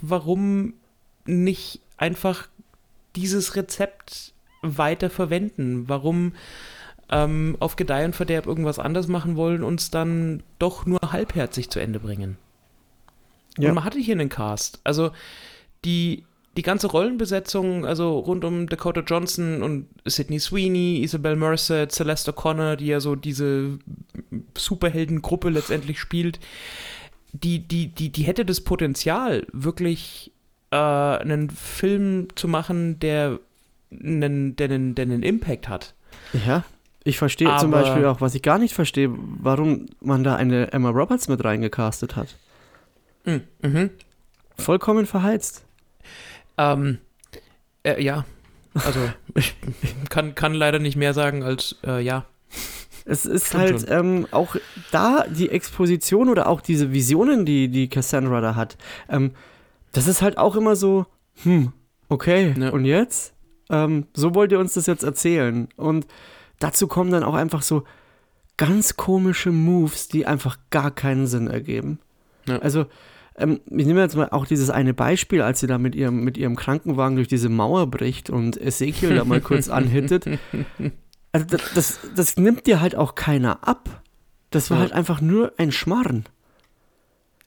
warum 0.00 0.74
nicht 1.24 1.80
einfach 1.96 2.46
dieses 3.16 3.56
Rezept 3.56 4.32
weiter 4.62 5.10
verwenden? 5.10 5.88
Warum 5.88 6.32
ähm, 7.10 7.56
auf 7.60 7.76
Gedeih 7.76 8.04
und 8.04 8.16
Verderb 8.16 8.46
irgendwas 8.46 8.78
anders 8.78 9.08
machen 9.08 9.36
wollen 9.36 9.62
und 9.62 9.80
es 9.80 9.90
dann 9.90 10.42
doch 10.58 10.86
nur 10.86 11.00
halbherzig 11.00 11.70
zu 11.70 11.80
Ende 11.80 12.00
bringen? 12.00 12.36
Ja. 13.58 13.68
Und 13.68 13.76
man 13.76 13.84
hatte 13.84 13.98
hier 13.98 14.14
einen 14.14 14.28
Cast. 14.28 14.80
Also 14.84 15.10
die, 15.84 16.24
die 16.56 16.62
ganze 16.62 16.88
Rollenbesetzung, 16.88 17.84
also 17.84 18.18
rund 18.18 18.44
um 18.44 18.68
Dakota 18.68 19.00
Johnson 19.00 19.62
und 19.62 19.86
Sydney 20.04 20.38
Sweeney, 20.38 21.02
Isabel 21.02 21.36
Merced, 21.36 21.92
Celeste 21.92 22.32
O'Connor, 22.32 22.76
die 22.76 22.86
ja 22.86 23.00
so 23.00 23.16
diese 23.16 23.78
Superheldengruppe 24.56 25.50
letztendlich 25.50 25.98
spielt, 25.98 26.40
die, 27.32 27.58
die, 27.58 27.88
die, 27.88 28.10
die 28.10 28.22
hätte 28.22 28.44
das 28.44 28.60
Potenzial, 28.60 29.46
wirklich 29.52 30.32
äh, 30.70 30.76
einen 30.76 31.50
Film 31.50 32.28
zu 32.36 32.46
machen, 32.46 33.00
der 33.00 33.40
einen, 33.90 34.56
der, 34.56 34.70
einen, 34.70 34.94
der 34.94 35.04
einen 35.04 35.22
Impact 35.22 35.68
hat. 35.68 35.94
Ja. 36.46 36.64
Ich 37.06 37.18
verstehe 37.18 37.54
zum 37.58 37.70
Beispiel 37.70 38.06
auch, 38.06 38.22
was 38.22 38.34
ich 38.34 38.40
gar 38.40 38.58
nicht 38.58 38.72
verstehe, 38.72 39.10
warum 39.12 39.86
man 40.00 40.24
da 40.24 40.36
eine 40.36 40.72
Emma 40.72 40.88
Roberts 40.88 41.28
mit 41.28 41.44
reingecastet 41.44 42.16
hat. 42.16 42.36
Mhm. 43.24 43.42
Mhm. 43.62 43.90
Vollkommen 44.58 45.06
verheizt. 45.06 45.64
Ähm, 46.56 46.98
äh, 47.82 48.02
ja, 48.02 48.24
also 48.74 49.00
ich 49.34 49.54
kann, 50.10 50.34
kann 50.34 50.54
leider 50.54 50.78
nicht 50.78 50.96
mehr 50.96 51.14
sagen 51.14 51.42
als 51.42 51.76
äh, 51.84 52.00
ja. 52.00 52.24
Es 53.06 53.26
ist 53.26 53.48
Stimmt 53.48 53.62
halt 53.62 53.90
ähm, 53.90 54.26
auch 54.30 54.56
da 54.90 55.26
die 55.28 55.50
Exposition 55.50 56.30
oder 56.30 56.48
auch 56.48 56.62
diese 56.62 56.92
Visionen, 56.92 57.44
die, 57.44 57.68
die 57.68 57.88
Cassandra 57.88 58.40
da 58.40 58.54
hat. 58.54 58.78
Ähm, 59.10 59.32
das 59.92 60.06
ist 60.06 60.22
halt 60.22 60.38
auch 60.38 60.56
immer 60.56 60.74
so, 60.74 61.04
hm, 61.42 61.72
okay, 62.08 62.54
Ja. 62.58 62.70
und 62.70 62.86
jetzt? 62.86 63.34
Ähm, 63.68 64.06
so 64.14 64.34
wollt 64.34 64.52
ihr 64.52 64.58
uns 64.58 64.74
das 64.74 64.86
jetzt 64.86 65.02
erzählen. 65.02 65.68
Und 65.76 66.06
dazu 66.60 66.86
kommen 66.86 67.10
dann 67.10 67.24
auch 67.24 67.34
einfach 67.34 67.60
so 67.62 67.84
ganz 68.56 68.96
komische 68.96 69.50
Moves, 69.52 70.08
die 70.08 70.26
einfach 70.26 70.56
gar 70.70 70.90
keinen 70.90 71.26
Sinn 71.26 71.48
ergeben. 71.48 71.98
Ja. 72.46 72.58
Also, 72.60 72.86
ähm, 73.36 73.60
ich 73.66 73.86
nehme 73.86 74.00
jetzt 74.00 74.16
mal 74.16 74.28
auch 74.30 74.46
dieses 74.46 74.70
eine 74.70 74.94
Beispiel, 74.94 75.42
als 75.42 75.60
sie 75.60 75.66
da 75.66 75.78
mit 75.78 75.94
ihrem, 75.94 76.22
mit 76.24 76.36
ihrem 76.36 76.56
Krankenwagen 76.56 77.16
durch 77.16 77.28
diese 77.28 77.48
Mauer 77.48 77.86
bricht 77.88 78.30
und 78.30 78.60
Ezekiel 78.60 79.14
da 79.16 79.24
mal 79.24 79.40
kurz 79.40 79.68
anhittet. 79.70 80.26
Also 81.32 81.46
das, 81.46 81.60
das, 81.74 81.98
das 82.14 82.36
nimmt 82.36 82.66
dir 82.66 82.80
halt 82.80 82.94
auch 82.96 83.14
keiner 83.14 83.66
ab. 83.66 84.02
Das 84.50 84.70
war 84.70 84.76
Ja. 84.78 84.82
halt 84.82 84.92
einfach 84.92 85.20
nur 85.20 85.52
ein 85.56 85.72
Schmarren. 85.72 86.24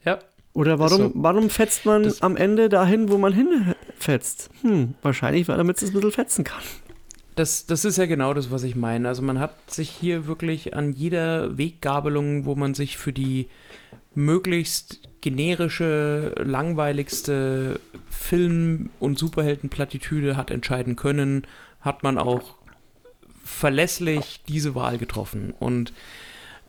Ja. 0.03 0.19
Oder 0.53 0.79
warum, 0.79 0.97
so. 0.97 1.11
warum 1.15 1.49
fetzt 1.49 1.85
man 1.85 2.03
Das- 2.03 2.21
am 2.21 2.35
Ende 2.35 2.67
dahin, 2.67 3.09
wo 3.09 3.17
man 3.17 3.31
hinfetzt? 3.31 4.49
Hm, 4.61 4.95
wahrscheinlich, 5.03 5.47
weil 5.47 5.57
damit 5.57 5.77
es 5.81 5.89
ein 5.89 5.93
bisschen 5.93 6.11
fetzen 6.11 6.43
kann. 6.43 6.63
Das, 7.35 7.67
das 7.67 7.85
ist 7.85 7.97
ja 7.97 8.07
genau 8.07 8.33
das, 8.33 8.49
was 8.49 8.63
ich 8.63 8.75
meine. 8.75 9.07
Also 9.07 9.21
man 9.21 9.39
hat 9.39 9.53
sich 9.71 9.89
hier 9.91 10.25
wirklich 10.25 10.75
an 10.75 10.91
jeder 10.91 11.57
Weggabelung, 11.57 12.45
wo 12.45 12.55
man 12.55 12.73
sich 12.73 12.97
für 12.97 13.13
die 13.13 13.47
möglichst 14.15 15.06
generische, 15.21 16.33
langweiligste 16.37 17.79
Film- 18.09 18.89
und 18.99 19.17
Superheldenplattitüde 19.17 20.37
hat 20.37 20.51
entscheiden 20.51 20.95
können, 20.95 21.45
hat 21.81 22.03
man 22.03 22.17
auch 22.17 22.55
verlässlich 23.43 24.41
diese 24.47 24.75
Wahl 24.75 24.97
getroffen. 24.97 25.53
Und 25.57 25.93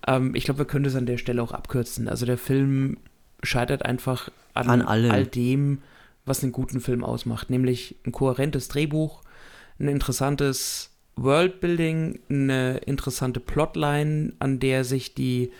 ähm, 0.07 0.34
ich 0.34 0.44
glaube, 0.44 0.59
wir 0.59 0.66
können 0.66 0.84
das 0.84 0.94
an 0.96 1.07
der 1.07 1.18
Stelle 1.18 1.42
auch 1.42 1.53
abkürzen. 1.53 2.09
Also 2.09 2.24
der 2.24 2.38
Film 2.38 2.99
scheitert 3.42 3.84
einfach 3.84 4.30
an, 4.55 4.68
An 4.68 4.82
all 4.82 5.26
dem, 5.26 5.82
was 6.24 6.42
einen 6.42 6.53
guten 6.53 6.80
Film 6.80 7.05
ausmacht, 7.05 7.51
nämlich 7.51 7.96
ein 8.07 8.12
kohärentes 8.12 8.68
Drehbuch, 8.68 9.22
ein 9.78 9.88
interessantes 9.88 10.90
Worldbuilding, 11.16 12.20
eine 12.28 12.78
interessante 12.78 13.40
Plotline, 13.40 14.32
an 14.38 14.59
der 14.59 14.84
sich 14.84 15.14
die 15.14 15.53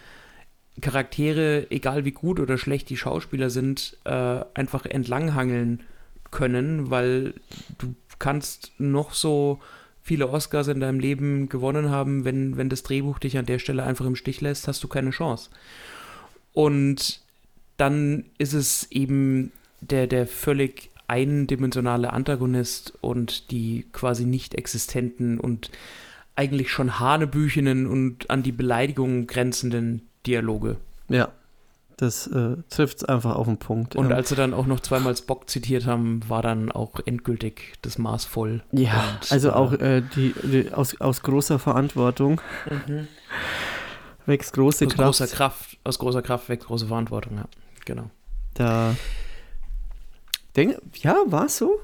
Charaktere, 0.81 1.67
egal 1.71 2.05
wie 2.05 2.13
gut 2.13 2.41
oder 2.41 2.59
schlecht 2.59 2.89
die 2.91 2.97
Schauspieler 2.97 3.51
sind, 3.51 3.97
äh, 4.05 4.41
einfach 4.55 4.85
entlanghangeln 4.85 5.83
können, 6.31 6.91
weil 6.91 7.35
du 7.79 7.95
kannst 8.19 8.73
noch 8.79 9.13
so 9.13 9.61
viele 10.03 10.29
Oscars 10.31 10.69
in 10.69 10.81
deinem 10.81 11.01
Leben 11.01 11.49
gewonnen 11.49 11.91
haben, 11.91 12.25
wenn, 12.25 12.57
wenn 12.57 12.69
das 12.69 12.83
Drehbuch 12.83 13.19
dich 13.19 13.37
an 13.39 13.47
der 13.47 13.59
Stelle 13.59 13.85
einfach 13.85 14.07
im 14.07 14.17
Stich 14.17 14.41
lässt, 14.41 14.67
hast 14.67 14.83
du 14.83 14.89
keine 14.89 15.11
Chance. 15.11 15.51
Und 16.53 17.21
dann 17.77 18.25
ist 18.39 18.55
es 18.55 18.91
eben 18.91 19.53
der, 19.81 20.07
der 20.07 20.27
völlig 20.27 20.91
eindimensionale 21.07 22.13
Antagonist 22.13 22.95
und 23.01 23.51
die 23.51 23.87
quasi 23.93 24.25
nicht 24.25 24.55
existenten 24.55 25.39
und 25.39 25.71
eigentlich 26.37 26.71
schon 26.71 27.01
hanebüchenen 27.01 27.87
und 27.87 28.31
an 28.31 28.43
die 28.43 28.53
Beleidigung 28.53 29.27
grenzenden 29.27 30.08
Dialoge. 30.29 30.77
Ja, 31.09 31.29
das 31.97 32.29
äh, 32.29 32.57
trifft 32.71 32.99
es 32.99 33.05
einfach 33.05 33.35
auf 33.35 33.47
den 33.47 33.57
Punkt. 33.59 33.97
Und 33.97 34.07
Ähm, 34.07 34.13
als 34.13 34.29
sie 34.29 34.37
dann 34.37 34.55
auch 34.55 34.67
noch 34.67 34.79
zweimal 34.81 35.17
Spock 35.17 35.51
zitiert 35.51 35.85
haben, 35.87 36.21
war 36.29 36.43
dann 36.43 36.71
auch 36.71 37.01
endgültig 37.05 37.75
das 37.83 37.99
Maß 37.99 38.25
voll. 38.25 38.63
ja, 38.71 39.19
und, 39.21 39.33
also 39.33 39.49
äh, 39.49 39.53
auch 39.53 39.73
äh, 39.73 40.03
die, 40.15 40.33
die 40.45 40.73
aus, 40.73 41.01
aus 41.01 41.23
großer 41.23 41.59
Verantwortung 41.59 42.41
wächst 44.27 44.53
große 44.53 44.87
Aus 44.87 44.93
Kraft. 44.95 45.05
großer 45.07 45.27
Kraft, 45.27 45.79
aus 45.83 45.99
großer 45.99 46.23
Kraft 46.23 46.49
wächst 46.49 46.69
große 46.69 46.87
Verantwortung, 46.87 47.37
ja. 47.39 47.47
Genau. 47.85 48.11
Da. 48.55 48.95
Denk, 50.55 50.77
ja, 51.03 51.17
war 51.27 51.47
es 51.47 51.57
so? 51.57 51.81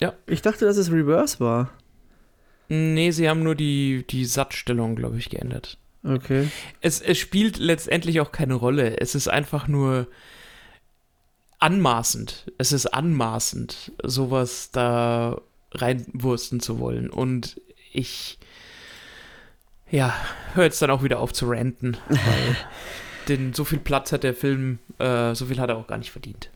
Ja. 0.00 0.12
Ich 0.26 0.42
dachte, 0.42 0.64
dass 0.66 0.76
es 0.76 0.90
Reverse 0.90 1.38
war. 1.40 1.70
Nee, 2.68 3.10
sie 3.10 3.28
haben 3.28 3.42
nur 3.42 3.54
die, 3.54 4.04
die 4.08 4.24
Satzstellung, 4.24 4.96
glaube 4.96 5.18
ich, 5.18 5.30
geändert. 5.30 5.78
Okay. 6.04 6.48
Es, 6.80 7.00
es 7.00 7.18
spielt 7.18 7.58
letztendlich 7.58 8.20
auch 8.20 8.32
keine 8.32 8.54
Rolle. 8.54 8.98
Es 8.98 9.14
ist 9.14 9.28
einfach 9.28 9.68
nur 9.68 10.08
anmaßend. 11.58 12.52
Es 12.58 12.72
ist 12.72 12.86
anmaßend, 12.86 13.92
sowas 14.02 14.70
da 14.72 15.40
reinwursten 15.72 16.60
zu 16.60 16.78
wollen. 16.78 17.08
Und 17.08 17.60
ich, 17.92 18.38
ja, 19.90 20.14
höre 20.54 20.64
jetzt 20.64 20.82
dann 20.82 20.90
auch 20.90 21.02
wieder 21.02 21.20
auf 21.20 21.32
zu 21.32 21.48
ranten, 21.48 21.96
weil 22.08 22.56
denn 23.28 23.54
so 23.54 23.64
viel 23.64 23.78
Platz 23.78 24.10
hat 24.10 24.24
der 24.24 24.34
Film, 24.34 24.80
äh, 24.98 25.34
so 25.34 25.46
viel 25.46 25.60
hat 25.60 25.70
er 25.70 25.76
auch 25.76 25.86
gar 25.86 25.98
nicht 25.98 26.10
verdient. 26.10 26.50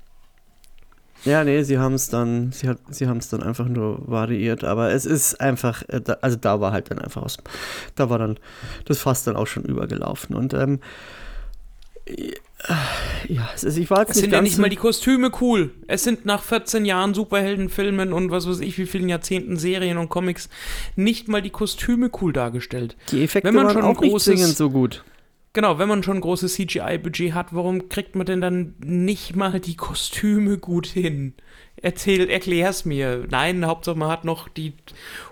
Ja, 1.26 1.44
nee, 1.44 1.62
sie 1.62 1.78
haben 1.78 1.94
es 1.94 2.08
dann, 2.08 2.52
sie, 2.52 2.68
hat, 2.68 2.78
sie 2.88 3.08
haben 3.08 3.18
es 3.18 3.28
dann 3.28 3.42
einfach 3.42 3.68
nur 3.68 4.00
variiert, 4.06 4.64
aber 4.64 4.92
es 4.92 5.04
ist 5.04 5.40
einfach, 5.40 5.82
äh, 5.88 6.00
also 6.22 6.36
da 6.36 6.60
war 6.60 6.72
halt 6.72 6.90
dann 6.90 6.98
einfach 6.98 7.22
aus, 7.22 7.36
da 7.96 8.08
war 8.08 8.18
dann 8.18 8.38
das 8.84 8.98
Fass 8.98 9.24
dann 9.24 9.36
auch 9.36 9.46
schon 9.46 9.64
übergelaufen 9.64 10.36
und 10.36 10.54
ähm, 10.54 10.80
ja, 13.28 13.50
es 13.54 13.64
ist, 13.64 13.76
ich 13.76 13.90
war 13.90 14.00
jetzt 14.00 14.10
Es 14.10 14.16
nicht 14.16 14.24
sind 14.24 14.32
ja 14.32 14.40
nicht 14.40 14.58
mal 14.58 14.70
die 14.70 14.76
Kostüme 14.76 15.32
cool. 15.40 15.70
Es 15.88 16.04
sind 16.04 16.24
nach 16.24 16.42
14 16.42 16.84
Jahren 16.84 17.14
Superheldenfilmen 17.14 18.12
und 18.12 18.30
was 18.30 18.48
weiß 18.48 18.60
ich, 18.60 18.78
wie 18.78 18.86
vielen 18.86 19.08
Jahrzehnten 19.08 19.56
Serien 19.56 19.98
und 19.98 20.08
Comics 20.08 20.48
nicht 20.94 21.26
mal 21.26 21.42
die 21.42 21.50
Kostüme 21.50 22.10
cool 22.20 22.32
dargestellt. 22.32 22.96
die 23.10 23.24
Effekte 23.24 23.48
wenn 23.48 23.56
man 23.56 23.66
waren 23.66 23.74
schon 23.74 23.82
auch 23.82 24.00
nicht 24.00 24.20
zwingend 24.20 24.56
so 24.56 24.70
gut. 24.70 25.04
Genau, 25.56 25.78
wenn 25.78 25.88
man 25.88 26.02
schon 26.02 26.18
ein 26.18 26.20
großes 26.20 26.52
CGI-Budget 26.52 27.32
hat, 27.32 27.54
warum 27.54 27.88
kriegt 27.88 28.14
man 28.14 28.26
denn 28.26 28.42
dann 28.42 28.74
nicht 28.78 29.36
mal 29.36 29.58
die 29.58 29.74
Kostüme 29.74 30.58
gut 30.58 30.86
hin? 30.86 31.32
Erzähl, 31.76 32.28
erklär's 32.28 32.84
mir. 32.84 33.24
Nein, 33.30 33.64
Hauptsache 33.64 33.96
man 33.96 34.10
hat 34.10 34.26
noch 34.26 34.50
die 34.50 34.74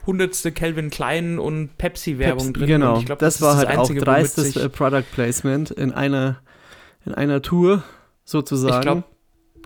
hundertste 0.06 0.50
Calvin 0.50 0.88
Klein 0.88 1.38
und 1.38 1.76
Pepsi-Werbung 1.76 2.54
Peps- 2.54 2.58
drin. 2.58 2.68
Genau, 2.68 3.02
glaub, 3.02 3.18
das, 3.18 3.42
war 3.42 3.58
halt 3.58 3.68
Einzige, 3.68 4.00
auch 4.00 4.04
dreistes 4.06 4.54
Product 4.70 5.04
Placement 5.12 5.70
in 5.72 5.92
einer, 5.92 6.40
in 7.04 7.12
einer 7.12 7.42
Tour 7.42 7.82
sozusagen. 8.24 8.76
Ich 8.76 8.80
glaube, 8.80 9.04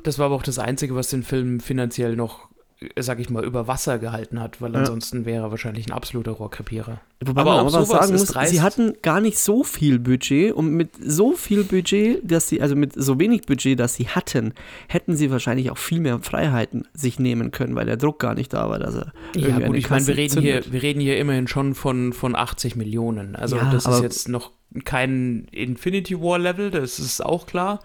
das 0.03 0.19
war 0.19 0.27
aber 0.27 0.35
auch 0.35 0.43
das 0.43 0.59
Einzige, 0.59 0.97
was 0.97 1.07
den 1.07 1.23
Film 1.23 1.61
finanziell 1.61 2.17
noch 2.17 2.48
sag 2.97 3.19
ich 3.19 3.29
mal, 3.29 3.45
über 3.45 3.67
Wasser 3.67 3.99
gehalten 3.99 4.39
hat, 4.41 4.61
weil 4.63 4.73
Ja. 4.73 4.81
ansonsten 4.81 5.25
wäre 5.25 5.47
er 5.47 5.51
wahrscheinlich 5.51 5.87
ein 5.89 5.93
absoluter 5.93 6.31
Rohrkrepierer. 6.33 7.01
Wobei 7.25 7.41
Aber 7.41 7.51
man 7.51 7.61
auch 7.61 7.75
aber 7.75 7.85
sowas 7.85 7.89
sagen 8.03 8.15
ist 8.15 8.21
muss, 8.21 8.29
dreist. 8.29 8.53
sie 8.53 8.61
hatten 8.61 8.95
gar 9.03 9.21
nicht 9.21 9.41
so 9.41 9.65
viel 9.65 9.99
Budget 9.99 10.53
und 10.53 10.71
mit 10.71 10.91
so 11.05 11.33
viel 11.35 11.65
Budget, 11.65 12.21
dass 12.23 12.49
sie, 12.49 12.63
also 12.63 12.77
mit 12.77 12.93
so 12.95 13.19
wenig 13.19 13.43
Budget, 13.47 13.81
das 13.81 13.95
sie 13.95 14.07
hatten, 14.09 14.55
hätten 14.87 15.17
sie 15.17 15.33
wahrscheinlich 15.33 15.73
auch 15.73 15.79
viel 15.79 15.99
mehr 15.99 16.21
Freiheiten 16.21 16.87
sich 16.95 17.19
nehmen 17.19 17.51
können, 17.51 17.75
weil 17.75 17.87
der 17.87 17.97
Druck 17.97 18.21
gar 18.21 18.35
nicht 18.35 18.53
da 18.53 18.71
war, 18.71 18.79
dass 18.79 18.95
er 18.95 19.13
Ja, 19.35 19.49
irgendwie 19.49 19.67
gut, 19.67 19.77
ich 19.79 19.91
meine, 19.91 20.07
wir 20.07 20.17
reden, 20.17 20.41
hier, 20.41 20.63
wir 20.71 20.83
reden 20.83 21.01
hier 21.01 21.19
immerhin 21.19 21.49
schon 21.49 21.75
von, 21.75 22.13
von 22.13 22.37
80 22.37 22.77
Millionen. 22.77 23.35
Also 23.35 23.57
Ja, 23.57 23.71
das 23.73 23.87
ist 23.87 24.03
jetzt 24.03 24.29
noch 24.29 24.53
kein 24.85 25.49
Infinity 25.51 26.21
War 26.21 26.39
Level, 26.39 26.71
das 26.71 27.01
ist 27.01 27.25
auch 27.25 27.47
klar. 27.47 27.81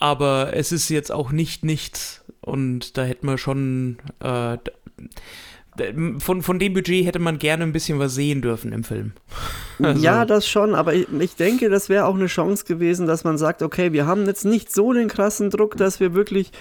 Aber 0.00 0.54
es 0.54 0.72
ist 0.72 0.88
jetzt 0.88 1.12
auch 1.12 1.30
nicht 1.30 1.64
nichts. 1.64 2.24
Und 2.40 2.96
da 2.96 3.04
hätten 3.04 3.26
wir 3.26 3.38
schon 3.38 3.98
äh, 4.20 4.58
von, 6.18 6.42
von 6.42 6.58
dem 6.58 6.72
Budget 6.74 7.06
hätte 7.06 7.18
man 7.18 7.38
gerne 7.38 7.64
ein 7.64 7.72
bisschen 7.72 7.98
was 7.98 8.14
sehen 8.14 8.42
dürfen 8.42 8.72
im 8.72 8.84
Film. 8.84 9.12
Also- 9.82 10.02
Ja, 10.04 10.26
das 10.26 10.46
schon, 10.46 10.74
aber 10.74 10.92
ich, 10.92 11.06
ich 11.20 11.36
denke, 11.36 11.70
das 11.70 11.88
wäre 11.88 12.04
auch 12.04 12.14
eine 12.14 12.26
Chance 12.26 12.66
gewesen, 12.66 13.06
dass 13.06 13.24
man 13.24 13.38
sagt, 13.38 13.62
okay, 13.62 13.94
wir 13.94 14.04
haben 14.04 14.26
jetzt 14.26 14.44
nicht 14.44 14.70
so 14.70 14.92
den 14.92 15.08
krassen 15.08 15.48
Druck, 15.48 15.78
dass 15.78 16.00
wir 16.00 16.12
wirklich 16.12 16.52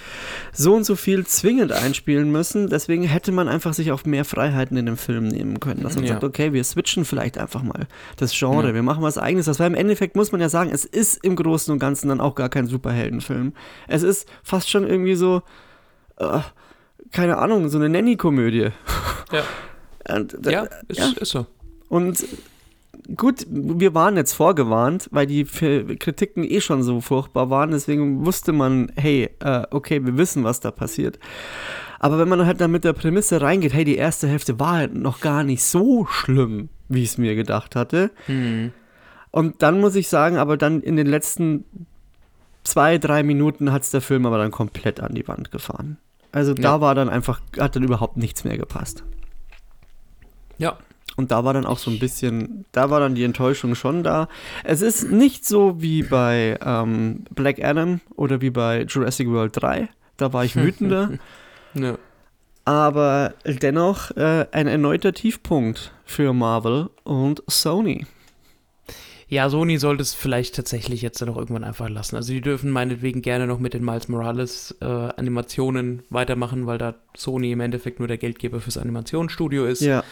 so 0.54 0.74
und 0.74 0.86
so 0.86 0.96
viel 0.96 1.26
zwingend 1.28 1.74
einspielen 1.74 2.32
müssen. 2.32 2.70
Deswegen 2.70 3.04
hätte 3.04 3.34
man 3.34 3.50
einfach 3.50 3.74
sich 3.74 3.92
auch 3.92 4.06
mehr 4.06 4.24
Freiheiten 4.24 4.78
in 4.78 4.86
dem 4.86 4.96
Film 4.96 5.28
nehmen 5.28 5.60
können. 5.60 5.84
Dass 5.84 5.96
man 5.96 6.06
Ja. 6.06 6.12
sagt, 6.14 6.24
okay, 6.24 6.54
wir 6.54 6.64
switchen 6.64 7.04
vielleicht 7.04 7.38
einfach 7.38 7.62
mal 7.62 7.88
das 8.16 8.32
Genre, 8.32 8.70
Ja. 8.70 8.74
wir 8.74 8.84
machen 8.84 9.04
was 9.04 9.18
eigenes. 9.18 9.48
Das 9.48 9.60
war 9.60 9.68
im 9.68 9.76
Endeffekt, 9.76 10.16
muss 10.16 10.32
man 10.32 10.40
ja 10.40 10.48
sagen, 10.48 10.70
es 10.74 10.86
ist 10.86 11.22
im 11.22 11.36
Großen 11.36 11.74
und 11.74 11.80
Ganzen 11.80 12.08
dann 12.08 12.22
auch 12.22 12.36
gar 12.36 12.48
kein 12.48 12.68
Superheldenfilm. 12.68 13.52
Es 13.90 14.02
ist 14.02 14.30
fast 14.44 14.70
schon 14.70 14.88
irgendwie 14.88 15.16
so, 15.16 15.42
äh, 16.20 16.40
keine 17.12 17.38
Ahnung, 17.38 17.70
so 17.70 17.78
eine 17.78 17.90
Nanny-Komödie. 17.90 18.70
Ja. 19.32 19.44
Und, 20.16 20.38
Ja, 20.46 20.64
ist, 20.88 21.00
ja. 21.00 21.12
ist 21.20 21.30
so. 21.30 21.46
und 21.88 22.26
gut, 23.16 23.46
wir 23.48 23.94
waren 23.94 24.16
jetzt 24.18 24.34
vorgewarnt, 24.34 25.08
weil 25.12 25.28
die 25.28 25.44
Kritiken 25.44 26.44
eh 26.44 26.62
schon 26.62 26.82
so 26.84 27.00
furchtbar 27.02 27.50
waren. 27.50 27.72
Deswegen 27.72 28.26
wusste 28.26 28.52
man, 28.52 28.92
hey, 28.96 29.30
äh, 29.40 29.64
okay, 29.70 30.04
wir 30.04 30.18
wissen, 30.18 30.44
was 30.44 30.60
da 30.60 30.72
passiert. 30.72 31.20
Aber 32.00 32.18
wenn 32.18 32.30
man 32.30 32.46
halt 32.46 32.62
dann 32.62 32.72
mit 32.72 32.86
der 32.86 32.94
Prämisse 32.94 33.42
reingeht, 33.42 33.74
hey, 33.74 33.84
die 33.84 33.98
erste 33.98 34.28
Hälfte 34.28 34.60
war 34.60 34.78
halt 34.78 34.96
noch 34.96 35.20
gar 35.20 35.44
nicht 35.44 35.64
so 35.64 36.06
schlimm, 36.06 36.70
wie 36.88 37.04
ich 37.04 37.10
es 37.10 37.18
mir 37.18 37.36
gedacht 37.36 37.76
hatte. 37.76 38.12
Hm. 38.26 38.72
Und 39.32 39.62
dann 39.62 39.80
muss 39.80 39.96
ich 39.96 40.08
sagen, 40.08 40.38
aber 40.38 40.58
dann 40.58 40.82
in 40.82 40.96
den 40.96 41.08
letzten 41.08 41.66
zwei, 42.64 42.98
drei 42.98 43.24
Minuten 43.24 43.72
hat 43.72 43.84
es 43.84 43.92
der 43.92 44.02
Film 44.02 44.26
aber 44.26 44.38
dann 44.38 44.52
komplett 44.52 45.02
an 45.02 45.14
die 45.14 45.28
Wand 45.28 45.52
gefahren. 45.52 45.98
Also 46.32 46.54
da 46.54 46.62
Ja. 46.62 46.82
war 46.82 46.96
dann 46.96 47.10
einfach, 47.10 47.42
hat 47.58 47.76
dann 47.76 47.84
überhaupt 47.84 48.18
nichts 48.18 48.44
mehr 48.44 48.58
gepasst. 48.58 49.04
Ja, 50.58 50.78
Und 51.16 51.32
da 51.32 51.44
war 51.44 51.54
dann 51.54 51.66
auch 51.66 51.78
so 51.80 51.90
ein 51.92 52.00
bisschen, 52.00 52.66
da 52.72 52.90
war 52.90 53.00
dann 53.02 53.16
die 53.16 53.24
Enttäuschung 53.24 53.76
schon 53.76 54.04
da. 54.04 54.28
Es 54.64 54.82
ist 54.82 55.12
nicht 55.12 55.46
so 55.46 55.82
wie 55.82 56.04
bei 56.04 56.58
ähm, 56.64 57.26
Black 57.34 57.62
Adam 57.64 58.00
oder 58.16 58.40
wie 58.42 58.50
bei 58.52 58.84
Jurassic 58.84 59.28
World 59.30 59.52
3. 59.62 59.90
Da 60.18 60.32
war 60.34 60.46
ich 60.46 60.56
wütender. 60.56 61.12
ja. 61.74 61.98
aber 62.66 63.34
dennoch 63.46 64.12
äh, 64.12 64.46
ein 64.52 64.68
erneuter 64.68 65.12
Tiefpunkt 65.14 65.92
für 66.06 66.34
Marvel 66.34 66.90
und 67.04 67.44
Sony. 67.48 68.06
Ja, 69.30 69.48
Sony 69.48 69.78
sollte 69.78 70.02
es 70.02 70.16
vielleicht 70.16 70.56
tatsächlich 70.56 71.04
jetzt 71.04 71.22
noch 71.22 71.38
irgendwann 71.38 71.64
einfach 71.64 71.88
lassen. 71.88 72.16
Also 72.16 72.34
die 72.34 72.42
dürfen 72.42 72.72
meinetwegen 72.72 73.22
gerne 73.22 73.46
noch 73.46 73.60
mit 73.60 73.76
den 73.76 73.86
Miles 73.86 74.08
Morales 74.08 74.76
äh, 74.82 74.86
Animationen 74.86 76.02
weitermachen, 76.10 76.66
weil 76.66 76.80
da 76.80 76.96
Sony 77.16 77.52
im 77.52 77.60
Endeffekt 77.60 78.00
nur 78.00 78.08
der 78.08 78.18
Geldgeber 78.18 78.60
fürs 78.60 78.78
Animationsstudio 78.78 79.66
ist. 79.66 79.82
Ja, 79.82 80.04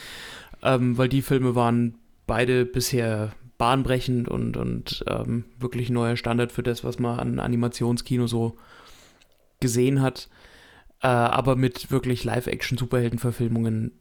Ähm, 0.61 0.97
weil 0.99 1.09
die 1.09 1.23
Filme 1.23 1.55
waren 1.55 1.95
beide 2.27 2.65
bisher 2.65 3.33
bahnbrechend 3.57 4.27
und, 4.29 4.55
und 4.55 5.03
ähm, 5.07 5.45
wirklich 5.57 5.89
ein 5.89 5.93
neuer 5.93 6.15
Standard 6.15 6.51
für 6.51 6.61
das, 6.61 6.83
was 6.83 6.99
man 6.99 7.19
an 7.19 7.39
Animationskino 7.39 8.27
so 8.27 8.55
gesehen 9.59 10.01
hat. 10.01 10.29
Äh, 11.01 11.07
aber 11.07 11.55
mit 11.55 11.89
wirklich 11.89 12.23
Live-Action-Superhelden-Verfilmungen, 12.23 13.93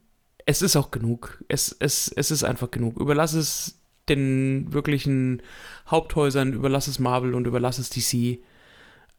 es 0.45 0.61
ist 0.61 0.75
auch 0.75 0.91
genug. 0.91 1.43
Es, 1.47 1.75
es, 1.79 2.07
es 2.15 2.29
ist 2.29 2.43
einfach 2.43 2.69
genug. 2.69 2.99
Überlass 2.99 3.33
es 3.33 3.79
den 4.09 4.71
wirklichen 4.73 5.41
Haupthäusern, 5.89 6.53
überlass 6.53 6.87
es 6.87 6.99
Marvel 6.99 7.33
und 7.35 7.47
überlass 7.47 7.77
es 7.79 7.89
DC 7.89 8.39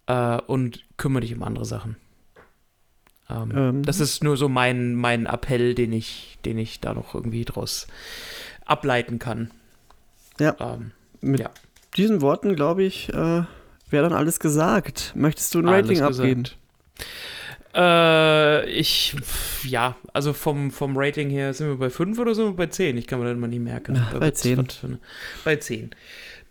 äh, 0.07 0.41
und 0.47 0.85
kümmere 0.97 1.23
dich 1.23 1.35
um 1.35 1.43
andere 1.43 1.65
Sachen. 1.65 1.97
Ähm, 3.31 3.53
Ähm. 3.55 3.83
Das 3.83 4.01
ist 4.01 4.23
nur 4.25 4.37
so 4.37 4.49
mein, 4.49 4.95
mein 4.95 5.27
Appell, 5.27 5.75
den 5.75 5.93
ich, 5.93 6.39
den 6.45 6.59
ich 6.59 6.81
da 6.81 6.95
noch 6.95 7.15
irgendwie 7.15 7.45
draus 7.45 7.87
ableiten 8.65 9.19
kann. 9.19 9.51
Ja. 10.41 10.57
Ähm, 10.61 10.93
mit 11.21 11.41
Ja. 11.41 11.51
diesen 11.97 12.21
Worten, 12.21 12.55
glaube 12.57 12.85
ich, 12.85 13.09
äh, 13.11 13.15
wäre 13.91 14.09
dann 14.09 14.13
alles 14.13 14.41
gesagt. 14.41 15.13
Möchtest 15.15 15.55
du 15.55 15.61
ein 15.61 15.69
Alles 15.69 15.89
Rating 15.89 15.99
gesagt. 16.07 16.19
abgeben? 16.21 16.45
Äh, 17.79 18.69
ich, 18.71 19.15
ja, 19.63 19.95
also 20.13 20.33
vom, 20.33 20.71
vom 20.73 20.97
Rating 20.97 21.31
her 21.31 21.55
sind 21.55 21.69
wir 21.69 21.77
bei 21.77 21.91
5 21.91 22.19
oder 22.19 22.35
so 22.35 22.53
bei 22.55 22.67
10. 22.67 22.97
Ich 22.97 23.07
kann 23.07 23.21
mir 23.21 23.27
das 23.27 23.35
immer 23.35 23.47
nicht 23.47 23.61
merken. 23.63 23.95
Ja, 23.95 24.09
bei 24.13 24.21
wird's 24.27 24.41
10. 24.41 24.59
was 24.59 24.75
für 24.75 24.87
eine- 24.89 24.99
Bei 25.45 25.57
10. 25.57 25.91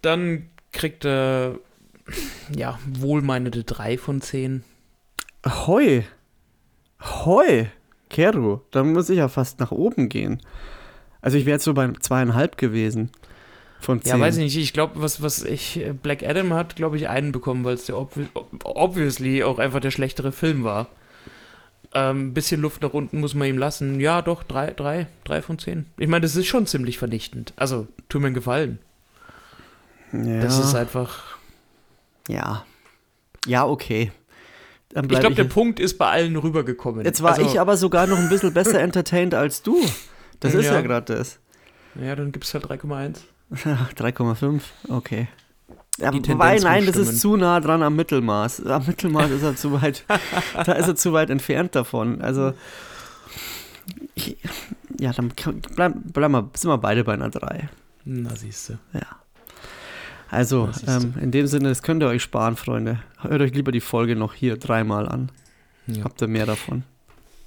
Dann 0.02 0.48
kriegt 0.72 1.04
er, 1.06 1.60
ja, 2.56 2.80
wohlmeinende 2.88 3.64
3 3.66 3.98
von 3.98 4.22
10. 4.22 4.64
Hoi. 5.46 6.06
Hoi. 7.02 7.68
Kero, 8.10 8.62
da 8.72 8.84
muss 8.86 9.10
ich 9.10 9.18
ja 9.18 9.28
fast 9.28 9.60
nach 9.60 9.72
oben 9.72 10.08
gehen. 10.08 10.42
Also 11.20 11.38
ich 11.38 11.46
wäre 11.46 11.56
jetzt 11.56 11.66
so 11.66 11.74
bei 11.74 11.92
zweieinhalb 12.00 12.58
gewesen. 12.58 13.12
Von 13.82 14.02
zehn. 14.02 14.14
Ja, 14.14 14.20
weiß 14.20 14.38
ich 14.38 14.44
nicht. 14.46 14.58
Ich 14.58 14.72
glaube, 14.72 15.02
was, 15.02 15.22
was 15.22 15.44
ich, 15.44 15.78
äh, 15.86 15.92
Black 15.94 16.24
Adam 16.24 16.54
hat, 16.54 16.78
glaube 16.78 16.96
ich, 16.96 17.10
einen 17.10 17.34
bekommen, 17.34 17.66
weil 17.66 17.74
es 17.76 17.86
der 17.86 17.98
obvi 17.98 18.28
obviously 18.64 19.44
auch 19.44 19.60
einfach 19.60 19.82
der 19.82 19.92
schlechtere 19.92 20.32
Film 20.32 20.64
war. 20.64 20.88
Ähm, 21.98 22.34
bisschen 22.34 22.62
Luft 22.62 22.82
nach 22.84 22.94
unten 22.94 23.20
muss 23.20 23.34
man 23.34 23.48
ihm 23.48 23.58
lassen. 23.58 24.00
Ja, 24.00 24.22
doch, 24.22 24.44
drei, 24.44 24.72
drei, 24.72 25.08
drei 25.24 25.42
von 25.42 25.58
zehn. 25.58 25.88
Ich 25.98 26.08
meine, 26.08 26.22
das 26.22 26.36
ist 26.36 26.46
schon 26.48 26.68
ziemlich 26.68 26.98
vernichtend. 26.98 27.54
Also, 27.56 27.88
tu 28.10 28.20
mir 28.20 28.28
einen 28.28 28.36
Gefallen. 28.36 28.80
Ja. 30.12 30.42
Das 30.42 30.60
ist 30.60 30.76
einfach. 30.76 31.38
ja. 32.28 32.66
Ja, 33.46 33.66
okay. 33.66 34.12
Ich 34.94 35.08
glaube, 35.20 35.36
der 35.36 35.46
Punkt 35.46 35.80
ist 35.80 35.98
bei 35.98 36.08
allen 36.08 36.36
rübergekommen. 36.36 37.06
Jetzt 37.06 37.22
war 37.24 37.34
also, 37.36 37.46
ich 37.46 37.60
aber 37.60 37.78
sogar 37.78 38.08
noch 38.08 38.18
ein 38.18 38.28
bisschen 38.30 38.54
besser 38.54 38.80
entertained 38.82 39.34
als 39.34 39.62
du. 39.62 39.82
Das 40.42 40.54
ist 40.54 40.66
ja, 40.66 40.74
Ja. 40.74 40.82
gerade 40.82 41.16
das. 41.16 41.40
Ja, 41.96 42.16
dann 42.16 42.32
gibt 42.32 42.46
es 42.46 42.54
halt 42.54 42.66
3,1. 42.66 43.20
3,5, 43.54 44.62
okay. 44.90 45.28
Ja, 45.98 46.14
wobei, 46.14 46.58
nein, 46.60 46.86
das 46.86 46.96
ist 46.96 47.20
zu 47.20 47.38
nah 47.38 47.60
dran 47.60 47.82
am 47.82 47.96
Mittelmaß. 47.96 48.66
Am 48.66 48.86
Mittelmaß 48.86 49.32
ist 49.32 49.44
er 49.44 49.56
zu 49.56 49.72
weit, 49.82 50.04
da 50.66 50.74
ist 50.74 50.88
er 50.88 50.96
zu 50.96 51.12
weit 51.14 51.30
entfernt 51.32 51.74
davon. 51.76 52.22
Also, 52.22 52.54
ich, 54.16 54.38
ja, 55.00 55.12
dann 55.14 55.36
kann- 55.36 55.62
bleib, 55.76 55.94
bleib 56.14 56.30
mal, 56.32 56.50
sind 56.56 56.70
wir 56.70 56.78
beide 56.78 57.04
bei 57.04 57.14
einer 57.14 57.30
3. 57.30 57.70
Na, 58.06 58.36
siehst 58.36 58.70
du. 58.70 58.74
Ja. 58.94 59.06
Also, 60.30 60.70
ähm, 60.88 61.14
in 61.22 61.32
dem 61.32 61.48
Sinne, 61.48 61.70
das 61.70 61.82
könnt 61.84 62.04
ihr 62.04 62.08
euch 62.08 62.22
sparen, 62.22 62.58
Freunde. 62.58 63.00
Hört 63.22 63.42
euch 63.42 63.54
lieber 63.54 63.72
die 63.72 63.80
Folge 63.82 64.16
noch 64.16 64.34
hier 64.34 64.58
dreimal 64.58 65.08
an. 65.08 65.32
Ja. 65.88 66.04
Habt 66.04 66.22
ihr 66.22 66.28
mehr 66.28 66.46
davon. 66.46 66.84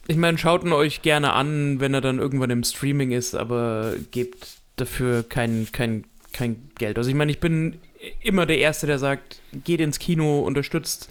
Ich 0.07 0.17
meine, 0.17 0.39
schaut 0.39 0.65
ihn 0.65 0.73
euch 0.73 1.03
gerne 1.03 1.35
an, 1.35 1.79
wenn 1.79 1.93
er 1.95 2.01
dann 2.01 2.19
irgendwann 2.19 2.51
im 2.51 2.65
Streaming 2.65 3.13
ist, 3.13 3.35
aber 3.35 3.93
gebt 4.11 4.49
dafür 4.77 5.23
kein, 5.23 5.69
kein, 5.73 6.05
kein 6.33 6.71
Geld. 6.79 6.97
Also 6.97 7.11
ich 7.11 7.17
meine, 7.17 7.31
ich 7.31 7.39
bin 7.39 7.77
immer 8.21 8.47
der 8.47 8.59
Erste, 8.59 8.87
der 8.87 8.99
sagt, 8.99 9.41
geht 9.65 9.81
ins 9.81 9.99
Kino, 9.99 10.41
unterstützt 10.41 11.09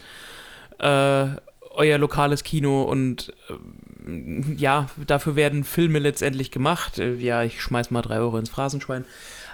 äh, 0.80 1.28
euer 1.72 1.98
lokales 1.98 2.44
Kino 2.44 2.84
und 2.84 3.34
ähm, 4.06 4.56
ja, 4.58 4.90
dafür 5.08 5.36
werden 5.36 5.64
Filme 5.64 6.00
letztendlich 6.00 6.52
gemacht. 6.52 7.00
Äh, 7.00 7.16
ja, 7.16 7.44
ich 7.44 7.62
schmeiß 7.62 7.92
mal 7.92 8.02
drei 8.02 8.18
Euro 8.20 8.38
ins 8.38 8.50
Phrasenschwein. 8.50 9.06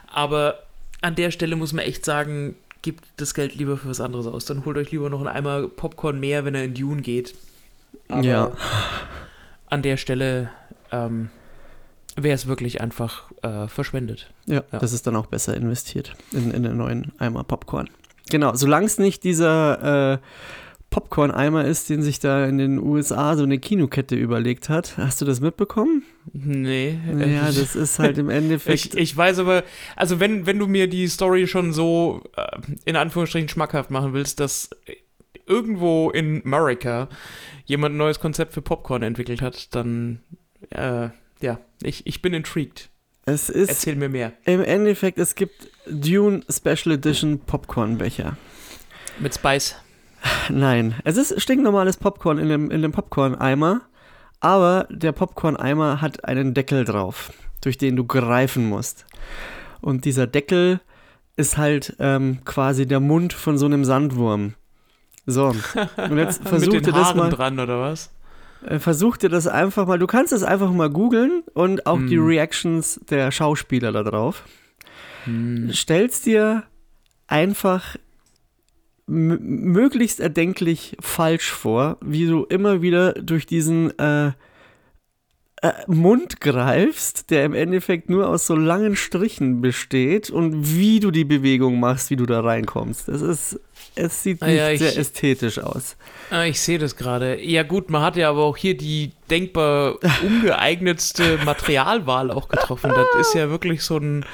Aber 0.08 0.60
an 1.02 1.16
der 1.16 1.32
Stelle 1.32 1.56
muss 1.56 1.74
man 1.74 1.86
echt 1.86 2.06
sagen, 2.06 2.56
gebt 2.82 3.04
das 3.18 3.34
Geld 3.34 3.56
lieber 3.56 3.78
für 3.78 3.90
was 3.90 4.00
anderes 4.02 4.28
aus. 4.28 4.46
Dann 4.46 4.64
holt 4.66 4.78
euch 4.78 4.92
lieber 4.92 5.10
noch 5.10 5.20
einen 5.20 5.28
Eimer 5.28 5.68
Popcorn 5.68 6.20
mehr, 6.20 6.46
wenn 6.46 6.56
er 6.56 6.64
in 6.64 6.74
Dune 6.74 7.02
geht. 7.02 7.36
Aber 8.08 8.24
Ja. 8.24 8.52
an 9.68 9.82
der 9.82 9.98
Stelle 9.98 10.50
ähm, 10.92 11.30
wäre 12.16 12.36
es 12.36 12.48
wirklich 12.48 12.82
einfach 12.82 13.32
äh, 13.42 13.68
verschwendet. 13.68 14.34
Ja, 14.46 14.64
Ja. 14.72 14.80
das 14.80 14.94
ist 14.94 15.06
dann 15.08 15.16
auch 15.16 15.26
besser 15.28 15.56
investiert 15.56 16.14
in, 16.32 16.52
in 16.52 16.64
den 16.64 16.78
neuen 16.78 17.12
Eimer 17.20 17.44
Popcorn. 17.44 17.90
Genau, 18.30 18.54
solange 18.56 18.86
es 18.88 18.98
nicht 18.98 19.24
dieser 19.24 20.14
äh, 20.14 20.18
Popcorn-Eimer 20.90 21.66
ist, 21.66 21.90
den 21.90 22.02
sich 22.02 22.20
da 22.20 22.46
in 22.46 22.58
den 22.58 22.80
USA 22.80 23.36
so 23.36 23.44
eine 23.44 23.60
Kinokette 23.60 24.16
überlegt 24.16 24.70
hat. 24.70 24.98
Hast 24.98 25.20
du 25.20 25.26
das 25.26 25.42
mitbekommen? 25.42 26.04
Nee. 26.32 26.98
Ja, 27.20 27.46
das 27.48 27.76
ist 27.76 28.00
halt 28.00 28.18
im 28.18 28.30
Endeffekt. 28.30 28.94
ich, 28.94 28.98
ich 28.98 29.18
weiß 29.18 29.40
aber, 29.40 29.64
also 29.98 30.20
wenn, 30.22 30.46
wenn 30.46 30.58
du 30.58 30.68
mir 30.68 30.88
die 30.88 31.08
Story 31.08 31.48
schon 31.48 31.74
so 31.74 32.24
äh, 32.38 32.46
in 32.86 32.96
Anführungsstrichen 32.96 33.50
schmackhaft 33.50 33.92
machen 33.92 34.14
willst, 34.14 34.40
dass 34.40 34.70
irgendwo 35.46 36.10
in 36.12 36.42
America 36.46 37.10
jemand 37.66 37.96
ein 37.96 37.98
neues 37.98 38.20
Konzept 38.20 38.54
für 38.54 38.62
Popcorn 38.62 39.04
entwickelt 39.04 39.42
hat, 39.42 39.76
dann 39.76 40.22
äh, 40.70 41.10
ja, 41.42 41.60
ich, 41.82 42.06
ich 42.08 42.22
bin 42.22 42.34
intrigued. 42.34 42.90
Es 43.26 43.50
ist 43.50 43.70
Erzähl 43.70 43.96
mir 43.96 44.10
mehr. 44.10 44.34
im 44.46 44.62
Endeffekt, 44.62 45.18
es 45.18 45.36
gibt 45.36 45.70
Dune 45.88 46.42
Special 46.50 46.96
Edition 46.96 47.40
Popcornbecher. 47.40 48.38
Mit 49.20 49.34
Spice. 49.34 49.76
Nein, 50.50 50.96
es 51.04 51.18
ist 51.18 51.42
stinknormales 51.42 51.98
Popcorn 51.98 52.38
in 52.38 52.50
dem, 52.50 52.72
in 52.72 52.82
dem 52.82 52.92
Popcorn-Eimer, 52.92 53.82
aber 54.40 54.88
der 54.90 55.12
Popcorn-Eimer 55.12 56.02
hat 56.02 56.26
einen 56.26 56.54
Deckel 56.54 56.86
drauf, 56.86 57.32
durch 57.62 57.78
den 57.78 57.96
du 57.96 58.06
greifen 58.06 58.68
musst. 58.68 59.06
Und 59.82 60.06
dieser 60.06 60.28
Deckel 60.28 60.82
ist 61.36 61.58
halt 61.58 61.96
ähm, 62.00 62.40
quasi 62.46 62.86
der 62.86 63.00
Mund 63.00 63.34
von 63.34 63.58
so 63.58 63.66
einem 63.66 63.86
Sandwurm. 63.86 64.54
So, 65.26 65.48
und 65.98 66.18
jetzt 66.18 66.44
versuch 66.48 66.74
Mit 66.74 66.86
den 66.86 66.94
das 66.94 67.06
Haaren 67.08 67.18
mal, 67.18 67.30
dran, 67.30 67.60
oder 67.60 67.82
was? 67.82 68.12
Äh, 68.66 68.80
versuch 68.80 69.18
dir 69.18 69.30
das 69.30 69.48
einfach 69.48 69.88
mal, 69.88 70.00
du 70.00 70.08
kannst 70.08 70.34
es 70.34 70.44
einfach 70.44 70.72
mal 70.72 70.90
googeln 70.90 71.44
und 71.54 71.86
auch 71.86 72.00
die 72.00 72.18
Hm. 72.18 72.26
Reactions 72.26 73.00
der 73.10 73.32
Schauspieler 73.32 73.92
da 73.92 74.04
drauf. 74.04 74.44
Hm. 75.26 75.72
stellst 75.74 76.28
dir 76.28 76.64
einfach 77.28 77.98
möglichst 79.08 80.20
erdenklich 80.20 80.96
falsch 81.00 81.52
vor, 81.52 81.98
wie 82.02 82.28
du 82.28 82.44
immer 82.44 82.82
wieder 82.82 83.14
durch 83.14 83.46
diesen 83.46 83.98
äh, 84.00 84.28
äh, 84.28 84.34
Mund 85.88 86.42
greifst, 86.42 87.30
der 87.32 87.46
im 87.46 87.54
Endeffekt 87.54 88.10
nur 88.10 88.28
aus 88.30 88.46
so 88.46 88.56
langen 88.56 88.96
Strichen 88.96 89.62
besteht 89.62 90.30
und 90.30 90.76
wie 90.76 91.00
du 91.00 91.12
die 91.12 91.26
Bewegung 91.26 91.80
machst, 91.80 92.10
wie 92.10 92.16
du 92.16 92.26
da 92.26 92.42
reinkommst. 92.42 93.08
Das 93.08 93.22
ist, 93.22 93.60
es 93.96 94.24
sieht 94.24 94.42
Ah 94.42 94.48
nicht 94.48 94.58
ja, 94.58 94.70
ich- 94.72 94.80
sehr 94.80 94.98
ästhetisch 94.98 95.60
aus. 95.60 95.96
Ah, 96.30 96.44
ich 96.44 96.60
sehe 96.60 96.80
das 96.80 96.96
gerade. 96.96 97.42
Ja 97.44 97.64
gut, 97.64 97.90
man 97.90 98.02
hat 98.02 98.16
ja 98.18 98.30
aber 98.30 98.44
auch 98.44 98.58
hier 98.58 98.76
die 98.76 99.12
denkbar 99.30 99.98
ungeeignetste 100.24 101.40
Materialwahl 101.46 102.32
auch 102.32 102.48
getroffen. 102.50 102.92
Das 102.94 103.28
ist 103.28 103.34
ja 103.36 103.50
wirklich 103.50 103.84
so 103.84 103.98
ein 103.98 104.26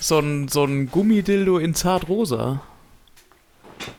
so 0.00 0.20
ein, 0.20 0.46
so 0.46 0.64
ein 0.64 0.90
Gummidildo 0.90 1.58
in 1.58 1.74
zartrosa. 1.74 2.60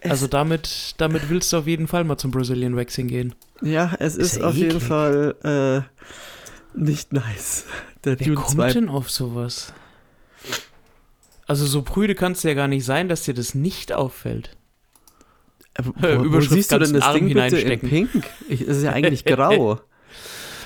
Also 0.01 0.27
damit, 0.27 0.93
damit 0.97 1.29
willst 1.29 1.51
du 1.51 1.57
auf 1.57 1.67
jeden 1.67 1.87
Fall 1.87 2.05
mal 2.05 2.17
zum 2.17 2.31
Brazilian 2.31 2.75
Waxing 2.77 3.07
gehen. 3.07 3.35
Ja, 3.61 3.93
es 3.99 4.15
ist, 4.15 4.33
Ist 4.33 4.41
ja 4.41 4.47
auf 4.47 4.55
jeden 4.55 4.69
eklig. 4.77 4.83
Fall 4.83 5.85
äh, 5.85 6.79
nicht 6.79 7.11
nice. 7.11 7.65
Der 8.05 8.17
Wer 8.17 8.25
Dune 8.27 8.35
kommt 8.37 8.49
2 8.51 8.71
denn 8.73 8.87
auf 8.89 9.09
sowas? 9.11 9.73
Also 11.47 11.65
so 11.65 11.81
prüde 11.81 12.15
kannst 12.15 12.43
du 12.43 12.47
ja 12.47 12.53
gar 12.53 12.67
nicht 12.69 12.85
sein, 12.85 13.09
dass 13.09 13.23
dir 13.23 13.33
das 13.33 13.53
nicht 13.55 13.91
auffällt. 13.91 14.51
Äh, 15.79 16.17
wo, 16.19 16.23
du 16.39 16.39
denn 16.79 16.93
das 16.93 17.03
Arm 17.03 17.15
Ding 17.15 17.27
bitte 17.27 17.39
in 17.39 17.51
hineinstecken. 17.53 17.89
pink? 17.89 18.09
Ich, 18.47 18.61
es 18.61 18.77
ist 18.77 18.83
ja 18.83 18.91
eigentlich 18.91 19.25
grau. 19.25 19.79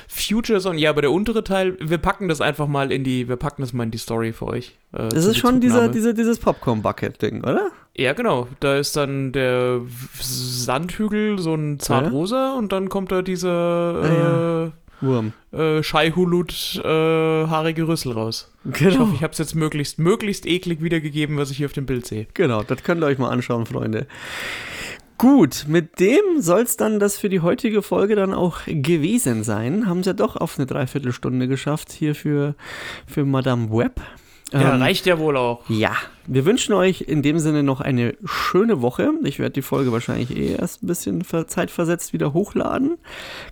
Future 0.08 0.60
Zone, 0.60 0.80
ja, 0.80 0.92
aber 0.92 1.02
der 1.02 1.12
untere 1.12 1.44
Teil, 1.44 1.76
wir 1.82 1.98
packen 1.98 2.28
das 2.28 2.40
einfach 2.40 2.68
mal 2.68 2.92
in 2.92 3.04
die, 3.04 3.28
wir 3.28 3.36
packen 3.36 3.64
das 3.64 3.74
mal 3.74 3.84
in 3.84 3.92
die 3.92 3.98
Story 3.98 4.32
für 4.32 4.46
euch. 4.46 4.76
äh, 4.92 5.10
Das 5.10 5.26
ist 5.26 5.38
schon 5.38 5.60
dieser, 5.60 5.90
dieser, 5.90 6.14
dieses 6.14 6.38
Popcorn-Bucket-Ding, 6.38 7.42
oder? 7.44 7.70
Ja, 7.96 8.14
genau. 8.14 8.48
Da 8.60 8.78
ist 8.78 8.96
dann 8.96 9.32
der 9.32 9.82
Sandhügel, 10.20 11.40
so 11.40 11.56
ein 11.56 11.80
zartrosa 11.80 12.54
und 12.54 12.72
dann 12.72 12.90
kommt 12.90 13.12
da 13.12 13.22
dieser 13.24 14.72
Wurm. 15.02 15.34
äh, 15.52 15.78
äh, 15.80 15.84
Scheihulut 15.84 16.80
äh, 16.84 16.88
haarige 16.88 17.88
Rüssel 17.88 18.12
raus. 18.14 18.52
Ich 18.66 18.74
Genau. 18.80 19.00
hoffe, 19.00 19.14
ich 19.16 19.24
habe 19.24 19.34
es 19.34 19.40
jetzt 19.40 19.56
möglichst, 19.56 20.00
möglichst 20.00 20.46
eklig 20.46 20.82
wiedergegeben, 20.82 21.38
was 21.38 21.52
ich 21.52 21.58
hier 21.58 21.66
auf 21.66 21.74
dem 21.74 21.86
Bild 21.86 22.06
sehe. 22.06 22.28
Genau, 22.34 22.64
das 22.64 22.84
könnt 22.84 23.02
ihr 23.04 23.08
euch 23.08 23.18
mal 23.18 23.30
anschauen, 23.30 23.66
Freunde. 23.66 24.06
Gut, 25.18 25.66
mit 25.68 26.00
dem 26.00 26.40
soll 26.42 26.62
es 26.62 26.76
dann 26.76 27.00
das 27.00 27.18
für 27.18 27.30
die 27.30 27.40
heutige 27.42 27.82
Folge 27.82 28.16
dann 28.16 28.34
auch 28.34 28.62
gewesen 28.66 29.44
sein. 29.44 29.88
Haben 29.88 30.04
sie 30.04 30.10
ja 30.10 30.14
doch 30.14 30.36
auf 30.36 30.58
eine 30.58 30.66
Dreiviertelstunde 30.66 31.48
geschafft 31.48 31.92
hier 31.92 32.14
für, 32.16 32.56
für 33.08 33.24
Madame 33.24 33.70
Web. 33.72 34.02
Ja, 34.52 34.76
Ähm, 34.76 34.82
reicht 34.82 35.06
ja 35.06 35.18
wohl 35.20 35.38
auch. 35.38 35.62
Ja, 35.70 35.96
wir 36.28 36.46
wünschen 36.46 36.74
euch 36.74 37.02
in 37.02 37.22
dem 37.22 37.40
Sinne 37.40 37.64
noch 37.64 37.80
eine 37.82 38.16
schöne 38.26 38.82
Woche. 38.82 39.12
Ich 39.24 39.40
werde 39.40 39.54
die 39.54 39.62
Folge 39.62 39.92
wahrscheinlich 39.92 40.36
eh 40.36 40.56
erst 40.56 40.84
ein 40.84 40.88
bisschen 40.88 41.24
ver- 41.24 41.48
zeitversetzt 41.48 42.14
wieder 42.14 42.34
hochladen. 42.34 42.98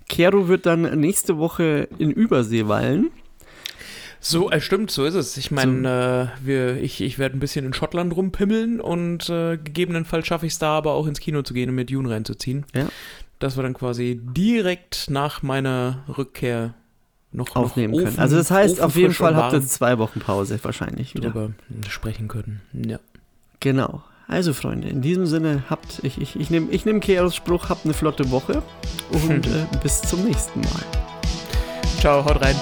Kero 0.08 0.48
wird 0.48 0.66
dann 0.66 0.82
nächste 1.00 1.38
Woche 1.38 1.88
in 1.98 2.10
Übersee 2.10 2.68
weilen. 2.68 3.10
So, 4.24 4.52
äh, 4.52 4.60
stimmt, 4.60 4.92
so 4.92 5.04
ist 5.04 5.16
es. 5.16 5.36
Ich 5.36 5.50
meine, 5.50 6.30
äh, 6.40 6.46
wir, 6.46 6.80
ich, 6.80 7.00
ich 7.00 7.18
werde 7.18 7.36
ein 7.36 7.40
bisschen 7.40 7.66
in 7.66 7.74
Schottland 7.74 8.14
rumpimmeln 8.14 8.80
und 8.80 9.28
äh, 9.28 9.56
gegebenenfalls 9.56 10.28
schaffe 10.28 10.46
ich 10.46 10.52
es 10.52 10.60
da 10.60 10.78
aber 10.78 10.92
auch 10.92 11.08
ins 11.08 11.18
Kino 11.18 11.42
zu 11.42 11.52
gehen 11.52 11.68
und 11.68 11.74
mir 11.74 11.84
Dune 11.84 12.08
reinzuziehen. 12.08 12.64
Ja. 12.72 12.86
Dass 13.40 13.56
wir 13.56 13.64
dann 13.64 13.74
quasi 13.74 14.20
direkt 14.22 15.10
nach 15.10 15.42
meiner 15.42 16.04
Rückkehr 16.16 16.74
noch 17.32 17.56
aufnehmen 17.56 17.94
noch 17.94 18.04
können. 18.04 18.18
Also 18.20 18.36
das 18.36 18.52
heißt, 18.52 18.80
auf 18.80 18.94
jeden 18.94 19.12
Fall 19.12 19.34
habt 19.34 19.54
ihr 19.54 19.62
zwei 19.62 19.98
Wochen 19.98 20.20
Pause 20.20 20.56
wahrscheinlich 20.62 21.16
wieder. 21.16 21.30
drüber 21.30 21.50
sprechen 21.88 22.28
können. 22.28 22.60
Ja. 22.72 23.00
Genau. 23.58 24.04
Also 24.28 24.52
Freunde, 24.52 24.88
in 24.88 25.02
diesem 25.02 25.26
Sinne 25.26 25.64
habt 25.68 25.98
ich 26.04 26.20
ich 26.20 26.38
ich 26.38 26.48
nehme 26.48 26.70
ich 26.70 26.84
nehme 26.84 27.00
Keros 27.00 27.34
Spruch, 27.34 27.70
habt 27.70 27.84
eine 27.84 27.92
flotte 27.92 28.30
Woche 28.30 28.62
und 29.10 29.46
äh, 29.48 29.66
bis 29.82 30.00
zum 30.00 30.24
nächsten 30.24 30.60
Mal. 30.60 30.84
Ciao, 31.98 32.24
haut 32.24 32.40
rein. 32.40 32.56